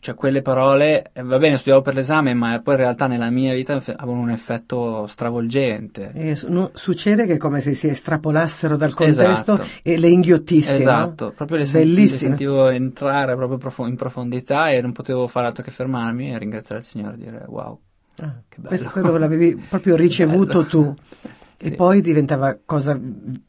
cioè 0.00 0.14
quelle 0.14 0.42
parole, 0.42 1.10
eh, 1.12 1.22
va 1.22 1.38
bene, 1.38 1.56
studiavo 1.56 1.82
per 1.82 1.94
l'esame, 1.94 2.34
ma 2.34 2.60
poi 2.60 2.74
in 2.74 2.80
realtà 2.80 3.06
nella 3.06 3.30
mia 3.30 3.54
vita 3.54 3.74
avevano 3.74 4.20
un 4.20 4.30
effetto 4.30 5.06
stravolgente. 5.06 6.10
E 6.14 6.34
su- 6.36 6.50
no- 6.50 6.70
succede 6.74 7.26
che 7.26 7.34
è 7.34 7.36
come 7.36 7.60
se 7.60 7.74
si 7.74 7.88
estrapolassero 7.88 8.76
dal 8.76 8.94
contesto 8.94 9.54
Esatto. 9.54 9.68
e 9.82 9.98
le 9.98 10.08
inghiottissero. 10.08 10.78
Esatto, 10.78 11.32
proprio 11.36 11.58
le, 11.58 11.66
sen- 11.66 11.92
le 11.92 12.08
sentivo 12.08 12.68
entrare 12.68 13.34
proprio 13.36 13.58
profo- 13.58 13.86
in 13.86 13.96
profondità 13.96 14.70
e 14.70 14.80
non 14.80 14.92
potevo 14.92 15.26
fare 15.26 15.46
altro 15.46 15.62
che 15.62 15.70
fermarmi 15.70 16.32
e 16.32 16.38
ringraziare 16.38 16.80
il 16.80 16.86
Signore 16.86 17.14
e 17.14 17.18
dire 17.18 17.44
wow. 17.46 17.78
Ah, 18.20 18.34
Che 18.48 18.56
bello. 18.56 18.68
questo 18.68 18.88
quello 18.90 19.12
che 19.12 19.18
l'avevi 19.18 19.56
proprio 19.68 19.96
ricevuto 19.96 20.64
tu. 20.64 20.94
E 21.60 21.70
Sì. 21.70 21.74
poi 21.74 22.00
diventava 22.00 22.56
cosa 22.64 22.96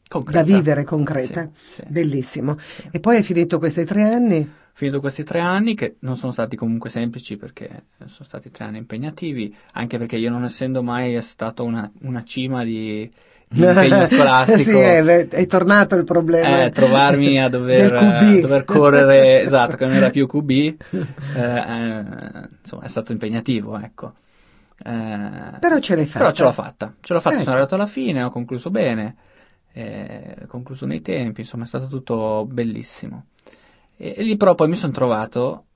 Concreta. 0.08 0.42
da 0.42 0.44
vivere, 0.44 0.82
concreta. 0.82 1.48
Sì, 1.54 1.74
sì. 1.74 1.82
Bellissimo. 1.86 2.56
E 2.90 2.98
poi 2.98 3.14
hai 3.18 3.22
finito 3.22 3.60
questi 3.60 3.84
tre 3.84 4.02
anni? 4.02 4.50
Finito 4.72 5.00
questi 5.00 5.24
tre 5.24 5.40
anni, 5.40 5.74
che 5.74 5.96
non 6.00 6.16
sono 6.16 6.32
stati 6.32 6.56
comunque 6.56 6.90
semplici 6.90 7.36
perché 7.36 7.86
sono 8.06 8.24
stati 8.24 8.50
tre 8.50 8.64
anni 8.64 8.78
impegnativi, 8.78 9.54
anche 9.72 9.98
perché 9.98 10.16
io 10.16 10.30
non 10.30 10.44
essendo 10.44 10.82
mai 10.82 11.20
stato 11.22 11.64
una, 11.64 11.90
una 12.02 12.24
cima 12.24 12.64
di, 12.64 13.10
di 13.48 13.60
impegno 13.62 14.06
scolastico, 14.06 14.70
sì, 14.70 14.78
è, 14.78 15.28
è 15.28 15.46
tornato 15.46 15.96
il 15.96 16.04
problema. 16.04 16.64
eh, 16.64 16.70
trovarmi 16.70 17.40
a 17.42 17.48
dover, 17.50 17.92
a 17.94 18.38
dover 18.38 18.64
correre, 18.64 19.42
esatto, 19.42 19.76
che 19.76 19.84
non 19.86 19.94
era 19.94 20.10
più 20.10 20.26
QB, 20.26 20.50
eh, 20.50 20.76
eh, 21.34 22.48
insomma 22.62 22.82
è 22.84 22.88
stato 22.88 23.12
impegnativo, 23.12 23.78
ecco. 23.78 24.14
Eh, 24.82 25.58
Però 25.58 25.78
ce 25.78 25.94
l'hai 25.96 26.06
fatta. 26.06 26.18
però 26.18 26.32
ce 26.32 26.42
l'ho 26.44 26.52
fatta, 26.52 26.94
ce 27.00 27.12
l'ho 27.12 27.20
fatta, 27.20 27.34
Ecco. 27.34 27.42
sono 27.42 27.54
arrivato 27.56 27.74
alla 27.74 27.86
fine, 27.86 28.22
ho 28.22 28.30
concluso 28.30 28.70
bene, 28.70 29.16
eh, 29.72 30.36
ho 30.42 30.46
concluso 30.46 30.86
nei 30.86 31.02
tempi, 31.02 31.40
insomma 31.42 31.64
è 31.64 31.66
stato 31.66 31.86
tutto 31.86 32.46
bellissimo. 32.46 33.26
E, 34.02 34.14
e 34.16 34.22
lì 34.22 34.36
però 34.36 34.54
poi 34.54 34.68
mi 34.68 34.76
sono 34.76 34.92
trovato 34.92 35.66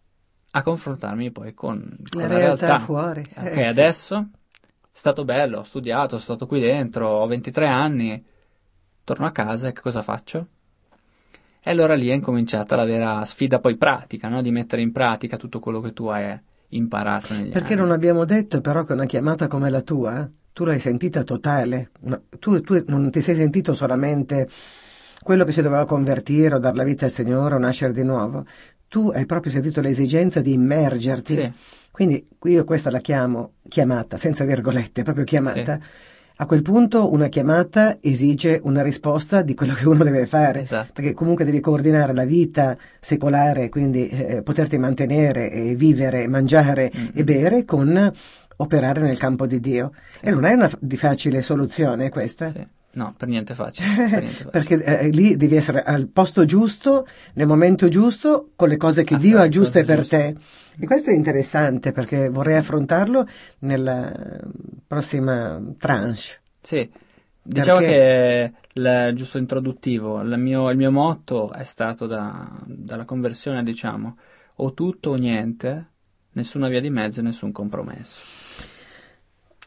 a 0.52 0.62
confrontarmi 0.62 1.30
poi 1.30 1.52
con, 1.54 1.96
con 2.12 2.28
La 2.28 2.28
la, 2.28 2.38
realtà 2.38 2.78
fuori. 2.78 3.20
Ok, 3.36 3.56
Eh, 3.56 3.64
sì. 3.64 3.84
adesso 3.84 4.16
è 4.18 4.26
stato 4.92 5.24
bello, 5.24 5.58
ho 5.60 5.62
studiato, 5.64 6.10
sono 6.10 6.20
stato 6.20 6.46
qui 6.46 6.60
dentro, 6.60 7.08
ho 7.08 7.26
23 7.26 7.66
anni, 7.68 8.24
torno 9.04 9.26
a 9.26 9.32
casa 9.32 9.68
e 9.68 9.72
che 9.72 9.80
cosa 9.82 10.02
faccio? 10.02 10.48
E 11.66 11.70
allora 11.70 11.94
lì 11.94 12.08
è 12.10 12.14
incominciata 12.14 12.76
la 12.76 12.84
vera 12.84 13.24
sfida 13.24 13.58
poi 13.58 13.76
pratica, 13.76 14.28
no? 14.28 14.40
Di 14.40 14.52
mettere 14.52 14.82
in 14.82 14.92
pratica 14.92 15.36
tutto 15.36 15.58
quello 15.58 15.80
che 15.80 15.92
tu 15.92 16.06
hai 16.06 16.38
imparato 16.68 17.32
negli 17.34 17.52
Perché 17.52 17.74
anni. 17.74 17.76
non 17.76 17.90
abbiamo 17.90 18.24
detto 18.24 18.60
però 18.60 18.82
che 18.84 18.92
una 18.92 19.06
chiamata 19.06 19.46
come 19.46 19.70
la 19.70 19.82
tua, 19.82 20.28
tu 20.52 20.64
l'hai 20.64 20.78
sentita 20.78 21.22
totale. 21.22 21.90
Una- 22.00 22.20
tu, 22.38 22.60
tu 22.60 22.82
non 22.88 23.10
ti 23.10 23.20
sei 23.20 23.34
sentito 23.34 23.74
solamente 23.74 24.48
quello 25.24 25.42
che 25.44 25.50
si 25.50 25.62
doveva 25.62 25.84
convertire 25.86 26.54
o 26.54 26.58
dar 26.58 26.76
la 26.76 26.84
vita 26.84 27.06
al 27.06 27.10
Signore 27.10 27.56
o 27.56 27.58
nascere 27.58 27.92
di 27.92 28.04
nuovo. 28.04 28.44
Tu 28.86 29.10
hai 29.12 29.26
proprio 29.26 29.50
sentito 29.50 29.80
l'esigenza 29.80 30.40
di 30.40 30.52
immergerti. 30.52 31.34
Sì. 31.34 31.52
Quindi 31.90 32.24
io 32.44 32.64
questa 32.64 32.90
la 32.90 32.98
chiamo 33.00 33.54
chiamata, 33.68 34.16
senza 34.16 34.44
virgolette, 34.44 35.02
proprio 35.02 35.24
chiamata. 35.24 35.80
A 36.36 36.46
quel 36.46 36.62
punto 36.62 37.12
una 37.12 37.28
chiamata 37.28 37.98
esige 38.00 38.60
una 38.64 38.82
risposta 38.82 39.42
di 39.42 39.54
quello 39.54 39.72
che 39.74 39.86
uno 39.86 40.02
deve 40.02 40.26
fare, 40.26 40.62
Esatto. 40.62 40.90
perché 40.92 41.12
comunque 41.12 41.44
devi 41.44 41.60
coordinare 41.60 42.12
la 42.12 42.24
vita 42.24 42.76
secolare, 42.98 43.68
quindi 43.68 44.08
eh, 44.08 44.42
poterti 44.42 44.76
mantenere 44.78 45.50
e 45.52 45.74
vivere, 45.76 46.26
mangiare 46.26 46.90
Mm. 46.96 47.06
e 47.14 47.22
bere 47.24 47.64
con 47.64 48.12
operare 48.56 49.00
nel 49.00 49.18
campo 49.18 49.46
di 49.46 49.60
Dio. 49.60 49.92
E 50.20 50.30
non 50.32 50.44
è 50.44 50.52
una 50.52 50.68
di 50.80 50.96
facile 50.96 51.40
soluzione 51.40 52.10
questa. 52.10 52.50
Sì. 52.50 52.66
No, 52.94 53.14
per 53.16 53.28
niente 53.28 53.54
facile. 53.54 53.88
per 54.08 54.20
niente 54.22 54.44
facile. 54.44 54.50
Perché 54.50 54.84
eh, 54.84 55.08
lì 55.08 55.36
devi 55.36 55.56
essere 55.56 55.82
al 55.82 56.08
posto 56.08 56.44
giusto, 56.44 57.06
nel 57.34 57.46
momento 57.46 57.88
giusto, 57.88 58.50
con 58.56 58.68
le 58.68 58.76
cose 58.76 59.04
che 59.04 59.14
Ah, 59.14 59.18
Dio 59.18 59.38
ha 59.40 59.48
giuste 59.48 59.84
per 59.84 59.98
giuste. 60.00 60.34
te. 60.76 60.82
E 60.82 60.86
questo 60.86 61.10
è 61.10 61.12
interessante 61.12 61.92
perché 61.92 62.28
vorrei 62.28 62.56
affrontarlo 62.56 63.26
nella 63.60 64.12
eh, 64.12 64.40
prossima 64.86 65.60
tranche. 65.78 66.40
Sì, 66.60 66.90
diciamo 67.42 67.78
Perché- 67.78 68.52
che 68.72 68.80
il 68.80 69.12
giusto 69.14 69.38
introduttivo, 69.38 70.20
il 70.20 70.36
mio, 70.38 70.70
il 70.70 70.76
mio 70.76 70.90
motto 70.90 71.52
è 71.52 71.62
stato 71.64 72.06
da- 72.06 72.50
dalla 72.64 73.04
conversione, 73.04 73.62
diciamo, 73.62 74.16
o 74.56 74.72
tutto 74.74 75.10
o 75.10 75.14
niente, 75.14 75.90
nessuna 76.32 76.68
via 76.68 76.80
di 76.80 76.90
mezzo 76.90 77.20
e 77.20 77.22
nessun 77.22 77.52
compromesso. 77.52 78.20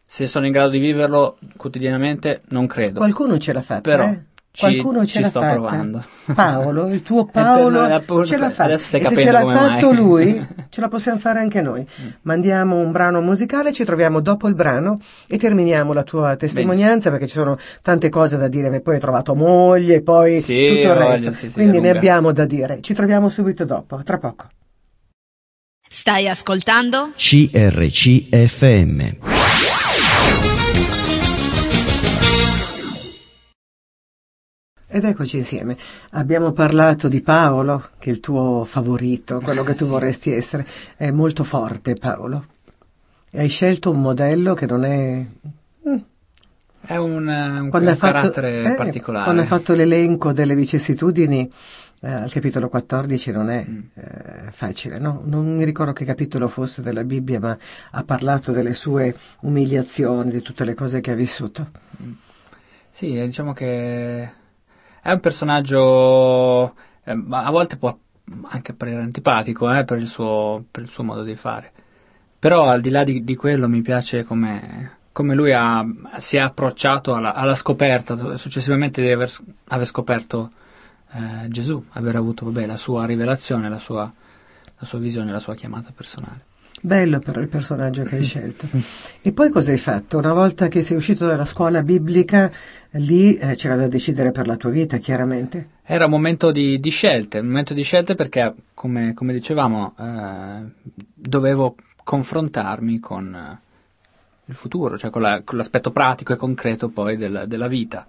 Se 0.10 0.26
sono 0.26 0.46
in 0.46 0.54
grado 0.54 0.70
di 0.70 0.80
viverlo 0.80 1.38
quotidianamente, 1.58 2.42
non 2.50 2.66
credo. 2.66 3.00
Qualcuno 3.00 3.38
ce 3.38 3.52
l'ha 3.52 3.62
fatta, 3.62 3.82
Però 3.82 4.06
eh? 4.06 4.20
ci- 4.52 4.62
Qualcuno 4.62 5.02
ce 5.02 5.08
ci 5.16 5.20
l'ha 5.22 5.28
sto 5.28 5.42
fatta. 5.42 5.52
provando. 5.54 6.02
Paolo, 6.34 6.88
il 6.88 7.04
tuo 7.04 7.26
Paolo 7.26 7.86
ce 8.26 8.38
l'ha 8.38 8.50
fatta. 8.50 8.72
E 8.74 8.78
se 8.78 9.00
ce 9.18 9.32
l'ha 9.32 9.46
fatto 9.46 9.88
mai. 9.92 9.96
lui, 9.96 10.48
ce 10.70 10.80
la 10.82 10.88
possiamo 10.88 11.20
fare 11.20 11.40
anche 11.40 11.62
noi. 11.62 11.86
Mandiamo 12.22 12.78
un 12.78 12.92
brano 12.94 13.20
musicale, 13.20 13.74
ci 13.74 13.84
troviamo 13.84 14.22
dopo 14.22 14.48
il 14.48 14.56
brano 14.56 14.98
e 15.28 15.38
terminiamo 15.38 15.92
la 15.92 16.04
tua 16.04 16.38
testimonianza 16.38 17.10
perché 17.12 17.28
ci 17.28 17.36
sono 17.36 17.60
tante 17.82 18.08
cose 18.10 18.38
da 18.38 18.48
dire, 18.48 18.80
poi 18.80 18.94
hai 18.96 19.02
trovato 19.02 19.36
moglie, 19.36 20.02
poi 20.02 20.40
Sì, 20.40 20.68
tutto 20.68 20.88
il 20.88 20.94
voglio, 20.98 21.10
resto. 21.10 21.32
sì, 21.34 21.48
sì, 21.50 21.54
Quindi 21.54 21.82
ne 21.82 21.90
abbiamo 21.90 22.32
da 22.32 22.46
dire. 22.46 22.80
Ci 22.82 22.94
troviamo 22.94 23.28
subito 23.28 23.66
dopo, 23.66 24.02
tra 24.04 24.18
poco. 24.18 24.46
Stai 25.90 26.28
ascoltando? 26.30 27.12
CRCFM. 27.16 29.16
Ed 34.98 35.04
eccoci 35.04 35.38
insieme. 35.38 35.78
Abbiamo 36.14 36.54
parlato 36.54 37.08
di 37.08 37.22
Paolo, 37.22 37.90
che 38.00 38.10
è 38.10 38.14
il 38.14 38.20
tuo 38.20 38.66
favorito, 38.66 39.40
quello 39.44 39.62
che 39.62 39.76
tu 39.76 39.84
Sì. 39.86 39.92
vorresti 39.92 40.32
essere. 40.32 40.66
È 40.96 41.12
molto 41.12 41.44
forte 41.44 41.94
Paolo. 41.94 42.46
E 43.30 43.42
hai 43.42 43.48
scelto 43.48 43.92
un 43.92 44.02
modello 44.02 44.56
che 44.56 44.66
non 44.66 44.84
è... 44.86 45.24
È 46.82 46.96
un, 46.96 47.30
eh, 47.30 47.60
un 47.60 47.68
ha 47.68 47.96
fatto, 47.96 47.98
carattere 47.98 48.72
eh, 48.72 48.76
particolare. 48.76 49.26
quando 49.26 49.42
ha 49.44 49.46
fatto 49.46 49.76
l'elenco 49.76 50.32
delle 50.34 50.56
vicissitudini, 50.56 51.48
eh, 52.00 52.12
al 52.12 52.32
capitolo 52.32 52.68
14 52.70 53.30
non 53.32 53.50
è 53.52 53.64
Mm. 53.68 53.80
eh, 53.94 54.52
facile, 54.52 54.98
no? 54.98 55.22
Non 55.26 55.58
mi 55.58 55.64
ricordo 55.64 55.94
che 55.94 56.06
capitolo 56.06 56.48
fosse 56.48 56.82
della 56.82 57.04
Bibbia, 57.04 57.40
ma 57.40 57.56
ha 57.92 58.04
parlato 58.04 58.52
delle 58.52 58.74
sue 58.74 59.14
umiliazioni, 59.42 60.32
di 60.32 60.42
tutte 60.42 60.64
le 60.66 60.74
cose 60.74 61.02
che 61.02 61.12
ha 61.12 61.16
vissuto. 61.16 61.70
Sì, 62.90 63.16
eh, 63.20 63.26
diciamo 63.28 63.54
che 63.54 64.30
è 65.02 65.12
un 65.12 65.20
personaggio, 65.20 66.76
eh, 67.04 67.26
a 67.30 67.52
volte 67.52 67.78
può 67.78 67.98
anche 68.50 68.72
apparire 68.72 69.02
antipatico 69.02 69.72
eh, 69.74 69.84
per, 69.84 69.98
il 69.98 70.08
suo, 70.08 70.64
per 70.70 70.84
il 70.84 70.90
suo 70.90 71.04
modo 71.04 71.24
di 71.24 71.36
fare. 71.36 71.72
Però 72.40 72.68
al 72.68 72.82
di 72.82 72.90
là 72.90 73.04
di, 73.04 73.24
di 73.24 73.36
quello 73.36 73.68
mi 73.68 73.82
piace 73.82 74.24
come, 74.24 74.98
come 75.12 75.34
lui 75.34 75.54
ha- 75.54 75.86
si 76.18 76.38
è 76.38 76.40
approcciato 76.40 77.16
alla, 77.16 77.34
alla 77.34 77.56
scoperta, 77.56 78.36
successivamente 78.36 79.02
di 79.02 79.12
aver, 79.12 79.32
aver 79.70 79.88
scoperto 79.88 80.52
eh, 81.12 81.48
Gesù, 81.50 81.84
aver 81.92 82.16
avuto 82.16 82.46
vabbè, 82.46 82.66
la 82.66 82.78
sua 82.78 83.06
rivelazione, 83.06 83.70
la 83.70 83.80
sua, 83.80 84.12
la 84.78 84.86
sua 84.86 85.00
visione, 85.00 85.32
la 85.32 85.40
sua 85.40 85.56
chiamata 85.56 85.92
personale. 85.96 86.46
Bello 86.80 87.20
però 87.20 87.42
il 87.42 87.48
personaggio 87.48 88.04
che 88.04 88.18
hai 88.18 88.24
scelto. 88.24 88.68
E 89.22 89.32
poi 89.32 89.50
cosa 89.50 89.72
hai 89.72 89.78
fatto? 89.78 90.18
Una 90.20 90.34
volta 90.34 90.68
che 90.68 90.82
sei 90.84 90.96
uscito 90.96 91.26
dalla 91.26 91.44
scuola 91.46 91.82
biblica, 91.82 92.52
lì 92.92 93.36
eh, 93.36 93.56
c'era 93.56 93.76
da 93.76 93.88
decidere 93.88 94.32
per 94.32 94.46
la 94.46 94.56
tua 94.58 94.70
vita, 94.70 94.98
chiaramente. 94.98 95.70
Era 95.84 96.06
un 96.06 96.12
momento 96.12 96.52
di, 96.52 96.80
di 96.80 96.90
scelte, 96.90 97.40
un 97.40 97.48
momento 97.48 97.74
di 97.74 97.82
scelte 97.82 98.14
perché, 98.14 98.54
come, 98.74 99.14
come 99.16 99.34
dicevamo, 99.34 99.96
eh, 100.00 100.62
dovevo 101.14 101.76
confrontarmi 102.04 103.00
con 103.00 103.34
eh, 103.34 103.60
il 104.46 104.56
futuro, 104.56 104.98
cioè 104.98 105.10
con, 105.10 105.24
la- 105.24 105.42
con 105.44 105.58
l'aspetto 105.58 105.92
pratico 105.92 106.34
e 106.34 106.38
concreto 106.38 106.90
poi 106.90 107.18
del- 107.18 107.46
della 107.48 107.68
vita. 107.68 108.06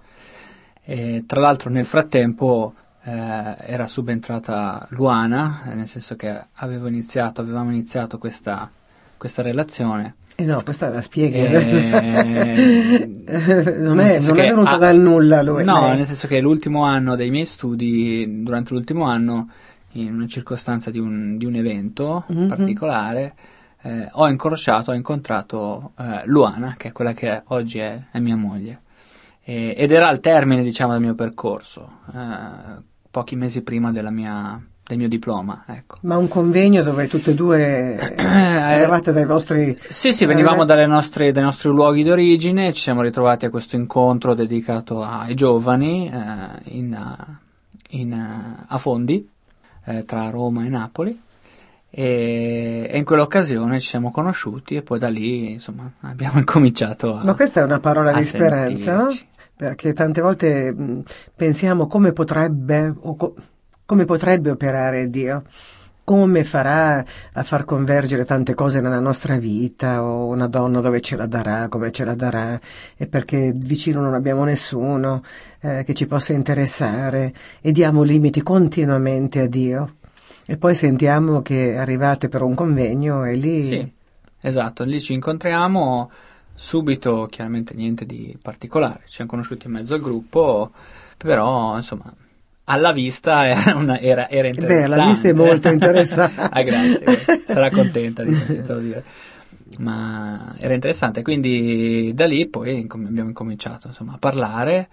E, 0.85 1.25
tra 1.27 1.41
l'altro 1.41 1.71
nel 1.71 1.87
frattempo 1.87 2.75
eh, 3.09 3.57
era 3.73 3.87
subentrata 3.87 4.87
Luana, 4.91 5.63
eh, 5.71 5.75
nel 5.75 5.87
senso 5.89 6.17
che 6.17 6.47
avevo 6.55 6.87
iniziato, 6.89 7.41
avevamo 7.41 7.71
iniziato 7.71 8.19
questa, 8.19 8.71
questa 9.17 9.43
relazione. 9.43 10.15
E 10.37 10.45
no, 10.45 10.61
questa 10.63 10.89
la 10.91 11.03
spieghi. 11.03 11.39
Eh, 11.39 13.07
non, 13.79 13.99
è, 14.01 14.21
non 14.21 14.39
è 14.39 14.49
venuta 14.49 14.71
ha- 14.73 14.77
dal 14.77 14.97
nulla 14.99 15.43
lui. 15.43 15.65
No, 15.65 15.81
lei. 15.87 15.97
nel 15.97 16.07
senso 16.07 16.27
che 16.29 16.41
l'ultimo 16.41 16.85
anno 16.85 17.17
dei 17.17 17.31
miei 17.31 17.47
studi, 17.47 18.43
durante 18.43 18.73
l'ultimo 18.75 19.05
anno, 19.05 19.49
in 19.93 20.13
una 20.15 20.27
circostanza 20.27 20.91
di 20.91 20.99
un, 20.99 21.37
di 21.39 21.45
un 21.45 21.55
evento 21.57 22.25
Mhm. 22.29 22.47
particolare, 22.47 23.35
eh, 23.83 24.09
ho 24.13 24.29
incrociato, 24.29 24.91
ho 24.91 24.95
incontrato 24.95 25.93
eh, 25.99 26.23
Luana, 26.27 26.75
che 26.77 26.89
è 26.89 26.93
quella 26.93 27.15
che 27.15 27.43
oggi 27.47 27.79
è, 27.79 28.01
è 28.13 28.19
mia 28.21 28.37
moglie. 28.37 28.83
E- 29.43 29.75
ed 29.77 29.91
era 29.91 30.09
al 30.09 30.21
termine, 30.21 30.63
diciamo, 30.63 30.93
del 30.93 31.01
mio 31.01 31.15
percorso, 31.15 32.01
eh, 32.15 32.83
pochi 33.11 33.37
mesi 33.37 33.63
prima 33.63 33.91
della 33.93 34.11
mia- 34.11 34.61
del 34.89 34.97
mio 34.97 35.09
diploma, 35.09 35.65
ecco. 35.67 35.99
Ma 36.03 36.17
un 36.17 36.29
convegno 36.29 36.83
dove 36.83 37.09
tutte 37.09 37.33
e 37.33 37.35
due 37.35 37.99
eravate 38.17 39.13
dai 39.13 39.27
vostri... 39.27 39.79
Sì, 39.89 40.15
sì, 40.15 40.25
venivamo 40.25 40.63
Eh, 40.63 40.65
dalle 40.67 40.87
nostre- 40.87 41.31
dai 41.31 41.43
nostri 41.43 41.69
luoghi 41.69 42.03
d'origine, 42.03 42.73
ci 42.73 42.81
siamo 42.81 43.03
ritrovati 43.03 43.45
a 43.45 43.51
questo 43.51 43.77
incontro 43.77 44.33
dedicato 44.35 45.03
ai 45.03 45.35
giovani 45.35 46.09
eh, 46.11 46.75
in, 46.77 46.97
in, 47.91 48.13
eh, 48.13 48.65
a 48.67 48.79
Fondi, 48.79 49.29
eh, 49.85 50.05
tra 50.07 50.31
Roma 50.31 50.65
e 50.65 50.69
Napoli. 50.71 51.21
E, 51.91 52.87
e 52.91 52.99
in 52.99 53.05
quell'occasione 53.05 53.81
ci 53.81 53.89
siamo 53.89 54.11
conosciuti 54.11 54.75
e 54.75 54.83
poi 54.83 54.99
da 54.99 55.09
lì 55.09 55.53
insomma 55.53 55.91
abbiamo 56.03 56.37
incominciato 56.39 57.17
a 57.17 57.25
Ma 57.25 57.35
questa 57.35 57.61
è 57.61 57.65
una 57.65 57.81
parola 57.81 58.13
di 58.13 58.25
speranza, 58.25 58.99
sentirci. 59.09 59.27
Perché 59.59 59.93
tante 59.93 60.21
volte 60.21 60.73
mh, 60.73 61.03
pensiamo 61.35 61.89
come 61.89 62.13
potrebbe, 62.13 62.95
co- 63.17 63.35
come 63.85 64.05
potrebbe 64.05 64.51
operare 64.51 65.11
Dio, 65.11 65.43
come 66.05 66.45
farà 66.45 67.05
a 67.33 67.43
far 67.43 67.65
convergere 67.65 68.25
tante 68.25 68.55
cose 68.55 68.81
nella 68.81 69.01
nostra 69.01 69.37
vita, 69.37 70.05
o 70.05 70.27
una 70.27 70.47
donna 70.47 70.81
dove 70.81 71.01
ce 71.01 71.17
la 71.17 71.27
darà, 71.27 71.67
come 71.67 71.91
ce 71.91 72.05
la 72.05 72.15
darà, 72.15 72.59
e 72.97 73.09
perché 73.09 73.53
vicino 73.53 74.01
non 74.01 74.15
abbiamo 74.15 74.45
nessuno 74.45 75.25
eh, 75.59 75.83
che 75.85 75.93
ci 75.93 76.07
possa 76.07 76.33
interessare, 76.35 77.35
e 77.61 77.73
diamo 77.73 78.05
limiti 78.05 78.43
continuamente 78.43 79.41
a 79.41 79.49
Dio. 79.49 79.97
E 80.47 80.57
poi 80.57 80.77
sentiamo 80.77 81.43
che 81.43 81.77
arrivate 81.77 82.29
per 82.29 82.43
un 82.43 82.55
convegno 82.55 83.25
e 83.25 83.35
lì... 83.35 83.65
Sì, 83.65 83.93
esatto, 84.41 84.85
lì 84.85 85.01
ci 85.01 85.15
incontriamo 85.15 86.11
subito, 86.59 87.27
chiaramente 87.31 87.75
niente 87.75 88.05
di 88.05 88.37
particolare, 88.43 89.03
ci 89.07 89.15
siamo 89.15 89.31
conosciuti 89.31 89.67
in 89.67 89.73
mezzo 89.75 89.95
al 89.95 90.01
gruppo, 90.01 90.73
però 91.17 91.77
insomma 91.77 92.13
alla 92.65 92.93
vista 92.93 93.47
era, 93.47 93.75
una- 93.77 93.99
era, 94.01 94.29
era 94.29 94.49
Beh, 94.49 94.55
interessante. 94.55 94.85
alla 94.85 95.07
vista 95.07 95.29
è 95.29 95.33
molto 95.33 95.69
interessante. 95.69 96.41
ah, 96.51 96.63
grazie, 96.63 97.29
sarà 97.45 97.71
contenta 97.71 98.23
di 98.25 98.35
sentirtelo 98.35 98.81
dire. 98.81 99.05
Ma 99.79 100.55
era 100.59 100.75
interessante, 100.75 101.23
quindi 101.23 102.13
da 102.15 102.27
lì 102.27 102.47
poi 102.49 102.87
abbiamo 102.91 103.29
incominciato 103.29 103.89
insomma, 103.89 104.15
a 104.15 104.19
parlare 104.19 104.89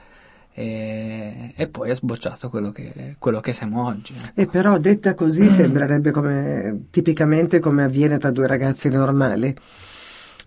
e, 0.53 1.53
e 1.55 1.67
poi 1.67 1.89
è 1.89 1.95
sbocciato 1.95 2.49
quello 2.49 2.71
che, 2.71 3.15
quello 3.17 3.39
che 3.39 3.53
siamo 3.53 3.85
oggi. 3.85 4.15
ecco. 4.21 4.41
E 4.41 4.47
però 4.47 4.77
detta 4.77 5.13
Mm. 5.13 5.15
così 5.15 5.49
sembrerebbe 5.49 6.11
come 6.11 6.87
tipicamente 6.91 7.59
come 7.59 7.83
avviene 7.83 8.17
tra 8.17 8.31
due 8.31 8.47
ragazzi 8.47 8.89
normali. 8.89 9.55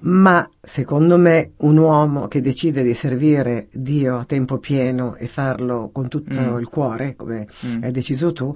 Ma 0.01 0.49
secondo 0.61 1.19
me 1.19 1.53
un 1.59 1.77
uomo 1.77 2.29
che 2.29 2.41
decide 2.41 2.83
di 2.83 2.95
servire 2.95 3.69
Dio 3.73 4.19
a 4.19 4.25
tempo 4.25 4.59
pieno 4.59 5.17
e 5.17 5.27
farlo 5.27 5.91
con 5.93 6.09
tutto 6.09 6.41
Mm. 6.41 6.59
il 6.59 6.69
cuore, 6.69 7.17
come 7.17 7.49
Mm. 7.67 7.83
hai 7.83 7.91
deciso 7.91 8.33
tu, 8.33 8.55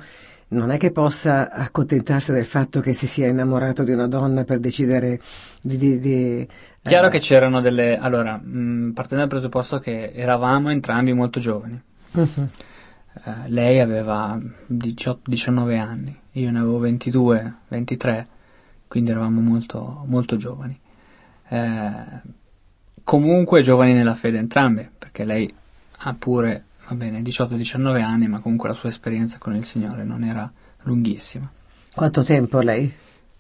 non 0.48 0.70
è 0.70 0.76
che 0.76 0.92
possa 0.92 1.50
accontentarsi 1.50 2.30
del 2.30 2.44
fatto 2.44 2.80
che 2.80 2.92
si 2.92 3.06
sia 3.06 3.26
innamorato 3.26 3.82
di 3.82 3.90
una 3.92 4.06
donna 4.06 4.44
per 4.44 4.60
decidere 4.60 5.20
di... 5.60 5.76
di- 5.76 5.98
di, 5.98 6.48
Chiaro 6.82 7.06
eh, 7.08 7.10
che 7.10 7.18
c'erano 7.20 7.60
delle... 7.60 7.96
Allora, 7.96 8.36
mh, 8.36 8.92
partendo 8.94 9.24
dal 9.24 9.28
presupposto 9.28 9.78
che 9.78 10.12
eravamo 10.14 10.70
entrambi 10.70 11.12
molto 11.12 11.40
giovani. 11.40 11.80
mhm. 12.12 12.48
Eh, 13.24 13.30
lei 13.48 13.78
aveva 13.78 14.40
18, 14.66 15.28
19 15.28 15.76
anni, 15.78 16.18
io 16.32 16.50
ne 16.50 16.58
avevo 16.58 16.78
22, 16.78 17.54
23, 17.68 18.26
quindi 18.88 19.10
eravamo 19.10 19.40
molto, 19.42 20.02
molto 20.06 20.36
giovani. 20.36 20.78
Eh, 21.52 22.30
comunque 23.04 23.62
giovani 23.62 23.92
nella 23.92 24.14
fede 24.14 24.38
entrambe, 24.38 24.90
perché 24.96 25.24
lei 25.24 25.52
ha 26.04 26.14
pure, 26.14 26.64
va 26.88 26.94
bene, 26.94 27.20
18-19 27.20 28.00
anni, 28.02 28.28
ma 28.28 28.40
comunque 28.40 28.68
la 28.68 28.74
sua 28.74 28.88
esperienza 28.88 29.38
con 29.38 29.54
il 29.54 29.64
Signore 29.64 30.04
non 30.04 30.24
era 30.24 30.50
lunghissima. 30.82 31.50
Quanto 31.94 32.22
tempo 32.22 32.60
lei? 32.60 32.92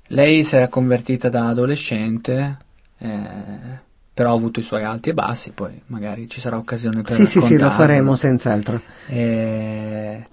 Lei 0.08 0.44
si 0.44 0.56
era 0.56 0.68
convertita 0.68 1.28
da 1.28 1.48
adolescente 1.48 2.58
eh, 2.98 3.90
però 4.14 4.30
ha 4.30 4.34
avuto 4.34 4.60
i 4.60 4.62
suoi 4.62 4.84
alti 4.84 5.08
e 5.08 5.14
bassi, 5.14 5.52
poi 5.52 5.80
magari 5.86 6.28
ci 6.28 6.38
sarà 6.38 6.58
occasione 6.58 7.02
per 7.02 7.14
Sì, 7.14 7.26
sì, 7.26 7.40
sì, 7.40 7.58
lo 7.58 7.70
faremo 7.70 8.14
senz'altro. 8.14 8.80
E 9.06 10.26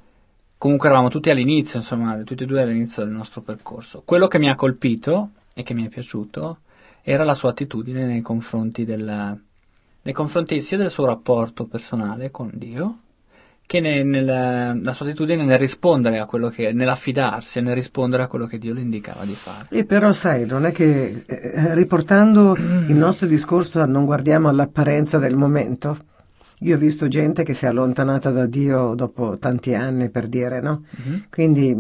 comunque 0.58 0.90
eravamo 0.90 1.10
tutti 1.10 1.30
all'inizio, 1.30 1.80
insomma, 1.80 2.18
tutti 2.24 2.44
e 2.44 2.46
due 2.46 2.62
all'inizio 2.62 3.04
del 3.06 3.14
nostro 3.14 3.42
percorso. 3.42 4.02
Quello 4.04 4.28
che 4.28 4.38
mi 4.38 4.50
ha 4.50 4.56
colpito 4.56 5.30
e 5.56 5.64
che 5.64 5.74
mi 5.74 5.86
è 5.86 5.90
piaciuto 5.90 6.60
era 7.04 7.24
la 7.24 7.34
sua 7.36 7.50
attitudine 7.50 8.06
nei 8.06 8.22
confronti 8.22 8.86
del, 8.86 9.41
nei 10.02 10.14
confronti 10.14 10.60
sia 10.62 10.78
del 10.78 10.89
suo 10.89 11.06
rapporto 11.06 11.66
personale 11.66 12.32
con 12.32 12.52
Dio, 12.54 13.00
che 13.66 13.80
ne- 13.82 14.04
nel- 14.04 14.82
la 14.82 14.93
sua 14.93 15.06
attitudine 15.06 15.43
nel 15.43 15.60
rispondere 15.60 16.18
a 16.18 16.26
quello 16.26 16.50
che, 16.50 16.74
nell'affidarsi 16.74 17.60
e 17.60 17.62
nel 17.62 17.76
rispondere 17.76 18.24
a 18.24 18.28
quello 18.28 18.47
che 18.47 18.58
Dio 18.58 18.74
le 18.74 18.82
indicava 18.82 19.26
di 19.26 19.34
fare. 19.34 19.68
E 19.70 19.86
però 19.86 20.12
sai, 20.14 20.45
non 20.47 20.66
è 20.66 20.72
che 20.72 21.24
eh, 21.26 21.76
riportando 21.76 22.56
il 22.56 22.95
nostro 22.97 23.28
discorso 23.28 23.86
non 23.86 24.06
guardiamo 24.06 24.50
all'apparenza 24.50 25.20
del 25.20 25.36
momento. 25.36 26.06
Io 26.62 26.76
ho 26.76 26.80
visto 26.80 27.08
gente 27.08 27.43
che 27.43 27.54
si 27.54 27.66
è 27.66 27.68
allontanata 27.68 28.32
da 28.32 28.45
Dio 28.45 28.93
dopo 28.95 29.38
tanti 29.38 29.76
anni 29.76 30.10
per 30.10 30.28
dire, 30.28 30.60
no? 30.62 30.84
Mhm. 30.89 31.26
Quindi 31.30 31.78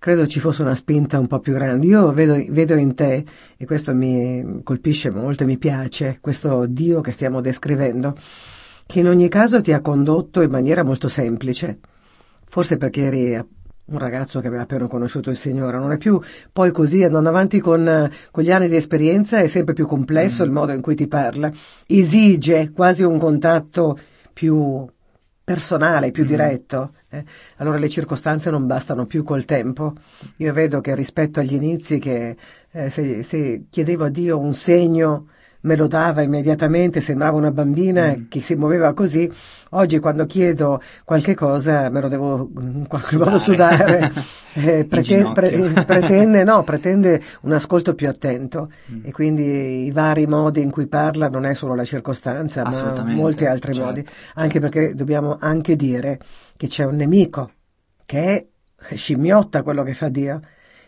credo 0.00 0.26
ci 0.26 0.40
fosse 0.40 0.62
una 0.62 0.74
spinta 0.74 1.18
un 1.18 1.26
po' 1.26 1.40
più 1.40 1.52
grande. 1.52 1.86
Io 1.86 2.10
vedo, 2.12 2.42
vedo 2.48 2.74
in 2.74 2.94
te, 2.94 3.22
e 3.56 3.66
questo 3.66 3.94
mi 3.94 4.62
colpisce 4.64 5.10
molto 5.10 5.42
e 5.42 5.46
mi 5.46 5.58
piace, 5.58 6.18
questo 6.22 6.64
Dio 6.66 7.02
che 7.02 7.12
stiamo 7.12 7.42
descrivendo, 7.42 8.16
che 8.86 8.98
in 8.98 9.06
ogni 9.06 9.28
caso 9.28 9.60
ti 9.60 9.72
ha 9.72 9.82
condotto 9.82 10.40
in 10.40 10.50
maniera 10.50 10.82
molto 10.82 11.08
semplice. 11.08 11.78
Forse 12.48 12.78
perché 12.78 13.02
eri 13.04 13.34
un 13.90 13.98
ragazzo 13.98 14.40
che 14.40 14.46
aveva 14.46 14.62
appena 14.62 14.86
conosciuto 14.86 15.30
il 15.30 15.36
Signore, 15.36 15.78
non 15.78 15.92
è 15.92 15.98
più 15.98 16.18
poi 16.52 16.70
così 16.70 17.02
andando 17.02 17.28
avanti 17.28 17.60
con, 17.60 18.10
con 18.30 18.42
gli 18.42 18.52
anni 18.52 18.68
di 18.68 18.76
esperienza 18.76 19.38
è 19.40 19.48
sempre 19.48 19.74
più 19.74 19.86
complesso 19.86 20.44
il 20.44 20.50
modo 20.50 20.72
in 20.72 20.80
cui 20.80 20.94
ti 20.94 21.08
parla, 21.08 21.52
esige 21.86 22.70
quasi 22.72 23.02
un 23.02 23.18
contatto 23.18 23.98
più 24.32 24.86
personale, 25.50 26.12
più 26.12 26.24
diretto. 26.24 26.94
eh. 27.08 27.24
Allora 27.56 27.76
le 27.76 27.88
circostanze 27.88 28.50
non 28.50 28.68
bastano 28.68 29.04
più 29.04 29.24
col 29.24 29.44
tempo. 29.44 29.94
Io 30.36 30.52
vedo 30.52 30.80
che 30.80 30.94
rispetto 30.94 31.40
agli 31.40 31.54
inizi 31.54 31.98
che 31.98 32.36
eh, 32.70 32.88
se, 32.88 33.24
se 33.24 33.64
chiedevo 33.68 34.04
a 34.04 34.08
Dio 34.10 34.38
un 34.38 34.54
segno 34.54 35.26
me 35.62 35.76
lo 35.76 35.86
dava 35.86 36.22
immediatamente, 36.22 37.00
sembrava 37.00 37.36
una 37.36 37.50
bambina 37.50 38.14
Mm. 38.16 38.28
che 38.28 38.40
si 38.40 38.54
muoveva 38.54 38.92
così. 38.94 39.30
Oggi 39.70 39.98
quando 39.98 40.26
chiedo 40.26 40.80
qualche 41.04 41.34
cosa 41.34 41.90
me 41.90 42.00
lo 42.00 42.08
devo 42.08 42.50
in 42.60 42.86
qualche 42.88 43.16
modo 43.16 43.38
Sudare. 43.38 44.12
Eh, 44.52 44.84
prete- 44.84 45.30
pre- 45.32 45.84
pretende, 45.86 46.42
no, 46.42 46.64
pretende 46.64 47.22
un 47.42 47.52
ascolto 47.52 47.94
più 47.94 48.08
attento 48.08 48.68
Mm. 48.92 49.00
e 49.04 49.12
quindi 49.12 49.84
i 49.84 49.92
vari 49.92 50.26
modi 50.26 50.60
in 50.60 50.72
cui 50.72 50.88
parla 50.88 51.28
non 51.28 51.44
è 51.44 51.54
solo 51.54 51.76
la 51.76 51.84
circostanza, 51.84 52.64
ma 52.64 53.04
molti 53.04 53.44
altri 53.46 53.72
certo. 53.74 53.88
modi. 53.88 54.04
Anche 54.34 54.58
perché 54.58 54.94
dobbiamo 54.96 55.36
anche 55.38 55.76
dire 55.76 56.18
che 56.56 56.66
c'è 56.66 56.84
un 56.84 56.96
nemico 56.96 57.50
che 58.04 58.48
è 58.88 58.94
scimmiotta 58.96 59.62
quello 59.62 59.84
che 59.84 59.94
fa 59.94 60.08
Dio. 60.08 60.40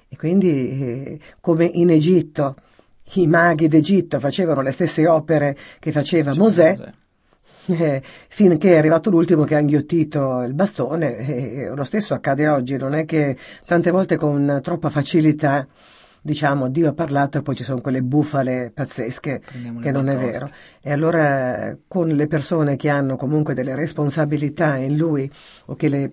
E 0.09 0.16
quindi, 0.16 0.49
eh, 0.81 1.20
come 1.41 1.64
in 1.64 1.91
Egitto, 1.91 2.57
i 3.15 3.27
maghi 3.27 3.69
d'Egitto 3.69 4.19
facevano 4.19 4.63
le 4.63 4.71
stesse 4.71 5.07
opere 5.07 5.57
che 5.79 5.93
faceva 5.93 6.35
Mosè, 6.35 6.77
eh, 7.67 8.03
finché 8.29 8.75
è 8.75 8.79
arrivato 8.79 9.11
l'ultimo 9.11 9.45
che 9.45 9.55
ha 9.55 9.61
inghiottito 9.61 10.43
il 10.43 10.55
bastone 10.55 11.17
e 11.19 11.69
lo 11.75 11.85
stesso 11.85 12.15
accade 12.15 12.49
oggi, 12.49 12.77
non 12.77 12.95
è 12.95 13.05
che 13.05 13.37
tante 13.67 13.91
volte 13.91 14.17
con 14.17 14.61
troppa 14.63 14.91
facilità 14.91 15.67
diciamo 16.25 16.69
Dio 16.69 16.89
ha 16.89 16.93
parlato 16.93 17.39
e 17.39 17.43
poi 17.43 17.57
ci 17.57 17.65
sono 17.65 17.81
quelle 17.81 18.01
bufale 18.01 18.71
pazzesche 18.73 19.43
Prendiamo 19.45 19.81
che 19.81 19.91
non 19.91 20.09
è 20.09 20.17
vero. 20.17 20.49
E 20.81 20.93
allora 20.93 21.77
con 21.89 22.09
le 22.09 22.27
persone 22.29 22.77
che 22.77 22.89
hanno 22.89 23.17
comunque 23.17 23.55
delle 23.55 23.75
responsabilità 23.75 24.77
in 24.77 24.97
lui 24.97 25.31
o 25.67 25.75
che 25.75 25.89
le 25.89 26.13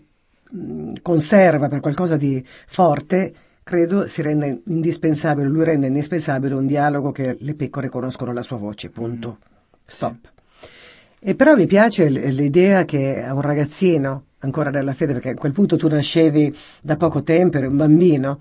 mh, 0.50 0.94
conserva 1.02 1.68
per 1.68 1.80
qualcosa 1.80 2.18
di 2.18 2.44
forte, 2.68 3.34
credo 3.70 4.08
si 4.08 4.24
rende 4.24 4.64
indispensabile, 4.66 5.48
lui 5.48 5.64
rende 5.64 5.86
indispensabile 5.86 6.56
un 6.56 6.66
dialogo 6.66 7.12
che 7.12 7.38
le 7.40 7.54
pecore 7.54 7.88
conoscono 7.88 8.34
la 8.34 8.42
sua 8.42 8.58
voce, 8.58 8.90
punto. 8.90 9.38
Stop. 9.86 10.32
E 11.20 11.36
però 11.36 11.56
mi 11.56 11.68
piace 11.68 12.10
l'idea 12.10 12.84
che 12.84 13.24
a 13.24 13.36
un 13.36 13.42
ragazzino, 13.42 14.24
ancora 14.40 14.72
nella 14.72 14.96
fede, 14.96 15.14
perché 15.14 15.30
a 15.30 15.34
quel 15.36 15.52
punto 15.52 15.78
tu 15.78 15.88
nascevi 15.88 16.56
da 16.82 16.98
poco 16.98 17.22
tempo, 17.22 17.58
eri 17.58 17.68
un 17.68 17.78
bambino, 17.78 18.40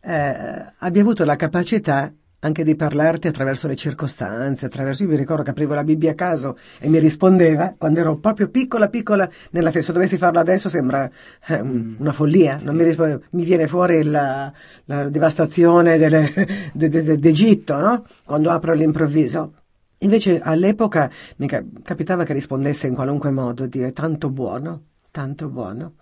eh, 0.00 0.72
abbia 0.78 1.02
avuto 1.02 1.24
la 1.24 1.34
capacità 1.34 2.12
anche 2.44 2.62
di 2.62 2.76
parlarti 2.76 3.26
attraverso 3.26 3.66
le 3.66 3.74
circostanze, 3.74 4.66
attraverso, 4.66 5.02
io 5.02 5.08
mi 5.08 5.16
ricordo 5.16 5.42
che 5.42 5.50
aprivo 5.50 5.72
la 5.72 5.82
Bibbia 5.82 6.10
a 6.10 6.14
caso 6.14 6.58
e 6.78 6.88
mi 6.88 6.98
rispondeva 6.98 7.74
quando 7.78 8.00
ero 8.00 8.18
proprio 8.18 8.48
piccola 8.48 8.88
piccola 8.88 9.28
nella 9.52 9.70
fede, 9.70 9.84
se 9.84 9.92
dovessi 9.92 10.18
farlo 10.18 10.40
adesso 10.40 10.68
sembra 10.68 11.10
un- 11.48 11.96
una 11.98 12.12
follia, 12.12 12.58
non 12.62 12.76
mi, 12.76 12.84
risponde- 12.84 13.22
mi 13.30 13.44
viene 13.44 13.66
fuori 13.66 14.02
la, 14.02 14.52
la 14.84 15.08
devastazione 15.08 15.96
delle- 15.96 16.70
de- 16.74 16.88
de- 16.90 17.02
de- 17.02 17.18
d'Egitto, 17.18 17.76
no? 17.78 18.04
Quando 18.24 18.50
apro 18.50 18.72
all'improvviso. 18.72 19.54
Invece 20.00 20.38
all'epoca 20.38 21.10
mi 21.36 21.46
ca- 21.46 21.64
capitava 21.82 22.24
che 22.24 22.34
rispondesse 22.34 22.86
in 22.86 22.94
qualunque 22.94 23.30
modo, 23.30 23.64
Dio 23.66 23.86
è 23.86 23.92
tanto 23.94 24.28
buono, 24.28 24.82
tanto 25.10 25.48
buono. 25.48 25.94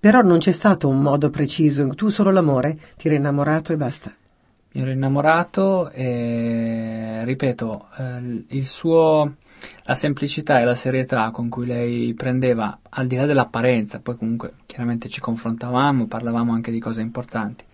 Però 0.00 0.20
non 0.22 0.38
c'è 0.38 0.50
stato 0.50 0.88
un 0.88 1.00
modo 1.00 1.30
preciso, 1.30 1.86
tu 1.94 2.08
solo 2.08 2.32
l'amore, 2.32 2.76
ti 2.96 3.06
eri 3.06 3.16
innamorato 3.16 3.72
e 3.72 3.76
basta. 3.76 4.12
Mi 4.76 4.82
ero 4.82 4.90
innamorato 4.90 5.90
e 5.90 7.22
ripeto, 7.24 7.86
eh, 7.96 8.62
suo, 8.62 9.36
la 9.84 9.94
semplicità 9.94 10.60
e 10.60 10.66
la 10.66 10.74
serietà 10.74 11.30
con 11.30 11.48
cui 11.48 11.64
lei 11.64 12.12
prendeva, 12.12 12.80
al 12.90 13.06
di 13.06 13.16
là 13.16 13.24
dell'apparenza, 13.24 14.00
poi 14.00 14.18
comunque 14.18 14.52
chiaramente 14.66 15.08
ci 15.08 15.18
confrontavamo, 15.18 16.06
parlavamo 16.08 16.52
anche 16.52 16.70
di 16.70 16.78
cose 16.78 17.00
importanti, 17.00 17.64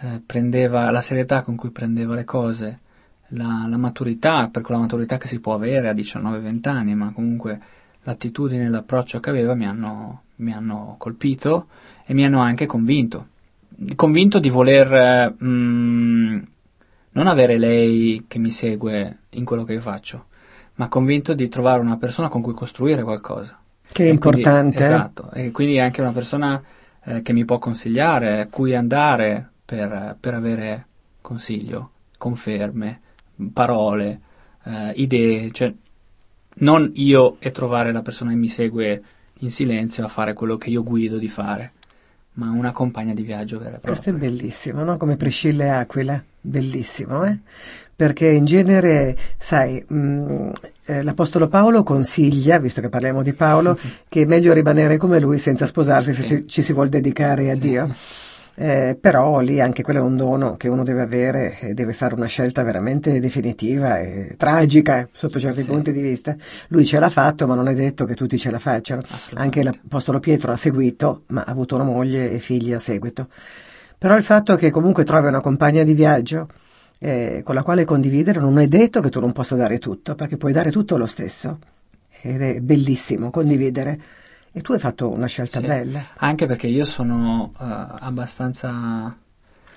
eh, 0.00 0.20
prendeva 0.26 0.90
la 0.90 1.00
serietà 1.00 1.42
con 1.42 1.54
cui 1.54 1.70
prendeva 1.70 2.16
le 2.16 2.24
cose, 2.24 2.80
la, 3.28 3.66
la 3.68 3.78
maturità, 3.78 4.48
per 4.48 4.62
quella 4.62 4.80
maturità 4.80 5.16
che 5.16 5.28
si 5.28 5.38
può 5.38 5.54
avere 5.54 5.90
a 5.90 5.94
19-20 5.94 6.68
anni, 6.68 6.96
ma 6.96 7.12
comunque 7.12 7.60
l'attitudine 8.02 8.64
e 8.64 8.68
l'approccio 8.68 9.20
che 9.20 9.30
aveva 9.30 9.54
mi 9.54 9.64
hanno, 9.64 10.22
mi 10.38 10.52
hanno 10.52 10.96
colpito 10.98 11.68
e 12.04 12.14
mi 12.14 12.24
hanno 12.24 12.40
anche 12.40 12.66
convinto 12.66 13.28
convinto 13.96 14.38
di 14.38 14.48
voler 14.48 15.32
mh, 15.32 16.46
non 17.12 17.26
avere 17.26 17.58
lei 17.58 18.24
che 18.28 18.38
mi 18.38 18.50
segue 18.50 19.18
in 19.30 19.44
quello 19.44 19.64
che 19.64 19.72
io 19.74 19.80
faccio, 19.80 20.26
ma 20.74 20.88
convinto 20.88 21.34
di 21.34 21.48
trovare 21.48 21.80
una 21.80 21.96
persona 21.96 22.28
con 22.28 22.42
cui 22.42 22.54
costruire 22.54 23.02
qualcosa. 23.02 23.58
Che 23.92 24.04
è 24.04 24.12
E 24.12 24.18
quindi- 24.18 24.40
importante. 24.40 24.78
eh? 24.82 24.84
esatto, 24.84 25.30
e 25.32 25.50
quindi 25.50 25.78
anche 25.80 26.00
una 26.00 26.12
persona 26.12 26.62
eh, 27.04 27.22
che 27.22 27.32
mi 27.32 27.44
può 27.44 27.58
consigliare, 27.58 28.40
a 28.40 28.46
cui 28.48 28.74
andare 28.74 29.48
per, 29.64 30.16
per 30.20 30.34
avere 30.34 30.86
consiglio, 31.20 31.90
conferme, 32.18 33.00
parole, 33.52 34.20
eh, 34.64 34.92
idee, 34.96 35.50
cioè 35.52 35.72
non 36.62 36.90
io 36.94 37.36
e 37.40 37.50
trovare 37.50 37.90
la 37.92 38.02
persona 38.02 38.30
che 38.30 38.36
mi 38.36 38.48
segue 38.48 39.02
in 39.40 39.50
silenzio 39.50 40.04
a 40.04 40.08
fare 40.08 40.34
quello 40.34 40.56
che 40.56 40.68
io 40.70 40.82
guido 40.82 41.16
di 41.16 41.28
fare, 41.28 41.72
ma 42.40 42.50
una 42.50 42.72
compagna 42.72 43.12
di 43.12 43.22
viaggio 43.22 43.58
vera 43.58 43.76
e 43.76 43.78
propria. 43.80 43.92
Questo 43.92 44.08
è 44.10 44.12
bellissimo, 44.14 44.82
no? 44.82 44.96
Come 44.96 45.16
Priscilla 45.16 45.64
e 45.64 45.68
Aquila, 45.68 46.22
bellissimo, 46.40 47.24
eh? 47.24 47.36
Perché 47.94 48.28
in 48.28 48.46
genere, 48.46 49.14
sai, 49.36 49.84
mh, 49.86 50.50
eh, 50.86 51.02
l'Apostolo 51.02 51.48
Paolo 51.48 51.82
consiglia, 51.82 52.58
visto 52.58 52.80
che 52.80 52.88
parliamo 52.88 53.22
di 53.22 53.34
Paolo, 53.34 53.78
che 54.08 54.22
è 54.22 54.24
meglio 54.24 54.54
rimanere 54.54 54.96
come 54.96 55.20
lui 55.20 55.36
senza 55.36 55.66
sposarsi 55.66 56.14
se 56.14 56.22
Sì. 56.22 56.28
si- 56.36 56.48
ci 56.48 56.62
si 56.62 56.72
vuol 56.72 56.88
dedicare 56.88 57.50
a 57.50 57.54
Sì. 57.54 57.60
Dio. 57.60 57.94
Eh, 58.62 58.94
però 59.00 59.40
lì 59.40 59.58
anche 59.58 59.82
quello 59.82 60.00
è 60.00 60.02
un 60.02 60.18
dono 60.18 60.58
che 60.58 60.68
uno 60.68 60.82
deve 60.82 61.00
avere 61.00 61.58
e 61.60 61.72
deve 61.72 61.94
fare 61.94 62.14
una 62.14 62.26
scelta 62.26 62.62
veramente 62.62 63.18
definitiva 63.18 63.98
e 63.98 64.34
tragica 64.36 64.98
eh, 64.98 65.08
sotto 65.12 65.38
certi 65.40 65.62
Sì. 65.62 65.68
punti 65.70 65.92
di 65.92 66.02
vista. 66.02 66.36
Lui 66.68 66.84
ce 66.84 66.98
l'ha 66.98 67.08
fatto, 67.08 67.46
ma 67.46 67.54
non 67.54 67.68
è 67.68 67.72
detto 67.72 68.04
che 68.04 68.14
tutti 68.14 68.36
ce 68.36 68.50
la 68.50 68.58
facciano. 68.58 69.00
Anche 69.36 69.62
l'Apostolo 69.62 70.20
Pietro 70.20 70.52
ha 70.52 70.56
seguito, 70.56 71.22
ma 71.28 71.40
ha 71.42 71.50
avuto 71.50 71.74
una 71.76 71.84
moglie 71.84 72.30
e 72.30 72.38
figli 72.38 72.74
a 72.74 72.78
seguito. 72.78 73.28
Però 73.96 74.14
il 74.14 74.24
fatto 74.24 74.56
che 74.56 74.70
comunque 74.70 75.04
trovi 75.04 75.28
una 75.28 75.40
compagna 75.40 75.82
di 75.82 75.94
viaggio 75.94 76.46
eh, 76.98 77.40
con 77.42 77.54
la 77.54 77.62
quale 77.62 77.86
condividere 77.86 78.40
non 78.40 78.58
è 78.58 78.68
detto 78.68 79.00
che 79.00 79.08
tu 79.08 79.20
non 79.20 79.32
possa 79.32 79.56
dare 79.56 79.78
tutto, 79.78 80.14
perché 80.14 80.36
puoi 80.36 80.52
dare 80.52 80.70
tutto 80.70 80.98
lo 80.98 81.06
stesso. 81.06 81.60
Ed 82.20 82.42
è 82.42 82.60
bellissimo 82.60 83.30
condividere. 83.30 83.98
E 84.52 84.60
tu 84.62 84.72
hai 84.72 84.78
fatto 84.78 85.08
una 85.10 85.26
scelta 85.26 85.60
Sì. 85.60 85.66
bella. 85.66 86.02
Anche 86.16 86.46
perché 86.46 86.66
io 86.66 86.84
sono 86.84 87.52
eh, 87.58 87.64
abbastanza 87.64 89.16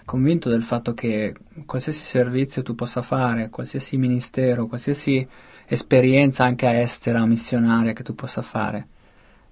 convinto 0.06 0.50
del 0.50 0.64
fatto 0.64 0.94
che 0.94 1.34
qualsiasi 1.66 2.04
servizio 2.04 2.64
tu 2.64 2.76
possa 2.76 3.02
fare, 3.02 3.50
qualsiasi 3.50 3.98
ministero, 3.98 4.68
qualsiasi 4.68 5.26
esperienza 5.66 6.44
anche 6.44 6.82
estera, 6.82 7.26
missionaria 7.26 7.94
che 7.94 8.04
tu 8.04 8.16
possa 8.16 8.42
fare, 8.42 8.88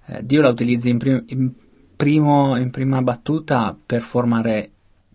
eh, 0.06 0.24
Dio 0.24 0.42
la 0.42 0.48
utilizzi 0.48 0.90
in, 0.90 0.98
prim- 0.98 1.24
in 1.28 1.50
primo- 1.96 2.56
in 2.56 2.70
prima 2.70 3.00
battuta 3.00 3.76
per 3.86 4.00
formare 4.00 4.70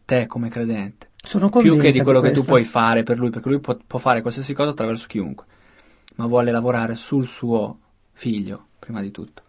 te 0.05 0.25
come 0.25 0.49
credente. 0.49 1.09
Sono 1.21 1.49
più 1.49 1.77
che 1.77 1.91
di 1.91 2.01
quello 2.01 2.21
che 2.21 2.31
tu 2.31 2.45
puoi 2.45 2.63
fare 2.63 3.03
per 3.03 3.19
lui, 3.19 3.29
perché 3.29 3.49
lui 3.49 3.59
può, 3.59 3.77
può 3.85 3.99
fare 3.99 4.21
qualsiasi 4.21 4.53
cosa 4.53 4.69
attraverso 4.71 5.07
chiunque, 5.07 5.45
ma 6.15 6.25
vuole 6.25 6.51
lavorare 6.51 6.95
sul 6.95 7.27
suo 7.27 7.77
figlio, 8.13 8.67
prima 8.79 9.01
di 9.01 9.11
tutto. 9.11 9.43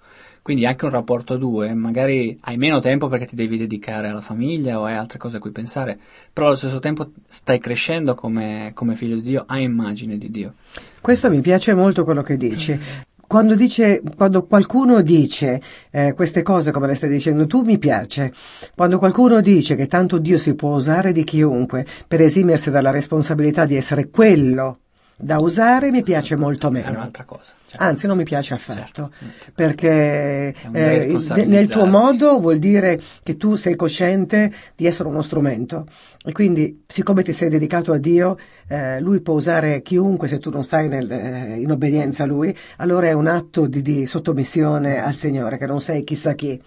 Quindi 0.49 0.65
anche 0.65 0.87
un 0.87 0.93
rapporto 0.93 1.35
a 1.35 1.37
due, 1.37 1.75
magari 1.75 2.35
hai 2.45 2.57
meno 2.57 2.81
tempo 2.81 3.09
perché 3.09 3.27
ti 3.27 3.37
devi 3.37 3.59
dedicare 3.59 4.09
alla 4.09 4.23
famiglia 4.23 4.81
o 4.81 4.85
hai 4.85 4.95
altre 4.95 5.19
cose 5.19 5.37
a 5.37 5.41
cui 5.41 5.51
pensare, 5.51 5.99
però 6.33 6.47
allo 6.47 6.57
stesso 6.57 6.79
tempo 6.79 7.11
stai 7.29 7.59
crescendo 7.59 8.15
come, 8.15 8.71
come 8.73 8.95
figlio 8.95 9.17
di 9.17 9.21
Dio, 9.21 9.45
a 9.47 9.59
immagine 9.59 10.17
di 10.17 10.31
Dio. 10.31 10.55
Questo 11.03 11.29
mi 11.29 11.43
piace 11.43 11.75
molto 11.75 12.03
quello 12.03 12.23
che 12.23 12.39
dici. 12.39 12.81
Quando, 13.27 13.55
dice, 13.55 14.01
quando 14.17 14.47
qualcuno 14.47 15.03
dice 15.03 15.61
eh, 15.91 16.15
queste 16.15 16.41
cose 16.41 16.71
come 16.71 16.87
le 16.87 16.95
stai 16.95 17.11
dicendo 17.11 17.47
tu 17.47 17.61
mi 17.61 17.77
piace, 17.77 18.33
quando 18.75 18.99
qualcuno 18.99 19.43
dice 19.43 19.75
che 19.75 19.87
tanto 19.87 20.17
Dio 20.17 20.39
si 20.39 20.55
può 20.55 20.77
usare 20.77 21.13
di 21.13 21.25
chiunque 21.25 21.85
per 22.07 22.23
esimersi 22.23 22.71
dalla 22.71 22.91
responsabilità 22.91 23.67
di 23.67 23.77
essere 23.77 24.09
quello 24.09 24.79
da 25.21 25.37
usare 25.41 25.91
mi 25.91 26.03
piace 26.05 26.37
molto 26.37 26.69
È 26.69 26.71
meno. 26.71 26.91
un'altra 26.91 27.25
cosa. 27.25 27.53
cioè. 27.67 27.83
Anzi, 27.83 28.07
non 28.07 28.17
mi 28.17 28.23
piace 28.25 28.55
affatto, 28.55 28.81
Certo. 28.81 29.11
perché 29.55 30.55
eh, 30.73 31.19
nel 31.45 31.69
tuo 31.69 31.87
modo 31.87 32.39
vuol 32.41 32.59
dire 32.59 33.01
che 33.23 33.37
tu 33.37 33.57
sei 33.57 33.75
cosciente 33.75 34.53
di 34.77 34.87
essere 34.87 35.09
uno 35.09 35.23
strumento 35.23 35.87
e 36.25 36.33
quindi, 36.33 36.85
siccome 36.87 37.23
ti 37.23 37.33
sei 37.33 37.49
dedicato 37.49 37.93
a 37.93 37.99
Dio, 37.99 38.37
eh, 38.69 39.01
Lui 39.01 39.21
può 39.21 39.35
usare 39.35 39.83
chiunque 39.83 40.29
se 40.29 40.39
tu 40.39 40.51
non 40.51 40.63
stai 40.63 40.89
nel- 40.89 41.11
eh, 41.11 41.57
in 41.59 41.71
obbedienza 41.71 42.23
a 42.23 42.27
Lui, 42.27 42.57
allora 42.77 43.09
è 43.09 43.13
un 43.13 43.27
atto 43.27 43.67
di, 43.67 43.83
di 43.83 44.07
sottomissione 44.07 45.03
al 45.03 45.15
Signore, 45.15 45.59
che 45.59 45.67
non 45.67 45.81
sei 45.81 46.05
chissà 46.05 46.35
chi. 46.35 46.61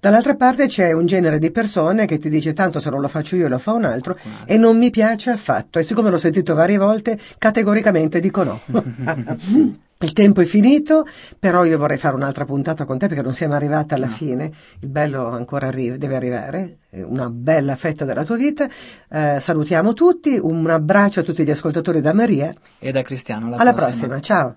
Dall'altra 0.00 0.34
parte 0.34 0.66
c'è 0.66 0.92
un 0.92 1.04
genere 1.06 1.38
di 1.38 1.50
persone 1.50 2.06
che 2.06 2.18
ti 2.18 2.28
dice 2.30 2.52
tanto 2.54 2.80
se 2.80 2.88
non 2.90 3.00
lo 3.00 3.08
faccio 3.08 3.36
io 3.36 3.48
lo 3.48 3.58
fa 3.58 3.72
un 3.72 3.84
altro 3.84 4.16
e 4.46 4.56
non 4.56 4.78
mi 4.78 4.90
piace 4.90 5.30
affatto 5.30 5.78
e 5.78 5.82
siccome 5.82 6.08
l'ho 6.10 6.16
sentito 6.18 6.54
varie 6.54 6.78
volte 6.78 7.18
categoricamente 7.38 8.18
dico 8.20 8.42
no. 8.42 8.60
Il 10.02 10.14
tempo 10.14 10.40
è 10.40 10.46
finito, 10.46 11.04
però 11.38 11.62
io 11.66 11.76
vorrei 11.76 11.98
fare 11.98 12.14
un'altra 12.14 12.46
puntata 12.46 12.86
con 12.86 12.96
te 12.96 13.06
perché 13.06 13.20
non 13.22 13.34
siamo 13.34 13.52
arrivati 13.52 13.92
alla 13.92 14.06
No. 14.06 14.12
fine, 14.12 14.50
il 14.80 14.88
bello 14.88 15.26
ancora 15.28 15.66
arri- 15.66 15.98
deve 15.98 16.16
arrivare, 16.16 16.78
una 17.04 17.28
bella 17.28 17.76
fetta 17.76 18.06
della 18.06 18.24
tua 18.24 18.36
vita. 18.36 18.66
Eh, 19.10 19.36
salutiamo 19.38 19.92
tutti, 19.92 20.38
un 20.40 20.70
abbraccio 20.70 21.20
a 21.20 21.22
tutti 21.22 21.44
gli 21.44 21.50
ascoltatori 21.50 22.00
da 22.00 22.14
Maria, 22.14 22.50
E 22.78 22.92
da 22.92 23.02
Cristiano 23.02 23.48
alla, 23.48 23.56
alla 23.56 23.74
prossima, 23.74 24.18
ciao. 24.20 24.56